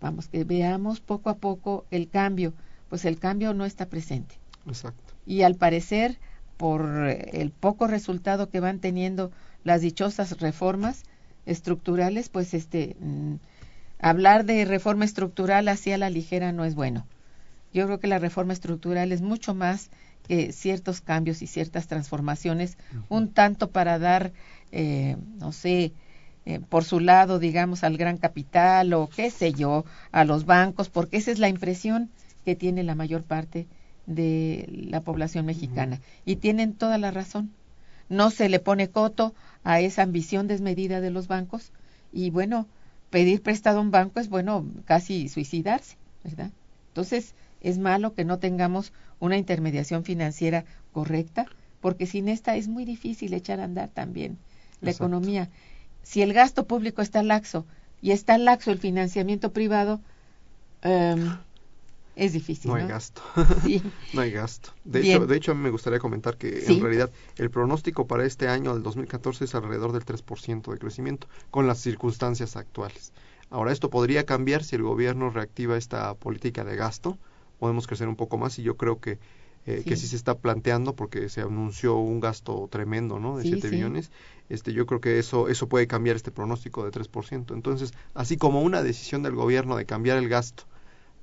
vamos, 0.00 0.28
que 0.28 0.44
veamos 0.44 1.00
poco 1.00 1.30
a 1.30 1.36
poco 1.36 1.84
el 1.90 2.08
cambio, 2.08 2.54
pues 2.88 3.04
el 3.04 3.18
cambio 3.18 3.54
no 3.54 3.64
está 3.64 3.86
presente. 3.86 4.36
Exacto. 4.66 5.14
Y 5.26 5.42
al 5.42 5.54
parecer, 5.54 6.18
por 6.56 6.84
el 7.06 7.50
poco 7.50 7.86
resultado 7.86 8.50
que 8.50 8.60
van 8.60 8.80
teniendo 8.80 9.30
las 9.64 9.80
dichosas 9.80 10.40
reformas 10.40 11.04
estructurales, 11.46 12.28
pues 12.28 12.54
este 12.54 12.96
mm, 13.00 13.34
hablar 14.00 14.44
de 14.44 14.64
reforma 14.64 15.04
estructural 15.04 15.68
así 15.68 15.92
a 15.92 15.98
la 15.98 16.10
ligera 16.10 16.52
no 16.52 16.64
es 16.64 16.74
bueno. 16.74 17.06
Yo 17.72 17.86
creo 17.86 18.00
que 18.00 18.08
la 18.08 18.18
reforma 18.18 18.52
estructural 18.52 19.12
es 19.12 19.20
mucho 19.20 19.54
más 19.54 19.90
que 20.26 20.52
ciertos 20.52 21.00
cambios 21.00 21.42
y 21.42 21.46
ciertas 21.46 21.86
transformaciones, 21.86 22.76
un 23.08 23.32
tanto 23.32 23.70
para 23.70 23.98
dar, 23.98 24.32
eh, 24.72 25.16
no 25.38 25.52
sé, 25.52 25.92
eh, 26.46 26.60
por 26.60 26.84
su 26.84 27.00
lado, 27.00 27.38
digamos, 27.38 27.84
al 27.84 27.96
gran 27.96 28.16
capital 28.16 28.92
o 28.92 29.08
qué 29.08 29.30
sé 29.30 29.52
yo, 29.52 29.84
a 30.12 30.24
los 30.24 30.46
bancos, 30.46 30.88
porque 30.88 31.18
esa 31.18 31.30
es 31.30 31.38
la 31.38 31.48
impresión 31.48 32.10
que 32.44 32.56
tiene 32.56 32.82
la 32.82 32.94
mayor 32.94 33.22
parte 33.22 33.66
de 34.06 34.66
la 34.90 35.02
población 35.02 35.46
mexicana. 35.46 36.00
Y 36.24 36.36
tienen 36.36 36.74
toda 36.74 36.98
la 36.98 37.10
razón. 37.10 37.50
No 38.08 38.30
se 38.30 38.48
le 38.48 38.58
pone 38.58 38.88
coto 38.88 39.34
a 39.62 39.80
esa 39.80 40.02
ambición 40.02 40.48
desmedida 40.48 41.00
de 41.00 41.10
los 41.10 41.28
bancos 41.28 41.72
y 42.12 42.30
bueno, 42.30 42.66
pedir 43.10 43.42
prestado 43.42 43.78
a 43.78 43.82
un 43.82 43.90
banco 43.90 44.20
es 44.20 44.28
bueno, 44.28 44.66
casi 44.84 45.28
suicidarse, 45.28 45.96
¿verdad? 46.24 46.50
Entonces, 46.88 47.34
es 47.60 47.78
malo 47.78 48.14
que 48.14 48.24
no 48.24 48.38
tengamos 48.38 48.92
una 49.20 49.36
intermediación 49.36 50.04
financiera 50.04 50.64
correcta, 50.92 51.46
porque 51.80 52.06
sin 52.06 52.28
esta 52.28 52.56
es 52.56 52.68
muy 52.68 52.84
difícil 52.84 53.32
echar 53.32 53.60
a 53.60 53.64
andar 53.64 53.88
también 53.88 54.38
la 54.80 54.90
Exacto. 54.90 55.04
economía. 55.04 55.48
Si 56.02 56.22
el 56.22 56.32
gasto 56.32 56.66
público 56.66 57.02
está 57.02 57.22
laxo 57.22 57.66
y 58.00 58.12
está 58.12 58.38
laxo 58.38 58.70
el 58.70 58.78
financiamiento 58.78 59.52
privado, 59.52 60.00
em, 60.82 61.38
es 62.16 62.32
difícil. 62.32 62.70
No 62.70 62.76
hay 62.76 62.86
gasto. 62.86 63.22
Sí. 63.64 63.82
No 64.12 64.22
hay 64.22 64.30
gasto. 64.32 64.70
De 64.84 65.00
Bien. 65.00 65.16
hecho, 65.18 65.26
de 65.26 65.36
hecho, 65.36 65.54
me 65.54 65.70
gustaría 65.70 65.98
comentar 66.00 66.36
que 66.36 66.60
Sí. 66.62 66.74
en 66.76 66.80
realidad 66.82 67.10
el 67.36 67.50
pronóstico 67.50 68.06
para 68.06 68.24
este 68.24 68.48
año, 68.48 68.74
del 68.74 68.82
2014, 68.82 69.44
es 69.44 69.54
alrededor 69.54 69.92
del 69.92 70.04
3% 70.04 70.72
de 70.72 70.78
crecimiento, 70.78 71.28
con 71.50 71.66
las 71.66 71.78
circunstancias 71.80 72.56
actuales. 72.56 73.12
Ahora, 73.50 73.72
esto 73.72 73.90
podría 73.90 74.24
cambiar 74.26 74.64
si 74.64 74.76
el 74.76 74.82
gobierno 74.82 75.30
reactiva 75.30 75.76
esta 75.76 76.14
política 76.14 76.64
de 76.64 76.76
gasto. 76.76 77.18
Podemos 77.58 77.86
crecer 77.86 78.08
un 78.08 78.16
poco 78.16 78.38
más 78.38 78.58
y 78.58 78.62
yo 78.62 78.76
creo 78.76 79.00
que, 79.00 79.18
eh, 79.66 79.82
que 79.86 79.94
Sí. 79.96 80.02
sí 80.02 80.08
se 80.08 80.16
está 80.16 80.38
planteando 80.38 80.94
porque 80.96 81.28
se 81.28 81.42
anunció 81.42 81.96
un 81.96 82.20
gasto 82.20 82.68
tremendo, 82.70 83.18
¿no? 83.20 83.36
De 83.36 83.42
Sí, 83.44 83.50
7 83.50 83.68
sí. 83.68 83.74
billones. 83.76 84.10
Este, 84.48 84.72
yo 84.72 84.86
creo 84.86 85.00
que 85.00 85.18
eso, 85.18 85.48
eso 85.48 85.68
puede 85.68 85.86
cambiar 85.86 86.16
este 86.16 86.30
pronóstico 86.32 86.84
de 86.84 86.90
3%. 86.90 87.54
Entonces, 87.54 87.92
así 88.14 88.36
como 88.36 88.62
una 88.62 88.82
decisión 88.82 89.22
del 89.22 89.34
gobierno 89.34 89.76
de 89.76 89.86
cambiar 89.86 90.18
el 90.18 90.28
gasto 90.28 90.64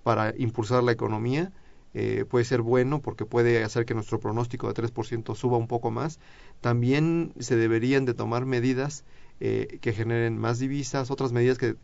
para 0.03 0.33
impulsar 0.38 0.83
la 0.83 0.91
economía, 0.93 1.51
eh, 1.93 2.25
puede 2.29 2.45
ser 2.45 2.61
bueno 2.61 3.01
porque 3.01 3.25
puede 3.25 3.63
hacer 3.63 3.85
que 3.85 3.93
nuestro 3.95 4.19
pronóstico 4.19 4.67
de 4.67 4.73
3% 4.75 5.35
suba 5.35 5.57
un 5.57 5.67
poco 5.67 5.89
más. 5.91 6.19
También 6.61 7.33
se 7.39 7.55
deberían 7.55 8.05
de 8.05 8.13
tomar 8.13 8.45
medidas 8.45 9.03
eh, 9.39 9.77
que 9.81 9.93
generen 9.93 10.38
más 10.38 10.57
divisas, 10.59 11.11
otras 11.11 11.31
medidas 11.31 11.57
que, 11.57 11.75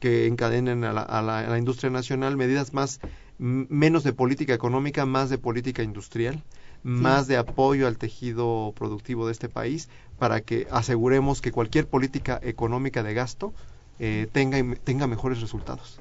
que 0.00 0.26
encadenen 0.26 0.82
a 0.84 0.92
la, 0.92 1.02
a 1.02 1.22
la- 1.22 1.40
a 1.40 1.48
la 1.50 1.58
industria 1.58 1.90
nacional, 1.90 2.36
medidas 2.36 2.72
más 2.72 3.00
menos 3.38 4.04
de 4.04 4.12
política 4.12 4.54
económica, 4.54 5.06
más 5.06 5.30
de 5.30 5.38
política 5.38 5.82
industrial, 5.82 6.42
más 6.82 7.26
de 7.26 7.36
apoyo 7.36 7.88
al 7.88 7.98
tejido 7.98 8.72
productivo 8.76 9.26
de 9.26 9.32
este 9.32 9.48
país 9.48 9.88
para 10.18 10.40
que 10.40 10.68
aseguremos 10.70 11.40
que 11.40 11.50
cualquier 11.50 11.88
política 11.88 12.38
económica 12.42 13.02
de 13.02 13.12
gasto 13.12 13.52
eh, 13.98 14.28
tenga, 14.30 14.58
tenga 14.84 15.06
mejores 15.06 15.40
resultados. 15.40 15.98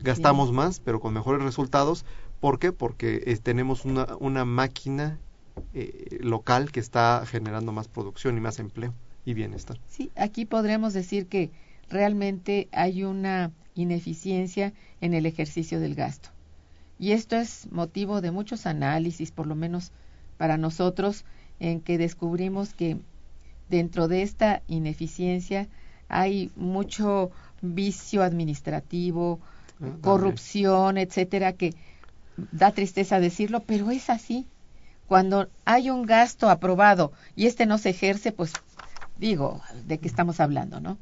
Gastamos 0.00 0.52
más, 0.52 0.80
pero 0.80 1.00
con 1.00 1.14
mejores 1.14 1.42
resultados. 1.42 2.04
¿Por 2.40 2.58
qué? 2.58 2.72
Porque 2.72 3.22
eh, 3.26 3.36
tenemos 3.36 3.84
una, 3.84 4.16
una 4.18 4.44
máquina 4.44 5.18
eh, 5.72 6.18
local 6.20 6.72
que 6.72 6.80
está 6.80 7.24
generando 7.26 7.72
más 7.72 7.88
producción 7.88 8.36
y 8.36 8.40
más 8.40 8.58
empleo 8.58 8.92
y 9.24 9.34
bienestar. 9.34 9.78
Sí, 9.88 10.10
aquí 10.16 10.44
podremos 10.44 10.92
decir 10.92 11.26
que 11.26 11.50
realmente 11.88 12.68
hay 12.72 13.04
una 13.04 13.52
ineficiencia 13.74 14.72
en 15.00 15.14
el 15.14 15.26
ejercicio 15.26 15.80
del 15.80 15.94
gasto. 15.94 16.33
Y 16.98 17.12
esto 17.12 17.36
es 17.36 17.70
motivo 17.70 18.20
de 18.20 18.30
muchos 18.30 18.66
análisis, 18.66 19.30
por 19.30 19.46
lo 19.46 19.54
menos 19.54 19.92
para 20.38 20.56
nosotros, 20.56 21.24
en 21.60 21.80
que 21.80 21.98
descubrimos 21.98 22.74
que 22.74 22.98
dentro 23.68 24.08
de 24.08 24.22
esta 24.22 24.62
ineficiencia 24.68 25.68
hay 26.08 26.50
mucho 26.56 27.30
vicio 27.62 28.22
administrativo, 28.22 29.40
ah, 29.80 29.86
corrupción, 30.02 30.98
etcétera, 30.98 31.52
que 31.54 31.74
da 32.52 32.72
tristeza 32.72 33.20
decirlo, 33.20 33.60
pero 33.60 33.90
es 33.90 34.10
así. 34.10 34.46
Cuando 35.06 35.48
hay 35.64 35.90
un 35.90 36.06
gasto 36.06 36.48
aprobado 36.48 37.12
y 37.36 37.46
este 37.46 37.66
no 37.66 37.78
se 37.78 37.90
ejerce, 37.90 38.32
pues 38.32 38.52
digo, 39.18 39.60
¿de 39.86 39.98
qué 39.98 40.08
estamos 40.08 40.40
hablando, 40.40 40.80
no? 40.80 40.98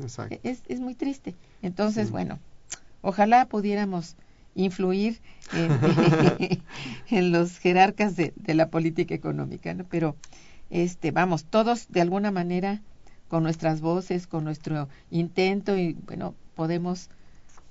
Exacto. 0.00 0.38
Es, 0.42 0.62
es 0.68 0.80
muy 0.80 0.94
triste. 0.94 1.34
Entonces, 1.62 2.10
bueno, 2.10 2.38
ojalá 3.02 3.46
pudiéramos 3.46 4.14
influir 4.56 5.20
en, 5.52 5.70
en 7.10 7.32
los 7.32 7.58
jerarcas 7.58 8.16
de, 8.16 8.32
de, 8.34 8.54
la 8.54 8.68
política 8.68 9.14
económica, 9.14 9.72
¿no? 9.74 9.84
Pero, 9.84 10.16
este, 10.70 11.12
vamos, 11.12 11.44
todos 11.44 11.86
de 11.88 12.00
alguna 12.00 12.32
manera, 12.32 12.82
con 13.28 13.44
nuestras 13.44 13.80
voces, 13.80 14.26
con 14.26 14.42
nuestro 14.42 14.88
intento, 15.10 15.76
y 15.76 15.92
bueno, 15.92 16.34
podemos 16.56 17.10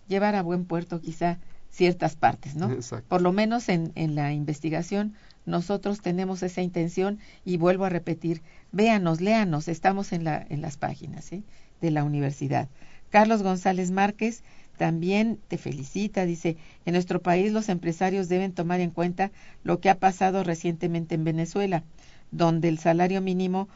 llevar 0.07 0.36
a 0.36 0.43
buen 0.43 0.65
puerto 0.65 1.01
quizá 1.01 1.39
ciertas 1.69 2.15
partes, 2.15 2.55
¿no? 2.55 2.71
Exacto. 2.71 3.05
Por 3.09 3.21
lo 3.21 3.33
menos 3.33 3.67
en, 3.67 3.91
en 3.95 4.15
la 4.15 4.31
investigación 4.31 5.15
nosotros 5.45 6.01
tenemos 6.01 6.41
esa 6.43 6.61
intención 6.61 7.19
y 7.43 7.57
vuelvo 7.57 7.86
a 7.86 7.89
repetir, 7.89 8.41
véanos, 8.71 9.21
léanos, 9.21 9.67
estamos 9.67 10.11
en, 10.11 10.23
la, 10.23 10.45
en 10.49 10.61
las 10.61 10.77
páginas 10.77 11.29
de 11.29 11.91
la 11.91 12.03
universidad. 12.03 12.67
Carlos 13.11 13.43
González 13.43 13.91
Márquez 13.91 14.43
también 14.78 15.39
te 15.47 15.57
felicita, 15.57 16.26
dice, 16.26 16.57
en 16.86 16.93
nuestro 16.93 17.21
país 17.21 17.51
los 17.51 17.69
empresarios 17.69 18.30
deben 18.30 18.53
tomar 18.53 18.80
en 18.80 18.91
cuenta 18.91 19.32
lo 19.63 19.80
que 19.80 19.89
ha 19.89 19.99
pasado 19.99 20.43
recientemente 20.43 21.15
en 21.15 21.23
Venezuela, 21.23 21.84
donde 22.32 22.67
el 22.67 22.80
salario 22.80 23.21
mínimo 23.21 23.67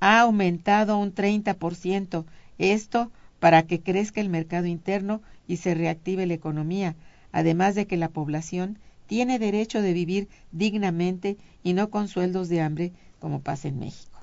ha 0.00 0.20
aumentado 0.20 0.98
un 0.98 1.14
30%. 1.14 2.24
Esto 2.58 3.10
para 3.38 3.64
que 3.64 3.80
crezca 3.80 4.20
el 4.20 4.28
mercado 4.28 4.66
interno 4.66 5.20
y 5.46 5.58
se 5.58 5.74
reactive 5.74 6.26
la 6.26 6.34
economía, 6.34 6.96
además 7.32 7.74
de 7.74 7.86
que 7.86 7.96
la 7.96 8.08
población 8.08 8.78
tiene 9.06 9.38
derecho 9.38 9.82
de 9.82 9.92
vivir 9.92 10.28
dignamente 10.52 11.36
y 11.62 11.74
no 11.74 11.90
con 11.90 12.08
sueldos 12.08 12.48
de 12.48 12.60
hambre 12.60 12.92
como 13.20 13.40
pasa 13.40 13.68
en 13.68 13.78
México. 13.78 14.20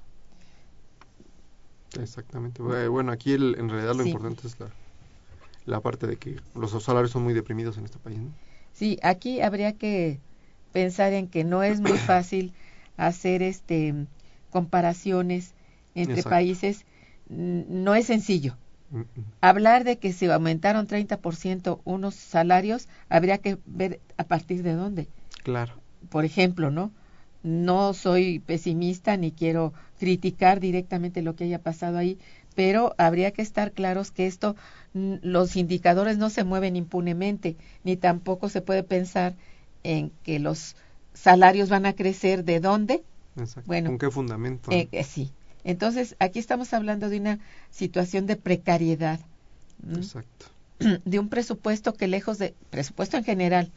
Exactamente. 1.99 2.61
Bueno, 2.61 3.11
aquí 3.11 3.33
el, 3.33 3.55
en 3.59 3.69
realidad 3.69 3.95
lo 3.95 4.03
sí. 4.03 4.09
importante 4.09 4.47
es 4.47 4.59
la, 4.59 4.67
la, 5.65 5.79
parte 5.81 6.07
de 6.07 6.17
que 6.17 6.39
los 6.55 6.71
salarios 6.83 7.11
son 7.11 7.23
muy 7.23 7.33
deprimidos 7.33 7.77
en 7.77 7.85
este 7.85 7.99
país. 7.99 8.19
¿no? 8.19 8.31
Sí, 8.73 8.99
aquí 9.03 9.41
habría 9.41 9.73
que 9.73 10.19
pensar 10.71 11.13
en 11.13 11.27
que 11.27 11.43
no 11.43 11.63
es 11.63 11.79
muy 11.79 11.97
fácil 11.97 12.53
hacer 12.97 13.41
este 13.41 14.07
comparaciones 14.49 15.53
entre 15.95 16.15
Exacto. 16.15 16.29
países. 16.29 16.85
No 17.27 17.95
es 17.95 18.05
sencillo. 18.05 18.55
Hablar 19.41 19.83
de 19.83 19.97
que 19.97 20.13
se 20.13 20.31
aumentaron 20.31 20.87
30% 20.87 21.81
unos 21.83 22.13
salarios, 22.13 22.87
habría 23.09 23.39
que 23.39 23.57
ver 23.65 23.99
a 24.17 24.23
partir 24.25 24.61
de 24.61 24.73
dónde. 24.73 25.07
Claro. 25.41 25.73
Por 26.09 26.25
ejemplo, 26.25 26.69
¿no? 26.69 26.91
No 27.41 27.93
soy 27.93 28.39
pesimista 28.39 29.17
ni 29.17 29.31
quiero 29.31 29.73
criticar 29.99 30.59
directamente 30.59 31.23
lo 31.23 31.35
que 31.35 31.45
haya 31.45 31.59
pasado 31.59 31.97
ahí, 31.97 32.19
pero 32.55 32.93
habría 32.97 33.31
que 33.31 33.41
estar 33.41 33.71
claros 33.71 34.11
que 34.11 34.27
esto, 34.27 34.55
los 34.93 35.55
indicadores 35.55 36.17
no 36.17 36.29
se 36.29 36.43
mueven 36.43 36.75
impunemente, 36.75 37.55
ni 37.83 37.97
tampoco 37.97 38.49
se 38.49 38.61
puede 38.61 38.83
pensar 38.83 39.35
en 39.83 40.11
que 40.23 40.39
los 40.39 40.75
salarios 41.13 41.69
van 41.69 41.85
a 41.85 41.93
crecer 41.93 42.43
de 42.43 42.59
dónde. 42.59 43.03
Exacto. 43.37 43.67
Bueno, 43.67 43.89
¿Con 43.89 43.99
qué 43.99 44.11
fundamento? 44.11 44.71
Eh, 44.71 44.87
eh, 44.91 45.03
sí. 45.03 45.31
Entonces, 45.63 46.15
aquí 46.19 46.39
estamos 46.39 46.73
hablando 46.73 47.09
de 47.09 47.19
una 47.19 47.39
situación 47.71 48.25
de 48.25 48.35
precariedad. 48.35 49.19
Exacto. 49.95 50.47
De 51.05 51.19
un 51.19 51.29
presupuesto 51.29 51.93
que 51.93 52.07
lejos 52.07 52.39
de, 52.39 52.55
presupuesto 52.69 53.15
en 53.15 53.23
general, 53.23 53.71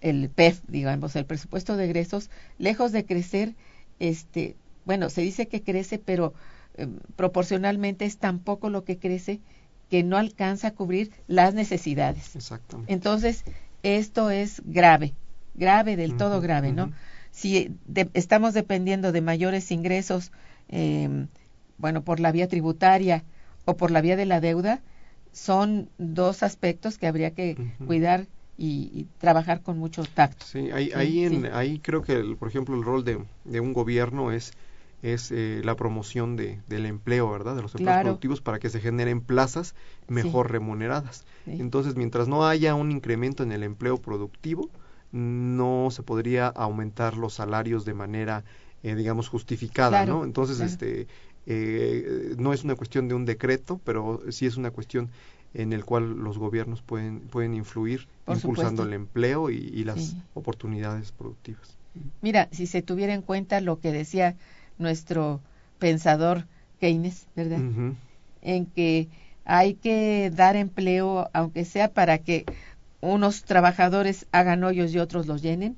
el 0.00 0.30
PEF, 0.30 0.62
digamos, 0.66 1.14
el 1.16 1.26
presupuesto 1.26 1.76
de 1.76 1.84
egresos, 1.84 2.30
lejos 2.58 2.92
de 2.92 3.04
crecer, 3.04 3.54
este, 4.00 4.56
bueno, 4.84 5.10
se 5.10 5.20
dice 5.20 5.46
que 5.46 5.62
crece, 5.62 5.98
pero 5.98 6.34
eh, 6.76 6.88
proporcionalmente 7.16 8.04
es 8.04 8.18
tan 8.18 8.38
poco 8.38 8.70
lo 8.70 8.84
que 8.84 8.98
crece 8.98 9.40
que 9.90 10.02
no 10.02 10.16
alcanza 10.16 10.68
a 10.68 10.70
cubrir 10.72 11.10
las 11.28 11.54
necesidades. 11.54 12.34
Exactamente. 12.34 12.92
Entonces, 12.92 13.44
esto 13.82 14.30
es 14.30 14.62
grave, 14.64 15.14
grave, 15.54 15.96
del 15.96 16.12
uh 16.12 16.14
-huh, 16.14 16.18
todo 16.18 16.40
grave, 16.40 16.72
¿no? 16.72 16.84
Uh 16.84 16.88
-huh. 16.88 16.94
Si 17.30 17.70
de, 17.86 18.08
estamos 18.14 18.54
dependiendo 18.54 19.12
de 19.12 19.20
mayores 19.20 19.70
ingresos, 19.70 20.32
eh, 20.68 21.26
bueno, 21.78 22.02
por 22.02 22.20
la 22.20 22.32
vía 22.32 22.48
tributaria 22.48 23.24
o 23.64 23.76
por 23.76 23.90
la 23.90 24.00
vía 24.00 24.16
de 24.16 24.26
la 24.26 24.40
deuda, 24.40 24.80
son 25.32 25.88
dos 25.98 26.42
aspectos 26.42 26.96
que 26.96 27.06
habría 27.06 27.32
que 27.32 27.56
uh 27.58 27.62
-huh. 27.62 27.86
cuidar 27.86 28.26
y, 28.56 28.90
y, 28.94 29.08
trabajar 29.18 29.62
con 29.62 29.78
mucho 29.78 30.04
tacto. 30.04 30.46
Sí, 30.46 30.70
ahí, 30.70 30.92
ahí, 30.94 31.24
en, 31.24 31.42
sí. 31.42 31.48
ahí 31.52 31.80
creo 31.80 32.02
que, 32.02 32.12
el, 32.12 32.36
por 32.36 32.48
ejemplo, 32.48 32.76
el 32.76 32.84
rol 32.84 33.04
de, 33.04 33.18
de 33.44 33.60
un 33.60 33.72
gobierno 33.72 34.30
es, 34.30 34.52
es 35.04 35.30
eh, 35.30 35.60
la 35.62 35.76
promoción 35.76 36.34
de, 36.34 36.62
del 36.66 36.86
empleo, 36.86 37.30
¿verdad? 37.30 37.54
De 37.54 37.60
los 37.60 37.74
empleos 37.74 37.96
claro. 37.96 38.04
productivos 38.04 38.40
para 38.40 38.58
que 38.58 38.70
se 38.70 38.80
generen 38.80 39.20
plazas 39.20 39.74
mejor 40.08 40.46
sí. 40.46 40.52
remuneradas. 40.52 41.26
Entonces, 41.46 41.94
mientras 41.94 42.26
no 42.26 42.46
haya 42.46 42.74
un 42.74 42.90
incremento 42.90 43.42
en 43.42 43.52
el 43.52 43.64
empleo 43.64 43.98
productivo, 43.98 44.70
no 45.12 45.88
se 45.90 46.02
podría 46.02 46.46
aumentar 46.46 47.18
los 47.18 47.34
salarios 47.34 47.84
de 47.84 47.92
manera, 47.92 48.44
eh, 48.82 48.94
digamos, 48.94 49.28
justificada, 49.28 50.04
claro, 50.04 50.20
¿no? 50.20 50.24
Entonces, 50.24 50.56
claro. 50.56 50.72
este, 50.72 51.06
eh, 51.44 52.34
no 52.38 52.54
es 52.54 52.64
una 52.64 52.74
cuestión 52.74 53.06
de 53.06 53.14
un 53.14 53.26
decreto, 53.26 53.78
pero 53.84 54.22
sí 54.30 54.46
es 54.46 54.56
una 54.56 54.70
cuestión 54.70 55.10
en 55.52 55.74
el 55.74 55.84
cual 55.84 56.16
los 56.16 56.38
gobiernos 56.38 56.80
pueden, 56.80 57.20
pueden 57.20 57.52
influir 57.52 58.08
Por 58.24 58.36
impulsando 58.36 58.82
supuesto. 58.82 58.88
el 58.88 58.94
empleo 58.94 59.50
y, 59.50 59.56
y 59.56 59.84
las 59.84 60.02
sí. 60.02 60.22
oportunidades 60.32 61.12
productivas. 61.12 61.76
Mira, 62.22 62.48
si 62.52 62.66
se 62.66 62.80
tuviera 62.80 63.12
en 63.12 63.22
cuenta 63.22 63.60
lo 63.60 63.78
que 63.78 63.92
decía 63.92 64.34
nuestro 64.78 65.40
pensador 65.78 66.46
Keynes, 66.80 67.26
¿verdad? 67.36 67.58
Uh 67.58 67.72
-huh. 67.72 67.94
En 68.42 68.66
que 68.66 69.08
hay 69.44 69.74
que 69.74 70.30
dar 70.34 70.56
empleo, 70.56 71.30
aunque 71.32 71.64
sea 71.64 71.88
para 71.88 72.18
que 72.18 72.44
unos 73.00 73.44
trabajadores 73.44 74.26
hagan 74.32 74.64
hoyos 74.64 74.92
y 74.94 74.98
otros 74.98 75.26
los 75.26 75.42
llenen. 75.42 75.76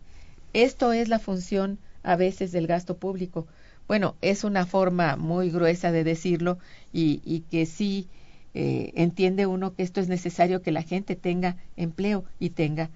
Esto 0.53 0.93
es 0.93 1.09
la 1.09 1.19
función 1.19 1.79
a 2.03 2.17
veces 2.17 2.53
del 2.53 2.67
gasto 2.67 2.97
público. 2.97 3.47
Bueno, 3.89 4.15
es 4.21 4.45
una 4.45 4.67
forma 4.67 5.17
muy 5.17 5.51
gruesa 5.51 5.93
de 5.93 6.05
decirlo 6.05 6.59
y, 6.93 7.21
y 7.25 7.41
que 7.41 7.67
sí 7.67 8.09
eh, 8.55 8.93
entiende 8.95 9.47
uno 9.47 9.75
que 9.75 9.83
esto 9.83 10.01
es 10.01 10.09
necesario 10.09 10.63
que 10.63 10.73
la 10.73 10.83
gente 10.83 11.15
tenga 11.15 11.57
empleo 11.77 12.25
y 12.39 12.51
tenga 12.51 12.91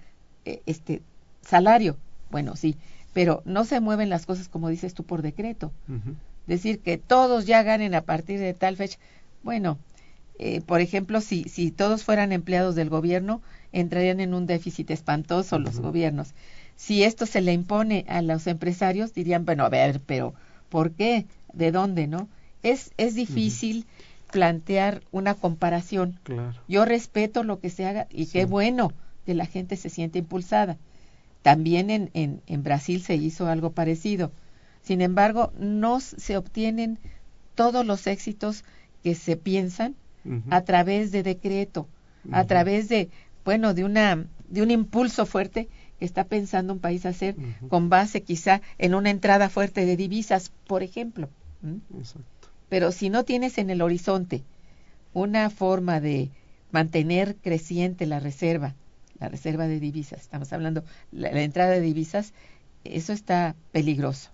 eh, 0.45 0.63
este 0.67 1.03
salario. 1.43 1.97
Bueno, 2.31 2.57
sí, 2.57 2.77
pero 3.13 3.43
no 3.45 3.65
se 3.65 3.81
mueven 3.81 4.09
las 4.09 4.27
cosas 4.27 4.49
como 4.49 4.69
dices 4.69 4.95
tú 4.95 5.05
por 5.05 5.23
decreto. 5.23 5.73
Uh 5.89 5.93
-huh. 5.95 6.15
Decir 6.47 6.81
que 6.81 6.99
todos 6.99 7.47
ya 7.47 7.63
ganen 7.63 7.95
a 7.95 8.03
partir 8.03 8.41
de 8.41 8.55
tal 8.55 8.77
fecha. 8.77 8.99
Bueno, 9.43 9.79
eh, 10.39 10.61
por 10.61 10.81
ejemplo, 10.81 11.21
si, 11.21 11.45
si 11.45 11.71
todos 11.71 12.05
fueran 12.05 12.33
empleados 12.33 12.75
del 12.75 12.89
gobierno, 12.89 13.43
entrarían 13.73 14.21
en 14.21 14.35
un 14.35 14.47
déficit 14.47 14.91
espantoso 14.91 15.57
uh 15.57 15.59
-huh. 15.59 15.65
los 15.65 15.81
gobiernos. 15.81 16.35
Si 16.77 17.05
esto 17.05 17.27
se 17.27 17.41
le 17.41 17.53
impone 17.53 18.05
a 18.09 18.23
los 18.23 18.47
empresarios, 18.47 19.13
dirían, 19.13 19.45
bueno, 19.45 19.65
a 19.65 19.69
ver, 19.69 20.01
pero 20.07 20.35
¿por 20.69 20.93
qué? 20.93 21.27
¿De 21.53 21.73
dónde, 21.73 22.07
no? 22.07 22.29
Es, 22.63 22.93
es 22.97 23.15
difícil. 23.15 23.79
Uh 23.79 23.81
-huh 23.81 24.11
plantear 24.31 25.03
una 25.11 25.35
comparación. 25.35 26.19
Claro. 26.23 26.55
Yo 26.69 26.85
respeto 26.85 27.43
lo 27.43 27.61
que 27.61 27.71
se 27.71 27.85
haga 27.87 28.07
y 28.11 28.27
sí. 28.27 28.33
qué 28.33 28.45
bueno 28.45 28.93
que 29.27 29.35
la 29.35 29.47
gente 29.47 29.77
se 29.77 29.91
siente 29.91 30.19
impulsada. 30.21 30.79
También 31.43 31.91
en, 31.91 32.11
en, 32.15 32.43
en, 32.47 32.63
Brasil 32.63 33.03
se 33.03 33.15
hizo 33.17 33.47
algo 33.47 33.73
parecido. 33.73 34.31
Sin 34.83 35.01
embargo, 35.01 35.53
no 35.59 36.01
se 36.01 36.37
obtienen 36.37 36.99
todos 37.55 37.85
los 37.85 38.07
éxitos 38.07 38.65
que 39.03 39.15
se 39.15 39.37
piensan 39.37 39.95
uh 40.25 40.29
-huh. 40.29 40.43
a 40.51 40.63
través 40.63 41.13
de 41.13 41.23
decreto, 41.23 41.89
uh 42.25 42.31
-huh. 42.31 42.37
a 42.37 42.45
través 42.45 42.89
de 42.89 43.09
bueno, 43.45 43.75
de 43.75 43.85
una 43.85 44.27
de 44.49 44.63
un 44.63 44.71
impulso 44.71 45.27
fuerte 45.27 45.69
que 45.99 46.05
está 46.05 46.25
pensando 46.25 46.73
un 46.73 46.81
país 46.81 47.07
hacer 47.07 47.37
con 47.69 47.89
base 47.89 48.23
quizá 48.23 48.63
en 48.79 48.95
una 48.95 49.11
entrada 49.11 49.49
fuerte 49.49 49.87
de 49.87 49.97
divisas, 49.97 50.51
por 50.67 50.83
ejemplo. 50.83 51.29
Exacto. 51.97 52.49
Pero 52.69 52.91
si 52.91 53.11
no 53.11 53.25
tienes 53.25 53.59
en 53.59 53.71
el 53.71 53.83
horizonte 53.83 54.43
una 55.13 55.51
forma 55.51 56.01
de 56.01 56.31
mantener 56.73 57.37
creciente 57.37 58.07
la 58.07 58.19
reserva, 58.21 58.75
la 59.21 59.29
reserva 59.29 59.69
de 59.69 59.79
divisas, 59.79 60.21
estamos 60.21 60.53
hablando, 60.53 60.83
la, 61.13 61.31
la 61.31 61.43
entrada 61.43 61.73
de 61.73 61.81
divisas, 61.81 62.33
eso 62.85 63.13
está 63.13 63.55
peligroso. 63.73 64.31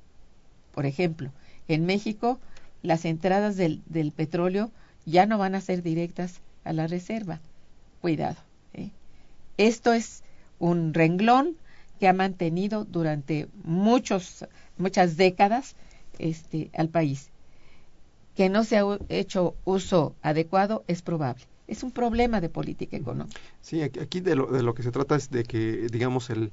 Por 0.73 0.87
ejemplo, 0.87 1.33
en 1.69 1.87
México 1.87 2.39
las 2.87 3.05
entradas 3.05 3.57
del, 3.57 4.13
petróleo 4.15 4.71
ya 5.05 5.27
no 5.27 5.39
van 5.39 5.55
a 5.55 5.61
ser 5.61 5.83
directas 5.83 6.41
a 6.65 6.73
la 6.73 6.87
reserva. 6.87 7.41
Cuidado. 8.01 8.37
¿eh? 8.75 8.91
Esto 9.57 9.93
es 9.93 10.23
un 10.59 10.95
renglón 10.95 11.57
que 11.99 12.09
ha 12.09 12.13
mantenido 12.13 12.85
durante 12.85 13.49
muchos, 13.65 14.47
muchas 14.79 15.17
décadas 15.17 15.75
este, 16.19 16.71
al 16.77 16.89
país. 16.89 17.31
Que 18.37 18.49
no 18.49 18.65
se 18.65 18.79
ha 18.79 18.85
hecho 19.09 19.57
uso 19.65 20.15
adecuado 20.23 20.85
es 20.87 21.03
probable. 21.03 21.45
Es 21.67 21.83
un 21.83 21.91
problema 21.91 22.41
de 22.41 22.49
política 22.49 22.97
económica. 22.97 23.41
Sí, 23.61 23.83
aquí 23.83 24.21
de 24.21 24.37
lo, 24.37 24.47
de 24.47 24.63
lo 24.63 24.75
que 24.75 24.85
se 24.85 24.93
trata 24.93 25.17
es 25.17 25.31
de 25.31 25.43
que, 25.43 25.89
digamos, 25.91 26.31
el, 26.31 26.53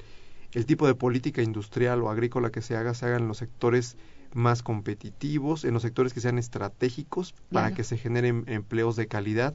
el 0.53 0.65
tipo 0.65 0.87
de 0.87 0.95
política 0.95 1.41
industrial 1.41 2.01
o 2.01 2.09
agrícola 2.09 2.49
que 2.49 2.61
se 2.61 2.75
haga 2.75 2.93
se 2.93 3.05
haga 3.05 3.17
en 3.17 3.27
los 3.27 3.37
sectores 3.37 3.97
más 4.33 4.63
competitivos, 4.63 5.63
en 5.63 5.73
los 5.73 5.83
sectores 5.83 6.13
que 6.13 6.21
sean 6.21 6.39
estratégicos 6.39 7.35
para 7.51 7.73
que 7.73 7.83
se 7.83 7.97
generen 7.97 8.45
empleos 8.47 8.95
de 8.95 9.07
calidad 9.07 9.53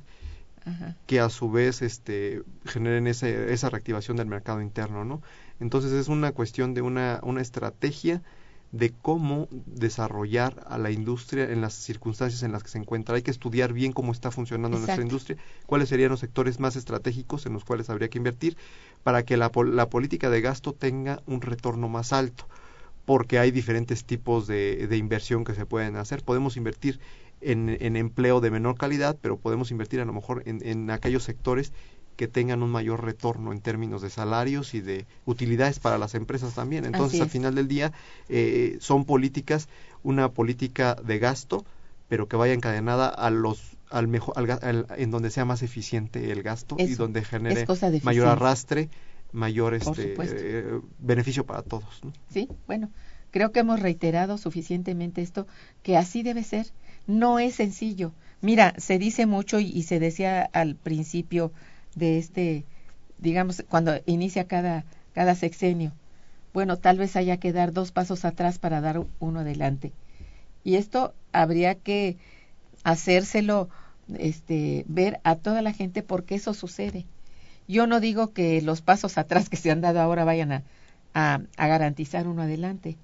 que 1.07 1.21
a 1.21 1.31
su 1.31 1.51
vez 1.51 1.81
este, 1.81 2.43
generen 2.67 3.07
ese, 3.07 3.53
esa 3.55 3.71
reactivación 3.71 4.19
del 4.19 4.27
mercado 4.27 4.61
interno, 4.61 5.05
¿no? 5.05 5.23
Entonces 5.61 5.93
es 5.93 6.09
una 6.09 6.33
cuestión 6.33 6.75
de 6.75 6.83
una, 6.83 7.21
una 7.23 7.41
estrategia 7.41 8.23
de 8.71 8.93
cómo 8.93 9.49
desarrollar 9.51 10.63
a 10.69 10.77
la 10.77 10.91
industria 10.91 11.51
en 11.51 11.61
las 11.61 11.73
circunstancias 11.75 12.43
en 12.43 12.53
las 12.53 12.63
que 12.63 12.69
se 12.69 12.79
encuentra. 12.79 13.15
Hay 13.15 13.23
que 13.23 13.31
estudiar 13.31 13.73
bien 13.73 13.93
cómo 13.93 14.13
está 14.13 14.31
funcionando 14.31 14.79
nuestra 14.79 15.03
industria, 15.03 15.39
cuáles 15.67 15.89
serían 15.89 16.11
los 16.11 16.21
sectores 16.21 16.61
más 16.61 16.77
estratégicos 16.77 17.47
en 17.47 17.55
los 17.55 17.65
cuales 17.65 17.89
habría 17.89 18.09
que 18.09 18.19
invertir 18.19 18.57
para 19.03 19.23
que 19.25 19.37
la, 19.37 19.51
la 19.73 19.89
política 19.89 20.29
de 20.29 20.41
gasto 20.41 20.75
tenga 20.75 21.23
un 21.27 21.41
retorno 21.41 21.89
más 21.89 22.13
alto 22.13 22.47
porque 23.07 23.39
hay 23.39 23.51
diferentes 23.51 24.05
tipos 24.05 24.47
de, 24.47 24.87
de, 24.87 24.97
inversión 24.99 25.43
que 25.43 25.55
se 25.55 25.65
pueden 25.65 25.97
hacer. 25.97 26.23
Podemos 26.23 26.59
invertir 26.59 27.01
en, 27.41 27.75
en, 27.81 27.97
empleo 27.97 28.43
de 28.43 28.51
menor 28.51 28.77
calidad, 28.77 29.17
pero 29.23 29.39
podemos 29.39 29.71
invertir 29.71 30.01
a 30.01 30.05
lo 30.05 30.13
mejor 30.13 30.43
en, 30.45 30.61
en, 30.63 30.91
aquellos 30.91 31.23
sectores 31.23 31.73
que 32.19 32.27
tengan 32.27 32.65
un 32.65 32.71
mayor 32.71 33.05
retorno 33.05 33.53
en 33.53 33.61
términos 33.61 34.03
de 34.03 34.11
salarios 34.11 34.75
y 34.75 34.81
de 34.81 35.07
utilidades 35.25 35.79
para 35.79 35.99
las 35.99 36.17
empresas 36.17 36.53
también. 36.53 36.85
Entonces, 36.85 37.21
al 37.21 37.31
final 37.31 37.55
del 37.55 37.69
día, 37.69 37.93
eh, 38.29 38.77
son 38.81 39.05
políticas, 39.05 39.69
una 40.03 40.29
política 40.29 40.97
de 40.97 41.21
gasto, 41.21 41.65
pero 42.09 42.27
que 42.27 42.35
vaya 42.35 42.55
encadenada 42.55 43.07
a 43.09 43.31
los 43.31 43.79
al 43.89 44.09
mejor 44.09 44.35
al, 44.37 44.87
en 44.97 45.11
donde 45.13 45.31
sea 45.31 45.45
más 45.45 45.63
eficiente 45.63 46.33
el 46.33 46.43
gasto 46.43 46.75
y 46.79 46.95
donde 46.97 47.25
genere 47.25 47.65
mayor 48.03 48.27
arrastre 48.27 48.91
mayor 49.31 49.75
este 49.75 50.15
eh, 50.19 50.81
beneficio 50.99 51.47
para 51.47 51.63
todos. 51.63 52.01
Sí, 52.31 52.49
bueno, 52.67 52.91
creo 53.31 53.53
que 53.53 53.61
hemos 53.61 53.79
reiterado 53.79 54.39
suficientemente 54.39 55.23
esto, 55.23 55.47
que 55.85 55.97
así 55.97 56.25
debe 56.25 56.43
ser. 56.43 56.67
No 57.07 57.39
es 57.39 57.55
sencillo. 57.55 58.13
Mira, 58.41 58.75
se 58.77 58.99
dice 58.99 59.27
mucho 59.27 59.59
y, 59.61 59.83
se 59.83 59.99
decía 59.99 60.43
al 60.53 60.77
principio 60.77 61.53
de 61.99 62.19
este, 62.19 62.65
digamos, 63.19 63.65
cuando 63.69 63.93
inicia 64.07 64.47
cada, 64.47 64.85
cada 65.13 65.35
sexenio. 65.35 65.93
Bueno, 66.55 66.77
tal 66.77 66.99
vez 66.99 67.17
haya 67.17 67.37
que 67.39 67.53
dar 67.53 67.73
dos 67.73 67.93
pasos 67.93 68.25
atrás 68.25 68.59
para 68.59 68.81
dar 68.81 69.05
uno 69.21 69.41
adelante. 69.41 69.93
Y 70.65 70.77
esto 70.77 71.15
habría 71.33 71.75
que 71.75 72.17
hacérselo 72.85 73.69
este, 74.17 74.85
ver 74.89 75.21
a 75.25 75.37
toda 75.37 75.63
la 75.63 75.73
gente 75.73 76.03
porque 76.03 76.35
eso 76.35 76.55
sucede. 76.55 77.05
Yo 77.67 77.87
no 77.87 78.01
digo 78.01 78.33
que 78.33 78.63
los 78.63 78.81
pasos 78.81 79.19
atrás 79.19 79.49
que 79.49 79.57
se 79.57 79.71
han 79.71 79.83
dado 79.83 80.01
ahora 80.01 80.25
vayan 80.25 80.53
a, 80.53 80.63
a, 81.15 81.67
garantizar 81.67 82.27
uno 82.27 82.43
adelante, 82.43 82.97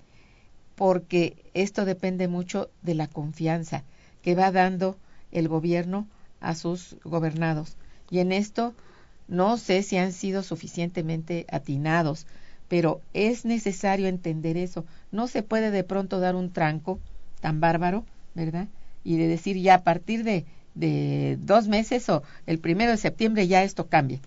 porque 0.75 1.37
esto 1.53 1.85
depende 1.85 2.29
mucho 2.29 2.71
de 2.83 2.95
la 2.95 3.07
confianza 3.07 3.85
que 4.23 4.35
va 4.35 4.51
dando 4.51 4.97
el 5.33 5.49
gobierno 5.49 6.07
a 6.41 6.55
sus 6.55 6.97
gobernados. 7.05 7.77
Y 8.11 8.19
en 8.19 8.33
esto 8.33 8.75
no 9.29 9.57
sé 9.57 9.83
si 9.83 9.97
han 9.97 10.13
sido 10.13 10.43
suficientemente 10.43 11.47
atinados, 11.51 12.27
pero 12.69 13.01
es 13.13 13.45
necesario 13.45 14.07
entender 14.07 14.57
eso. 14.57 14.85
No 15.11 15.29
se 15.29 15.43
puede 15.43 15.71
de 15.71 15.85
pronto 15.85 16.21
dar 16.21 16.35
un 16.35 16.53
tranco 16.53 16.99
tan 17.41 17.61
bárbaro, 17.61 18.05
¿verdad? 18.35 18.69
Y 19.05 19.17
de 19.17 19.29
decir 19.29 19.57
ya 19.59 19.75
a 19.75 19.83
partir 19.85 20.25
de, 20.25 20.45
de 20.75 21.39
dos 21.41 21.69
meses 21.69 22.09
o 22.09 22.23
el 22.47 22.59
primero 22.59 22.91
de 22.91 22.97
septiembre 22.97 23.47
ya 23.47 23.63
esto 23.63 23.89
cambie. 23.89 24.21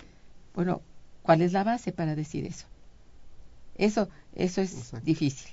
Bueno, 0.54 0.82
¿cuál 1.24 1.42
es 1.42 1.54
la 1.54 1.64
base 1.64 1.92
para 1.92 2.16
decir 2.16 2.46
eso? 2.46 2.66
Eso, 3.76 4.10
eso 4.36 4.62
es 4.62 4.94
difícil. 5.04 5.52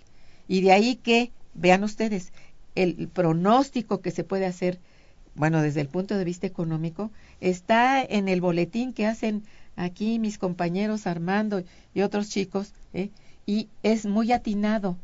Y 0.49 0.62
de 0.62 0.72
ahí 0.72 0.97
que, 0.97 1.31
vean 1.55 1.85
ustedes, 1.85 2.33
el 2.75 3.09
pronóstico 3.09 4.01
que 4.01 4.11
se 4.11 4.25
puede 4.25 4.47
hacer, 4.47 4.81
bueno, 5.35 5.62
desde 5.62 5.80
el 5.80 5.89
punto 5.89 6.16
de 6.16 6.24
vista 6.24 6.47
económico, 6.47 7.11
está 7.41 8.03
en 8.03 8.28
el 8.28 8.41
boletín 8.41 8.93
que 8.93 9.07
hacen 9.07 9.43
aquí 9.76 10.18
mis 10.18 10.39
compañeros 10.39 11.07
Armando 11.07 11.62
y 11.93 12.03
otros 12.03 12.28
chicos, 12.28 12.72
¿eh? 12.93 13.11
y 13.47 13.68
es 13.82 14.07
muy 14.07 14.32
atinado. 14.32 14.97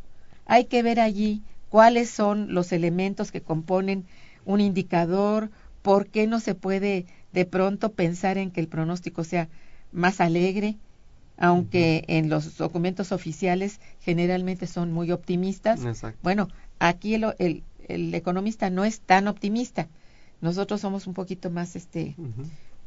Hay 0.46 0.66
que 0.66 0.82
ver 0.82 1.00
allí 1.00 1.42
cuáles 1.68 2.10
son 2.10 2.54
los 2.54 2.72
elementos 2.72 3.32
que 3.32 3.40
componen 3.40 4.04
un 4.44 4.60
indicador, 4.60 5.50
por 5.82 6.08
qué 6.08 6.26
no 6.26 6.40
se 6.40 6.54
puede 6.54 7.06
de 7.32 7.44
pronto 7.44 7.92
pensar 7.92 8.38
en 8.38 8.50
que 8.50 8.60
el 8.60 8.68
pronóstico 8.68 9.24
sea 9.24 9.48
más 9.92 10.20
alegre, 10.20 10.76
aunque 11.36 12.04
en 12.08 12.28
los 12.28 12.56
documentos 12.58 13.12
oficiales 13.12 13.80
generalmente 14.00 14.66
son 14.66 14.92
muy 14.92 15.10
optimistas. 15.10 15.80
Bueno, 16.22 16.48
aquí 16.78 17.14
el, 17.14 17.34
el, 17.38 17.62
el, 17.88 18.14
economista 18.14 18.68
no 18.68 18.84
es 18.84 19.00
tan 19.00 19.26
optimista. 19.26 19.88
Nosotros 20.40 20.80
somos 20.80 21.06
un 21.06 21.14
poquito 21.14 21.50
más, 21.50 21.76
este, 21.76 22.14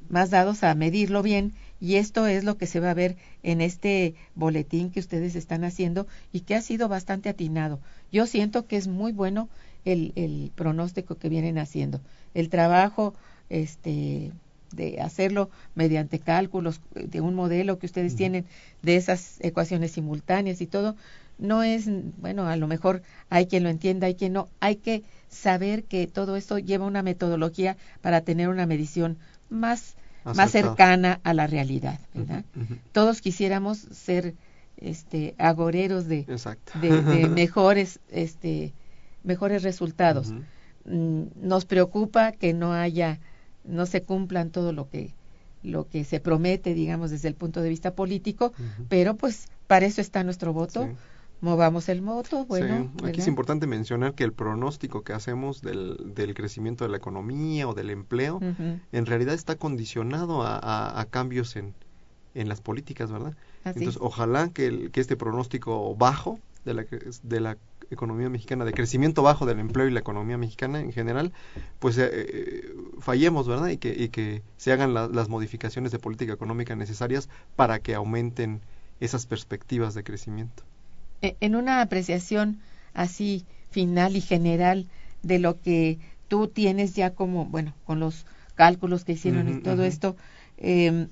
más 0.09 0.29
dados 0.29 0.63
a 0.63 0.73
medirlo 0.75 1.21
bien 1.21 1.53
y 1.79 1.95
esto 1.95 2.27
es 2.27 2.43
lo 2.43 2.57
que 2.57 2.67
se 2.67 2.79
va 2.79 2.91
a 2.91 2.95
ver 2.95 3.15
en 3.43 3.61
este 3.61 4.15
boletín 4.35 4.89
que 4.89 4.99
ustedes 4.99 5.35
están 5.35 5.63
haciendo 5.63 6.07
y 6.31 6.41
que 6.41 6.55
ha 6.55 6.61
sido 6.61 6.87
bastante 6.87 7.29
atinado. 7.29 7.79
Yo 8.11 8.25
siento 8.25 8.65
que 8.65 8.77
es 8.77 8.87
muy 8.87 9.11
bueno 9.11 9.49
el, 9.85 10.13
el 10.15 10.51
pronóstico 10.55 11.15
que 11.15 11.29
vienen 11.29 11.57
haciendo. 11.57 12.01
El 12.33 12.49
trabajo, 12.49 13.13
este, 13.49 14.31
de 14.75 15.01
hacerlo 15.01 15.49
mediante 15.75 16.19
cálculos 16.19 16.81
de 16.95 17.21
un 17.21 17.35
modelo 17.35 17.79
que 17.79 17.85
ustedes 17.85 18.15
tienen 18.15 18.45
de 18.81 18.95
esas 18.95 19.37
ecuaciones 19.41 19.91
simultáneas 19.91 20.61
y 20.61 20.67
todo, 20.67 20.95
no 21.37 21.63
es, 21.63 21.89
bueno, 22.19 22.47
a 22.47 22.55
lo 22.55 22.67
mejor 22.67 23.01
hay 23.29 23.47
quien 23.47 23.63
lo 23.63 23.69
entienda, 23.69 24.07
hay 24.07 24.15
quien 24.15 24.33
no, 24.33 24.49
hay 24.59 24.77
que 24.77 25.03
saber 25.33 25.83
que 25.83 26.07
todo 26.07 26.35
esto 26.35 26.59
lleva 26.59 26.85
una 26.85 27.03
metodología 27.03 27.77
para 28.01 28.21
tener 28.21 28.49
una 28.49 28.65
medición 28.65 29.17
más, 29.49 29.95
más 30.23 30.51
cercana 30.51 31.19
a 31.23 31.33
la 31.33 31.47
realidad, 31.47 31.99
¿verdad? 32.13 32.45
Todos 32.91 33.21
quisiéramos 33.21 33.77
ser 33.77 34.35
este 34.77 35.35
agoreros 35.37 36.07
de, 36.07 36.25
de, 36.81 37.27
mejores 37.29 37.99
este 38.09 38.73
mejores 39.23 39.63
resultados. 39.63 40.33
Mm, 40.85 41.23
nos 41.41 41.65
preocupa 41.65 42.31
que 42.31 42.53
no 42.53 42.73
haya 42.73 43.19
no 43.63 43.85
se 43.85 44.03
cumplan 44.03 44.49
todo 44.49 44.73
lo 44.73 44.89
que 44.89 45.13
lo 45.61 45.87
que 45.87 46.03
se 46.03 46.19
promete, 46.19 46.73
digamos, 46.73 47.09
desde 47.09 47.29
el 47.29 47.35
punto 47.35 47.61
de 47.61 47.69
vista 47.69 47.95
político, 47.95 48.51
pero 48.89 49.15
pues 49.15 49.47
para 49.67 49.85
eso 49.85 50.01
está 50.01 50.23
nuestro 50.23 50.51
voto. 50.51 50.89
Movamos 51.43 51.89
el 51.89 51.99
voto, 51.99 52.45
bueno. 52.45 52.89
Aquí 53.03 53.19
es 53.19 53.27
importante 53.27 53.67
mencionar 53.67 54.15
que 54.15 54.23
el 54.23 54.31
pronóstico 54.31 55.03
que 55.03 55.11
hacemos 55.11 55.61
del, 55.61 56.13
del 56.15 56.35
crecimiento 56.35 56.85
de 56.85 56.89
la 56.89 56.95
economía 56.95 57.67
o 57.67 57.73
del 57.73 57.89
empleo, 57.89 58.39
en 58.39 59.05
realidad 59.05 59.33
está 59.33 59.57
condicionado 59.57 60.43
a, 60.43 61.01
a, 61.01 61.05
cambios 61.05 61.57
en, 61.57 61.73
en 62.33 62.47
las 62.47 62.61
políticas, 62.61 63.11
¿verdad? 63.11 63.35
Entonces, 63.65 63.97
ojalá 63.99 64.51
que, 64.53 64.67
el, 64.67 64.91
que 64.91 65.01
este 65.01 65.17
pronóstico 65.17 65.93
bajo 65.97 66.39
de 66.63 66.75
la, 66.75 66.85
de 67.23 67.39
la 67.41 67.57
economía 67.89 68.29
mexicana, 68.29 68.63
de 68.63 68.71
crecimiento 68.71 69.21
bajo 69.21 69.45
del 69.45 69.59
empleo 69.59 69.89
y 69.89 69.91
la 69.91 69.99
economía 69.99 70.37
mexicana 70.37 70.79
en 70.79 70.93
general, 70.93 71.33
pues 71.79 71.97
eh, 71.97 72.09
eh, 72.09 72.73
fallemos, 72.99 73.49
¿verdad? 73.49 73.67
Y 73.67 73.75
que, 73.75 73.93
y 73.93 74.07
que 74.07 74.43
se 74.55 74.71
hagan 74.71 74.93
las 74.93 75.27
modificaciones 75.27 75.91
de 75.91 75.99
política 75.99 76.31
económica 76.31 76.73
necesarias 76.77 77.27
para 77.57 77.79
que 77.79 77.95
aumenten 77.95 78.61
esas 79.01 79.25
perspectivas 79.25 79.93
de 79.93 80.05
crecimiento. 80.05 80.63
E, 81.23 81.35
en 81.39 81.55
una 81.55 81.81
apreciación 81.81 82.59
así 82.93 83.45
final 83.71 84.15
y 84.15 84.21
general 84.21 84.85
de 85.23 85.39
lo 85.39 85.59
que 85.61 85.97
tú 86.27 86.47
tienes 86.49 86.93
ya 86.95 87.11
como, 87.15 87.45
bueno, 87.45 87.73
con 87.85 87.99
los 87.99 88.25
cálculos 88.55 89.03
que 89.05 89.13
hicieron 89.13 89.47
y 89.49 89.61
todo 89.61 89.83
esto, 89.83 90.15
eh, 90.57 91.07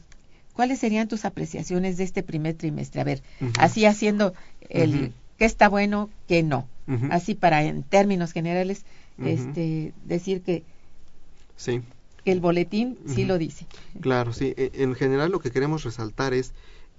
¿cuáles 0.53 0.79
serían 0.79 1.07
tus 1.07 1.25
apreciaciones 1.25 1.97
de 1.97 2.03
este 2.03 2.21
primer 2.23 2.55
trimestre? 2.55 3.01
A 3.01 3.05
ver, 3.05 3.23
así 3.57 3.85
haciendo 3.85 4.33
el 4.69 5.13
qué 5.37 5.45
está 5.45 5.69
bueno, 5.69 6.09
qué 6.27 6.43
no. 6.43 6.67
Así 7.09 7.33
para 7.35 7.63
en 7.63 7.83
términos 7.83 8.33
generales 8.33 8.83
este 9.25 9.93
decir 10.05 10.41
que 10.41 10.63
Sí. 11.55 11.81
el 12.25 12.39
boletín 12.41 12.97
sí 13.07 13.23
lo 13.23 13.37
dice. 13.37 13.65
Claro, 14.01 14.33
sí. 14.33 14.53
E- 14.57 14.71
En 14.75 14.93
general 14.95 15.31
lo 15.31 15.39
que 15.39 15.51
queremos 15.51 15.83
resaltar 15.83 16.33
es, 16.33 16.53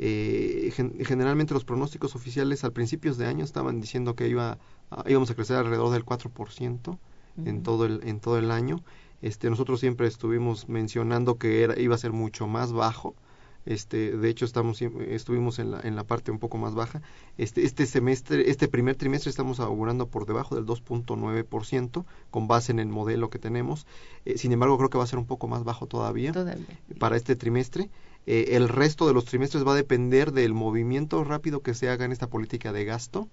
eh, 0.05 0.71
gen- 0.75 0.95
generalmente 1.05 1.55
los 1.55 1.65
pronósticos 1.65 2.15
oficiales 2.17 2.65
al 2.65 2.73
principios 2.73 3.19
de 3.19 3.27
año 3.27 3.45
estaban 3.45 3.81
diciendo 3.81 4.15
que 4.17 4.29
iba 4.29 4.59
a- 4.91 5.05
íbamos 5.09 5.31
a 5.31 5.35
crecer 5.35 5.57
alrededor 5.57 5.91
del 5.93 6.05
4% 6.05 6.99
en 7.45 7.55
Ujú. 7.57 7.63
todo 7.63 7.87
el 7.87 8.01
en 8.05 8.19
todo 8.21 8.37
el 8.39 8.51
año. 8.51 8.83
Este 9.23 9.49
nosotros 9.49 9.79
siempre 9.81 10.07
estuvimos 10.09 10.69
mencionando 10.69 11.37
que 11.39 11.63
era 11.63 11.79
iba 11.81 11.95
a 11.95 11.99
ser 11.99 12.13
mucho 12.13 12.47
más 12.47 12.73
bajo. 12.73 13.15
Este, 13.65 14.17
de 14.17 14.29
hecho 14.29 14.45
estamos 14.45 14.83
estuvimos 14.83 15.61
en 15.61 15.71
la, 15.71 15.81
en 15.83 15.95
la 15.95 16.03
parte 16.03 16.33
un 16.33 16.41
poco 16.41 16.59
más 16.59 16.75
baja. 16.75 17.01
Este 17.39 17.65
este 17.65 17.87
semestre, 17.87 18.51
este 18.51 18.67
primer 18.67 18.97
trimestre 18.97 19.31
estamos 19.31 19.61
augurando 19.61 20.09
por 20.09 20.27
debajo 20.27 20.57
del 20.57 20.67
2.9% 20.67 22.05
con 22.31 22.49
base 22.49 22.73
en 22.73 22.81
el 22.81 22.89
modelo 22.89 23.31
que 23.31 23.39
tenemos. 23.39 23.87
Eh, 24.25 24.37
sin 24.39 24.51
embargo, 24.53 24.77
creo 24.79 24.91
que 24.91 24.99
va 24.99 25.05
a 25.05 25.07
ser 25.07 25.19
un 25.21 25.27
poco 25.27 25.47
más 25.49 25.63
bajo 25.65 25.87
todavía 25.87 26.33
Todavía. 26.33 26.67
para 26.99 27.17
este 27.17 27.37
trimestre. 27.37 27.89
Eh, 28.27 28.51
el 28.57 28.69
resto 28.69 29.07
de 29.07 29.15
los 29.15 29.25
trimestres 29.25 29.67
va 29.67 29.73
a 29.73 29.77
depender 29.77 30.33
del 30.33 30.55
movimiento 30.55 31.25
rápido 31.25 31.63
que 31.63 31.75
se 31.75 31.89
haga 31.89 32.05
en 32.05 32.13
esta 32.13 32.29
política 32.29 32.73
de 32.73 32.85
gasto, 32.85 33.31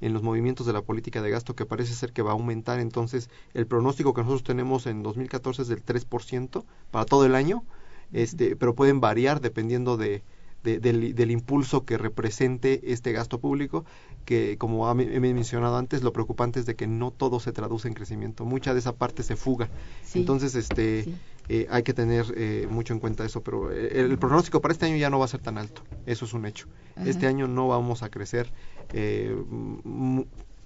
en 0.00 0.12
los 0.14 0.22
movimientos 0.22 0.66
de 0.66 0.72
la 0.72 0.82
política 0.82 1.20
de 1.22 1.30
gasto 1.30 1.54
que 1.54 1.66
parece 1.66 1.94
ser 1.94 2.12
que 2.12 2.22
va 2.22 2.30
a 2.30 2.34
aumentar. 2.34 2.80
Entonces, 2.80 3.28
el 3.54 3.66
pronóstico 3.66 4.14
que 4.14 4.22
nosotros 4.22 4.44
tenemos 4.44 4.86
en 4.86 5.02
2014 5.02 5.62
es 5.62 5.68
del 5.68 5.82
3% 5.82 6.64
para 6.90 7.04
todo 7.04 7.26
el 7.26 7.34
año, 7.34 7.64
este, 8.12 8.56
pero 8.56 8.74
pueden 8.74 9.00
variar 9.00 9.40
dependiendo 9.40 9.96
de, 9.96 10.22
de- 10.62 10.80
del, 10.80 11.14
del 11.14 11.30
impulso 11.30 11.84
que 11.84 11.98
represente 11.98 12.92
este 12.92 13.12
gasto 13.12 13.40
público, 13.40 13.84
que 14.30 14.56
como 14.58 14.88
he 14.92 15.18
mencionado 15.18 15.76
antes, 15.76 16.04
lo 16.04 16.12
preocupante 16.12 16.60
es 16.60 16.66
de 16.66 16.76
que 16.76 16.86
no 16.86 17.10
todo 17.10 17.40
se 17.40 17.50
traduce 17.50 17.88
en 17.88 17.94
crecimiento, 17.94 18.44
mucha 18.44 18.72
de 18.74 18.78
esa 18.78 18.92
parte 18.92 19.24
se 19.24 19.34
fuga. 19.34 19.68
Sí. 20.04 20.20
Entonces, 20.20 20.54
este, 20.54 21.02
Sí. 21.02 21.14
eh, 21.48 21.66
hay 21.68 21.82
que 21.82 21.92
tener 21.94 22.26
eh, 22.36 22.68
mucho 22.70 22.94
en 22.94 23.00
cuenta 23.00 23.24
eso, 23.24 23.40
pero 23.40 23.72
eh, 23.72 23.90
el, 24.00 24.18
pronóstico 24.18 24.60
para 24.60 24.70
este 24.70 24.86
año 24.86 24.94
ya 24.98 25.10
no 25.10 25.18
va 25.18 25.24
a 25.24 25.28
ser 25.28 25.40
tan 25.40 25.58
alto, 25.58 25.82
eso 26.06 26.26
es 26.26 26.32
un 26.32 26.46
hecho. 26.46 26.68
Ajá. 26.94 27.10
Este 27.10 27.26
año 27.26 27.48
no 27.48 27.66
vamos 27.66 28.04
a 28.04 28.08
crecer 28.08 28.52
eh, 28.92 29.34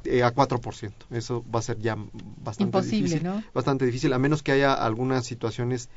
eh, 0.05 0.23
a 0.23 0.35
4%, 0.35 0.93
eso 1.12 1.43
va 1.51 1.61
a 1.61 1.62
ser 1.62 1.79
ya 1.79 1.97
bastante 2.43 2.65
Imposible, 2.65 2.99
difícil, 2.99 3.25
¿no? 3.25 3.43
bastante 3.55 3.87
difícil, 3.87 4.12
a 4.12 4.19
menos 4.19 4.43
que 4.43 4.53
haya 4.53 4.75
algunas 4.75 5.25
situaciones 5.25 5.89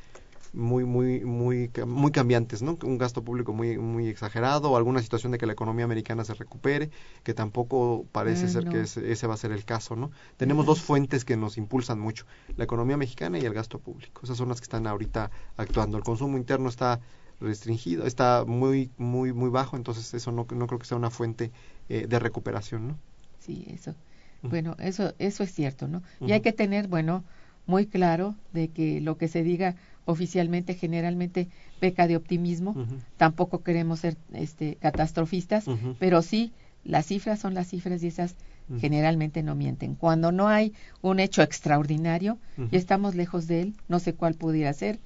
muy 0.53 0.85
muy 0.85 1.25
muy 1.25 1.46
muy 1.85 2.11
cambiantes, 2.11 2.61
¿no? 2.61 2.77
Un 2.83 2.97
gasto 2.97 3.23
público 3.23 3.53
muy 3.53 3.77
muy 3.77 4.07
exagerado 4.07 4.71
o 4.71 4.77
alguna 4.77 5.01
situación 5.01 5.31
de 5.31 5.37
que 5.37 5.45
la 5.45 5.53
economía 5.53 5.85
americana 5.85 6.23
se 6.23 6.33
recupere, 6.33 6.89
que 7.23 7.33
tampoco 7.33 8.05
parece 8.11 8.45
Ah, 8.45 8.49
ser 8.49 8.65
no. 8.65 8.71
que 8.71 8.81
ese, 8.81 9.11
ese 9.11 9.27
va 9.27 9.33
a 9.35 9.37
ser 9.37 9.51
el 9.51 9.65
caso, 9.65 9.95
¿no? 9.95 10.11
Tenemos 10.37 10.65
dos 10.65 10.81
fuentes 10.81 11.25
que 11.25 11.37
nos 11.37 11.57
impulsan 11.57 11.99
mucho, 11.99 12.25
la 12.55 12.63
economía 12.65 12.97
mexicana 12.97 13.39
y 13.39 13.45
el 13.45 13.53
gasto 13.53 13.79
público. 13.79 14.21
Esas 14.23 14.37
son 14.37 14.49
las 14.49 14.59
que 14.59 14.65
están 14.65 14.87
ahorita 14.87 15.31
actuando. 15.57 15.97
El 15.97 16.03
consumo 16.03 16.37
interno 16.37 16.69
está 16.69 16.99
restringido, 17.39 18.05
está 18.05 18.45
muy 18.45 18.91
muy 18.97 19.33
muy 19.33 19.49
bajo, 19.49 19.75
entonces 19.77 20.13
eso 20.13 20.31
no 20.31 20.47
no 20.49 20.67
creo 20.67 20.79
que 20.79 20.85
sea 20.87 20.97
una 20.97 21.09
fuente 21.11 21.51
eh, 21.89 22.07
de 22.07 22.19
recuperación, 22.19 22.87
¿no? 22.87 22.99
Sí, 23.39 23.65
eso. 23.69 23.95
Bueno, 24.41 24.75
eso 24.79 25.13
eso 25.19 25.43
es 25.43 25.51
cierto, 25.53 25.87
¿no? 25.87 26.03
Y 26.19 26.31
hay 26.31 26.41
que 26.41 26.53
tener, 26.53 26.87
bueno, 26.87 27.23
muy 27.67 27.85
claro 27.85 28.35
de 28.53 28.69
que 28.69 29.01
lo 29.01 29.17
que 29.17 29.27
se 29.27 29.43
diga 29.43 29.75
oficialmente 30.05 30.73
generalmente 30.73 31.49
peca 31.79 32.07
de 32.07 32.15
optimismo. 32.15 32.87
Tampoco 33.17 33.61
queremos 33.61 33.99
ser 33.99 34.17
este 34.33 34.75
catastrofistas, 34.75 35.65
pero 35.99 36.21
sí 36.21 36.53
las 36.83 37.05
cifras 37.05 37.39
son 37.39 37.53
las 37.53 37.67
cifras 37.67 38.01
y 38.01 38.07
esas 38.07 38.35
generalmente 38.79 39.43
no 39.43 39.55
mienten. 39.55 39.95
Cuando 39.95 40.31
no 40.31 40.47
hay 40.47 40.73
un 41.01 41.19
hecho 41.19 41.41
extraordinario 41.41 42.37
y 42.71 42.77
estamos 42.77 43.15
lejos 43.15 43.47
de 43.47 43.61
él, 43.61 43.73
no 43.87 43.99
sé 43.99 44.13
cuál 44.13 44.33
pudiera 44.33 44.73
ser, 44.73 44.99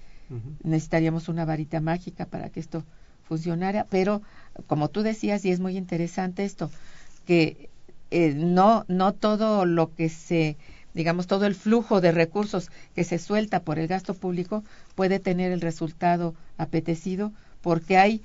necesitaríamos 0.64 1.28
una 1.30 1.46
varita 1.46 1.82
mágica 1.82 2.26
para 2.26 2.50
que 2.50 2.60
esto 2.60 2.84
funcionara, 3.24 3.88
pero 3.90 4.22
como 4.68 4.90
tú 4.90 5.02
decías, 5.04 5.46
y 5.46 5.52
es 5.52 5.60
muy 5.60 5.78
interesante 5.78 6.44
esto, 6.44 6.70
que 7.26 7.70
eh, 8.12 8.34
no, 8.36 8.86
no 8.88 9.14
todo 9.14 9.66
lo 9.66 9.94
que 9.96 10.10
se, 10.10 10.58
digamos, 10.94 11.28
todo 11.28 11.46
el 11.46 11.56
flujo 11.56 12.02
de 12.02 12.12
recursos 12.12 12.70
que 12.96 13.04
se 13.04 13.20
suelta 13.20 13.62
por 13.62 13.80
el 13.80 13.88
gasto 13.88 14.14
público 14.14 14.64
puede 14.96 15.20
tener 15.20 15.52
el 15.52 15.62
resultado 15.62 16.34
apetecido, 16.58 17.32
porque 17.62 17.98
hay 17.98 18.22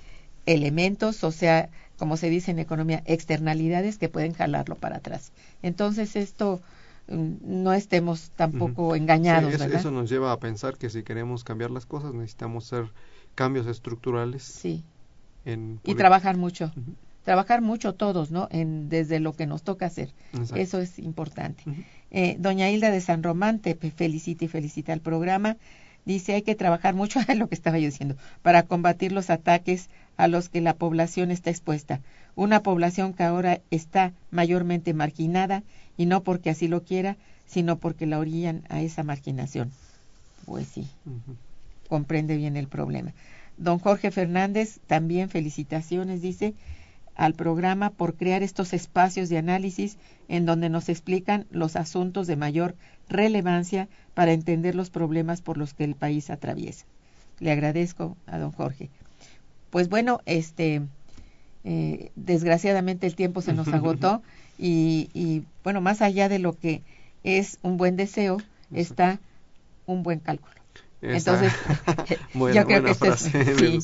elementos, 0.46 1.24
o 1.24 1.32
sea, 1.32 1.68
como 1.98 2.16
se 2.16 2.30
dice 2.30 2.50
en 2.50 2.58
economía, 2.58 3.02
externalidades 3.06 3.98
que 3.98 4.08
pueden 4.08 4.32
jalarlo 4.32 4.76
para 4.76 4.96
atrás. 4.96 5.32
Entonces, 5.62 6.14
esto 6.16 6.60
mm, 7.08 7.34
no 7.42 7.72
estemos 7.72 8.30
tampoco 8.36 8.94
engañados, 8.94 9.50
Sí, 9.50 9.54
eso, 9.56 9.64
¿verdad? 9.64 9.80
eso 9.80 9.90
nos 9.90 10.08
lleva 10.10 10.32
a 10.32 10.38
pensar 10.38 10.76
que 10.76 10.90
si 10.90 11.02
queremos 11.02 11.44
cambiar 11.44 11.70
las 11.70 11.86
cosas 11.86 12.14
necesitamos 12.14 12.72
hacer 12.72 12.90
cambios 13.34 13.66
estructurales 13.66 14.42
Sí. 14.42 14.82
en 15.44 15.80
y 15.84 15.94
trabajar 15.94 16.36
mucho. 16.36 16.72
Trabajar 17.26 17.60
mucho 17.60 17.92
todos, 17.92 18.30
¿no? 18.30 18.46
En, 18.52 18.88
desde 18.88 19.18
lo 19.20 19.32
que 19.32 19.46
nos 19.46 19.62
toca 19.64 19.86
hacer. 19.86 20.10
Exacto. 20.32 20.56
Eso 20.56 20.80
es 20.80 20.98
importante. 21.00 21.64
Eh, 22.12 22.36
doña 22.38 22.70
Hilda 22.70 22.90
de 22.92 23.00
San 23.00 23.24
Román 23.24 23.58
te 23.58 23.74
fe- 23.74 23.90
felicita 23.90 24.44
y 24.44 24.48
felicita 24.48 24.92
al 24.92 25.00
programa. 25.00 25.56
Dice 26.04 26.34
hay 26.34 26.42
que 26.42 26.54
trabajar 26.54 26.94
mucho, 26.94 27.18
es 27.18 27.26
lo 27.36 27.48
que 27.48 27.56
estaba 27.56 27.78
yo 27.80 27.86
diciendo, 27.86 28.16
para 28.42 28.62
combatir 28.62 29.10
los 29.10 29.28
ataques 29.28 29.90
a 30.16 30.28
los 30.28 30.48
que 30.48 30.60
la 30.60 30.74
población 30.74 31.32
está 31.32 31.50
expuesta. 31.50 32.00
Una 32.36 32.62
población 32.62 33.12
que 33.12 33.24
ahora 33.24 33.60
está 33.72 34.12
mayormente 34.30 34.94
marginada 34.94 35.64
y 35.96 36.06
no 36.06 36.22
porque 36.22 36.50
así 36.50 36.68
lo 36.68 36.84
quiera, 36.84 37.16
sino 37.46 37.76
porque 37.78 38.06
la 38.06 38.20
orillan 38.20 38.62
a 38.68 38.82
esa 38.82 39.02
marginación. 39.02 39.72
Pues 40.44 40.68
sí, 40.68 40.86
comprende 41.88 42.36
bien 42.36 42.56
el 42.56 42.68
problema. 42.68 43.12
Don 43.56 43.78
Jorge 43.80 44.10
Fernández, 44.12 44.78
también 44.86 45.28
felicitaciones, 45.28 46.22
dice, 46.22 46.54
al 47.16 47.34
programa 47.34 47.90
por 47.90 48.14
crear 48.14 48.42
estos 48.42 48.72
espacios 48.72 49.28
de 49.28 49.38
análisis 49.38 49.96
en 50.28 50.46
donde 50.46 50.68
nos 50.68 50.88
explican 50.88 51.46
los 51.50 51.76
asuntos 51.76 52.26
de 52.26 52.36
mayor 52.36 52.76
relevancia 53.08 53.88
para 54.14 54.32
entender 54.32 54.74
los 54.74 54.90
problemas 54.90 55.40
por 55.40 55.56
los 55.56 55.74
que 55.74 55.84
el 55.84 55.94
país 55.94 56.30
atraviesa. 56.30 56.84
Le 57.40 57.50
agradezco 57.50 58.16
a 58.26 58.38
don 58.38 58.52
Jorge. 58.52 58.90
Pues 59.70 59.88
bueno, 59.88 60.20
este, 60.26 60.82
eh, 61.64 62.10
desgraciadamente 62.16 63.06
el 63.06 63.14
tiempo 63.14 63.40
se 63.40 63.52
nos 63.52 63.68
agotó 63.68 64.22
y, 64.58 65.10
y 65.14 65.42
bueno, 65.64 65.80
más 65.80 66.02
allá 66.02 66.28
de 66.28 66.38
lo 66.38 66.52
que 66.52 66.82
es 67.24 67.58
un 67.62 67.76
buen 67.76 67.96
deseo, 67.96 68.38
está 68.72 69.20
un 69.86 70.02
buen 70.02 70.20
cálculo. 70.20 70.55
Esa- 71.12 71.42
Entonces, 71.42 71.52
yo 72.54 72.66
creo 72.66 72.82
que 72.84 72.90
esto 72.90 73.06
es- 73.08 73.20
sí. 73.58 73.78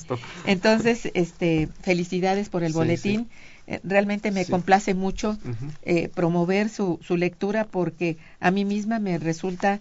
Entonces, 0.46 1.10
este, 1.14 1.68
felicidades 1.82 2.48
por 2.48 2.62
el 2.62 2.70
Sí, 2.72 2.78
boletín. 2.78 3.28
Eh, 3.66 3.80
realmente 3.84 4.30
me 4.32 4.44
complace 4.46 4.94
mucho 4.94 5.38
eh, 5.82 6.08
promover 6.08 6.68
su, 6.68 6.98
su 7.02 7.16
lectura 7.16 7.64
porque 7.64 8.16
a 8.40 8.50
mí 8.50 8.64
misma 8.64 8.98
me 8.98 9.18
resulta 9.18 9.80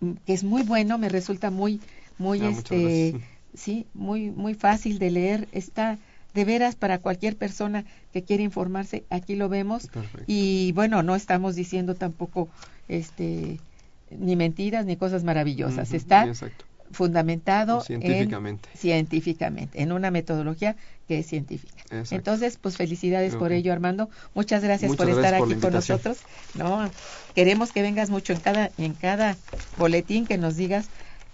mm, 0.00 0.12
que 0.26 0.32
es 0.32 0.44
muy 0.44 0.62
bueno, 0.62 0.98
me 0.98 1.08
resulta 1.08 1.50
muy, 1.50 1.80
muy, 2.18 2.40
Ah, 2.40 2.50
este, 2.52 3.14
sí, 3.54 3.86
muy, 3.94 4.30
muy 4.30 4.54
fácil 4.54 4.98
de 4.98 5.10
leer. 5.10 5.48
Está 5.52 5.98
de 6.34 6.44
veras 6.44 6.74
para 6.76 6.98
cualquier 6.98 7.36
persona 7.36 7.84
que 8.12 8.22
quiera 8.24 8.42
informarse. 8.42 9.04
Aquí 9.10 9.34
lo 9.36 9.48
vemos 9.48 9.88
Perfecto. 9.88 10.24
y 10.26 10.72
bueno, 10.72 11.02
no 11.02 11.14
estamos 11.16 11.54
diciendo 11.56 11.94
tampoco, 11.94 12.48
este, 12.88 13.58
ni 14.10 14.36
mentiras 14.36 14.86
ni 14.86 14.96
cosas 14.96 15.24
maravillosas. 15.24 15.92
Está 15.92 16.26
exacto. 16.26 16.64
fundamentado 16.90 17.80
Científicamente. 17.80 18.68
en 18.72 18.78
científicamente, 18.78 19.82
en 19.82 19.92
una 19.92 20.10
metodología 20.10 20.76
que 21.06 21.20
es 21.20 21.26
científica. 21.26 21.82
Exacto. 21.84 22.14
Entonces, 22.14 22.58
pues 22.60 22.76
felicidades 22.76 23.36
por 23.36 23.52
ello, 23.52 23.72
Armando. 23.72 24.10
Muchas 24.34 24.62
gracias 24.62 24.90
Muchas 24.90 25.06
por 25.06 25.14
gracias 25.14 25.24
estar 25.26 25.38
por 25.40 25.52
aquí 25.52 25.60
con 25.60 25.72
nosotros. 25.72 26.18
No, 26.54 26.90
queremos 27.34 27.72
que 27.72 27.82
vengas 27.82 28.10
mucho 28.10 28.32
en 28.32 28.40
cada 28.40 28.70
en 28.78 28.94
cada 28.94 29.36
boletín 29.76 30.26
que 30.26 30.38
nos 30.38 30.56
digas 30.56 30.88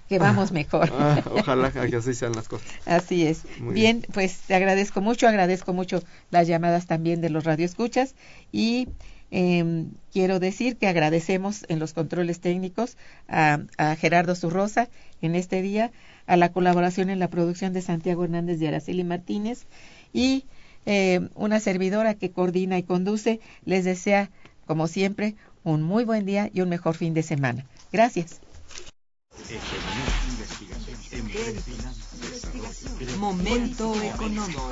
que 0.08 0.18
vamos 0.18 0.52
mejor. 0.52 0.90
Ah, 0.92 1.22
ojalá 1.30 1.70
que 1.72 1.96
así 1.96 2.14
sean 2.14 2.32
las 2.32 2.48
cosas. 2.48 2.68
Así 2.86 3.26
es. 3.26 3.42
Muy 3.58 3.74
bien, 3.74 4.06
pues 4.12 4.38
te 4.46 4.54
agradezco 4.54 5.00
mucho, 5.00 5.26
agradezco 5.26 5.72
mucho 5.72 6.02
las 6.30 6.46
llamadas 6.46 6.86
también 6.86 7.20
de 7.20 7.30
los 7.30 7.44
radioescuchas 7.44 8.14
y 8.52 8.88
eh, 9.36 9.86
quiero 10.12 10.38
decir 10.38 10.76
que 10.76 10.86
agradecemos 10.86 11.64
en 11.68 11.80
los 11.80 11.92
controles 11.92 12.38
técnicos 12.38 12.96
a, 13.26 13.58
a 13.78 13.96
Gerardo 13.96 14.36
Zurrosa 14.36 14.88
en 15.22 15.34
este 15.34 15.60
día, 15.60 15.90
a 16.26 16.36
la 16.36 16.52
colaboración 16.52 17.10
en 17.10 17.18
la 17.18 17.26
producción 17.26 17.72
de 17.72 17.82
Santiago 17.82 18.22
Hernández 18.22 18.60
de 18.60 18.68
Araceli 18.68 19.02
Martínez 19.02 19.66
y 20.12 20.44
eh, 20.86 21.28
una 21.34 21.58
servidora 21.58 22.14
que 22.14 22.30
coordina 22.30 22.78
y 22.78 22.84
conduce 22.84 23.40
les 23.64 23.84
desea, 23.84 24.30
como 24.66 24.86
siempre, 24.86 25.34
un 25.64 25.82
muy 25.82 26.04
buen 26.04 26.26
día 26.26 26.48
y 26.54 26.60
un 26.60 26.68
mejor 26.68 26.94
fin 26.94 27.12
de 27.12 27.24
semana. 27.24 27.66
Gracias. 27.90 28.40
Finanzas, 31.64 33.18
Momento 33.18 34.00
económico. 34.00 34.70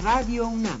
Radio 0.00 0.46
UNAM 0.46 0.80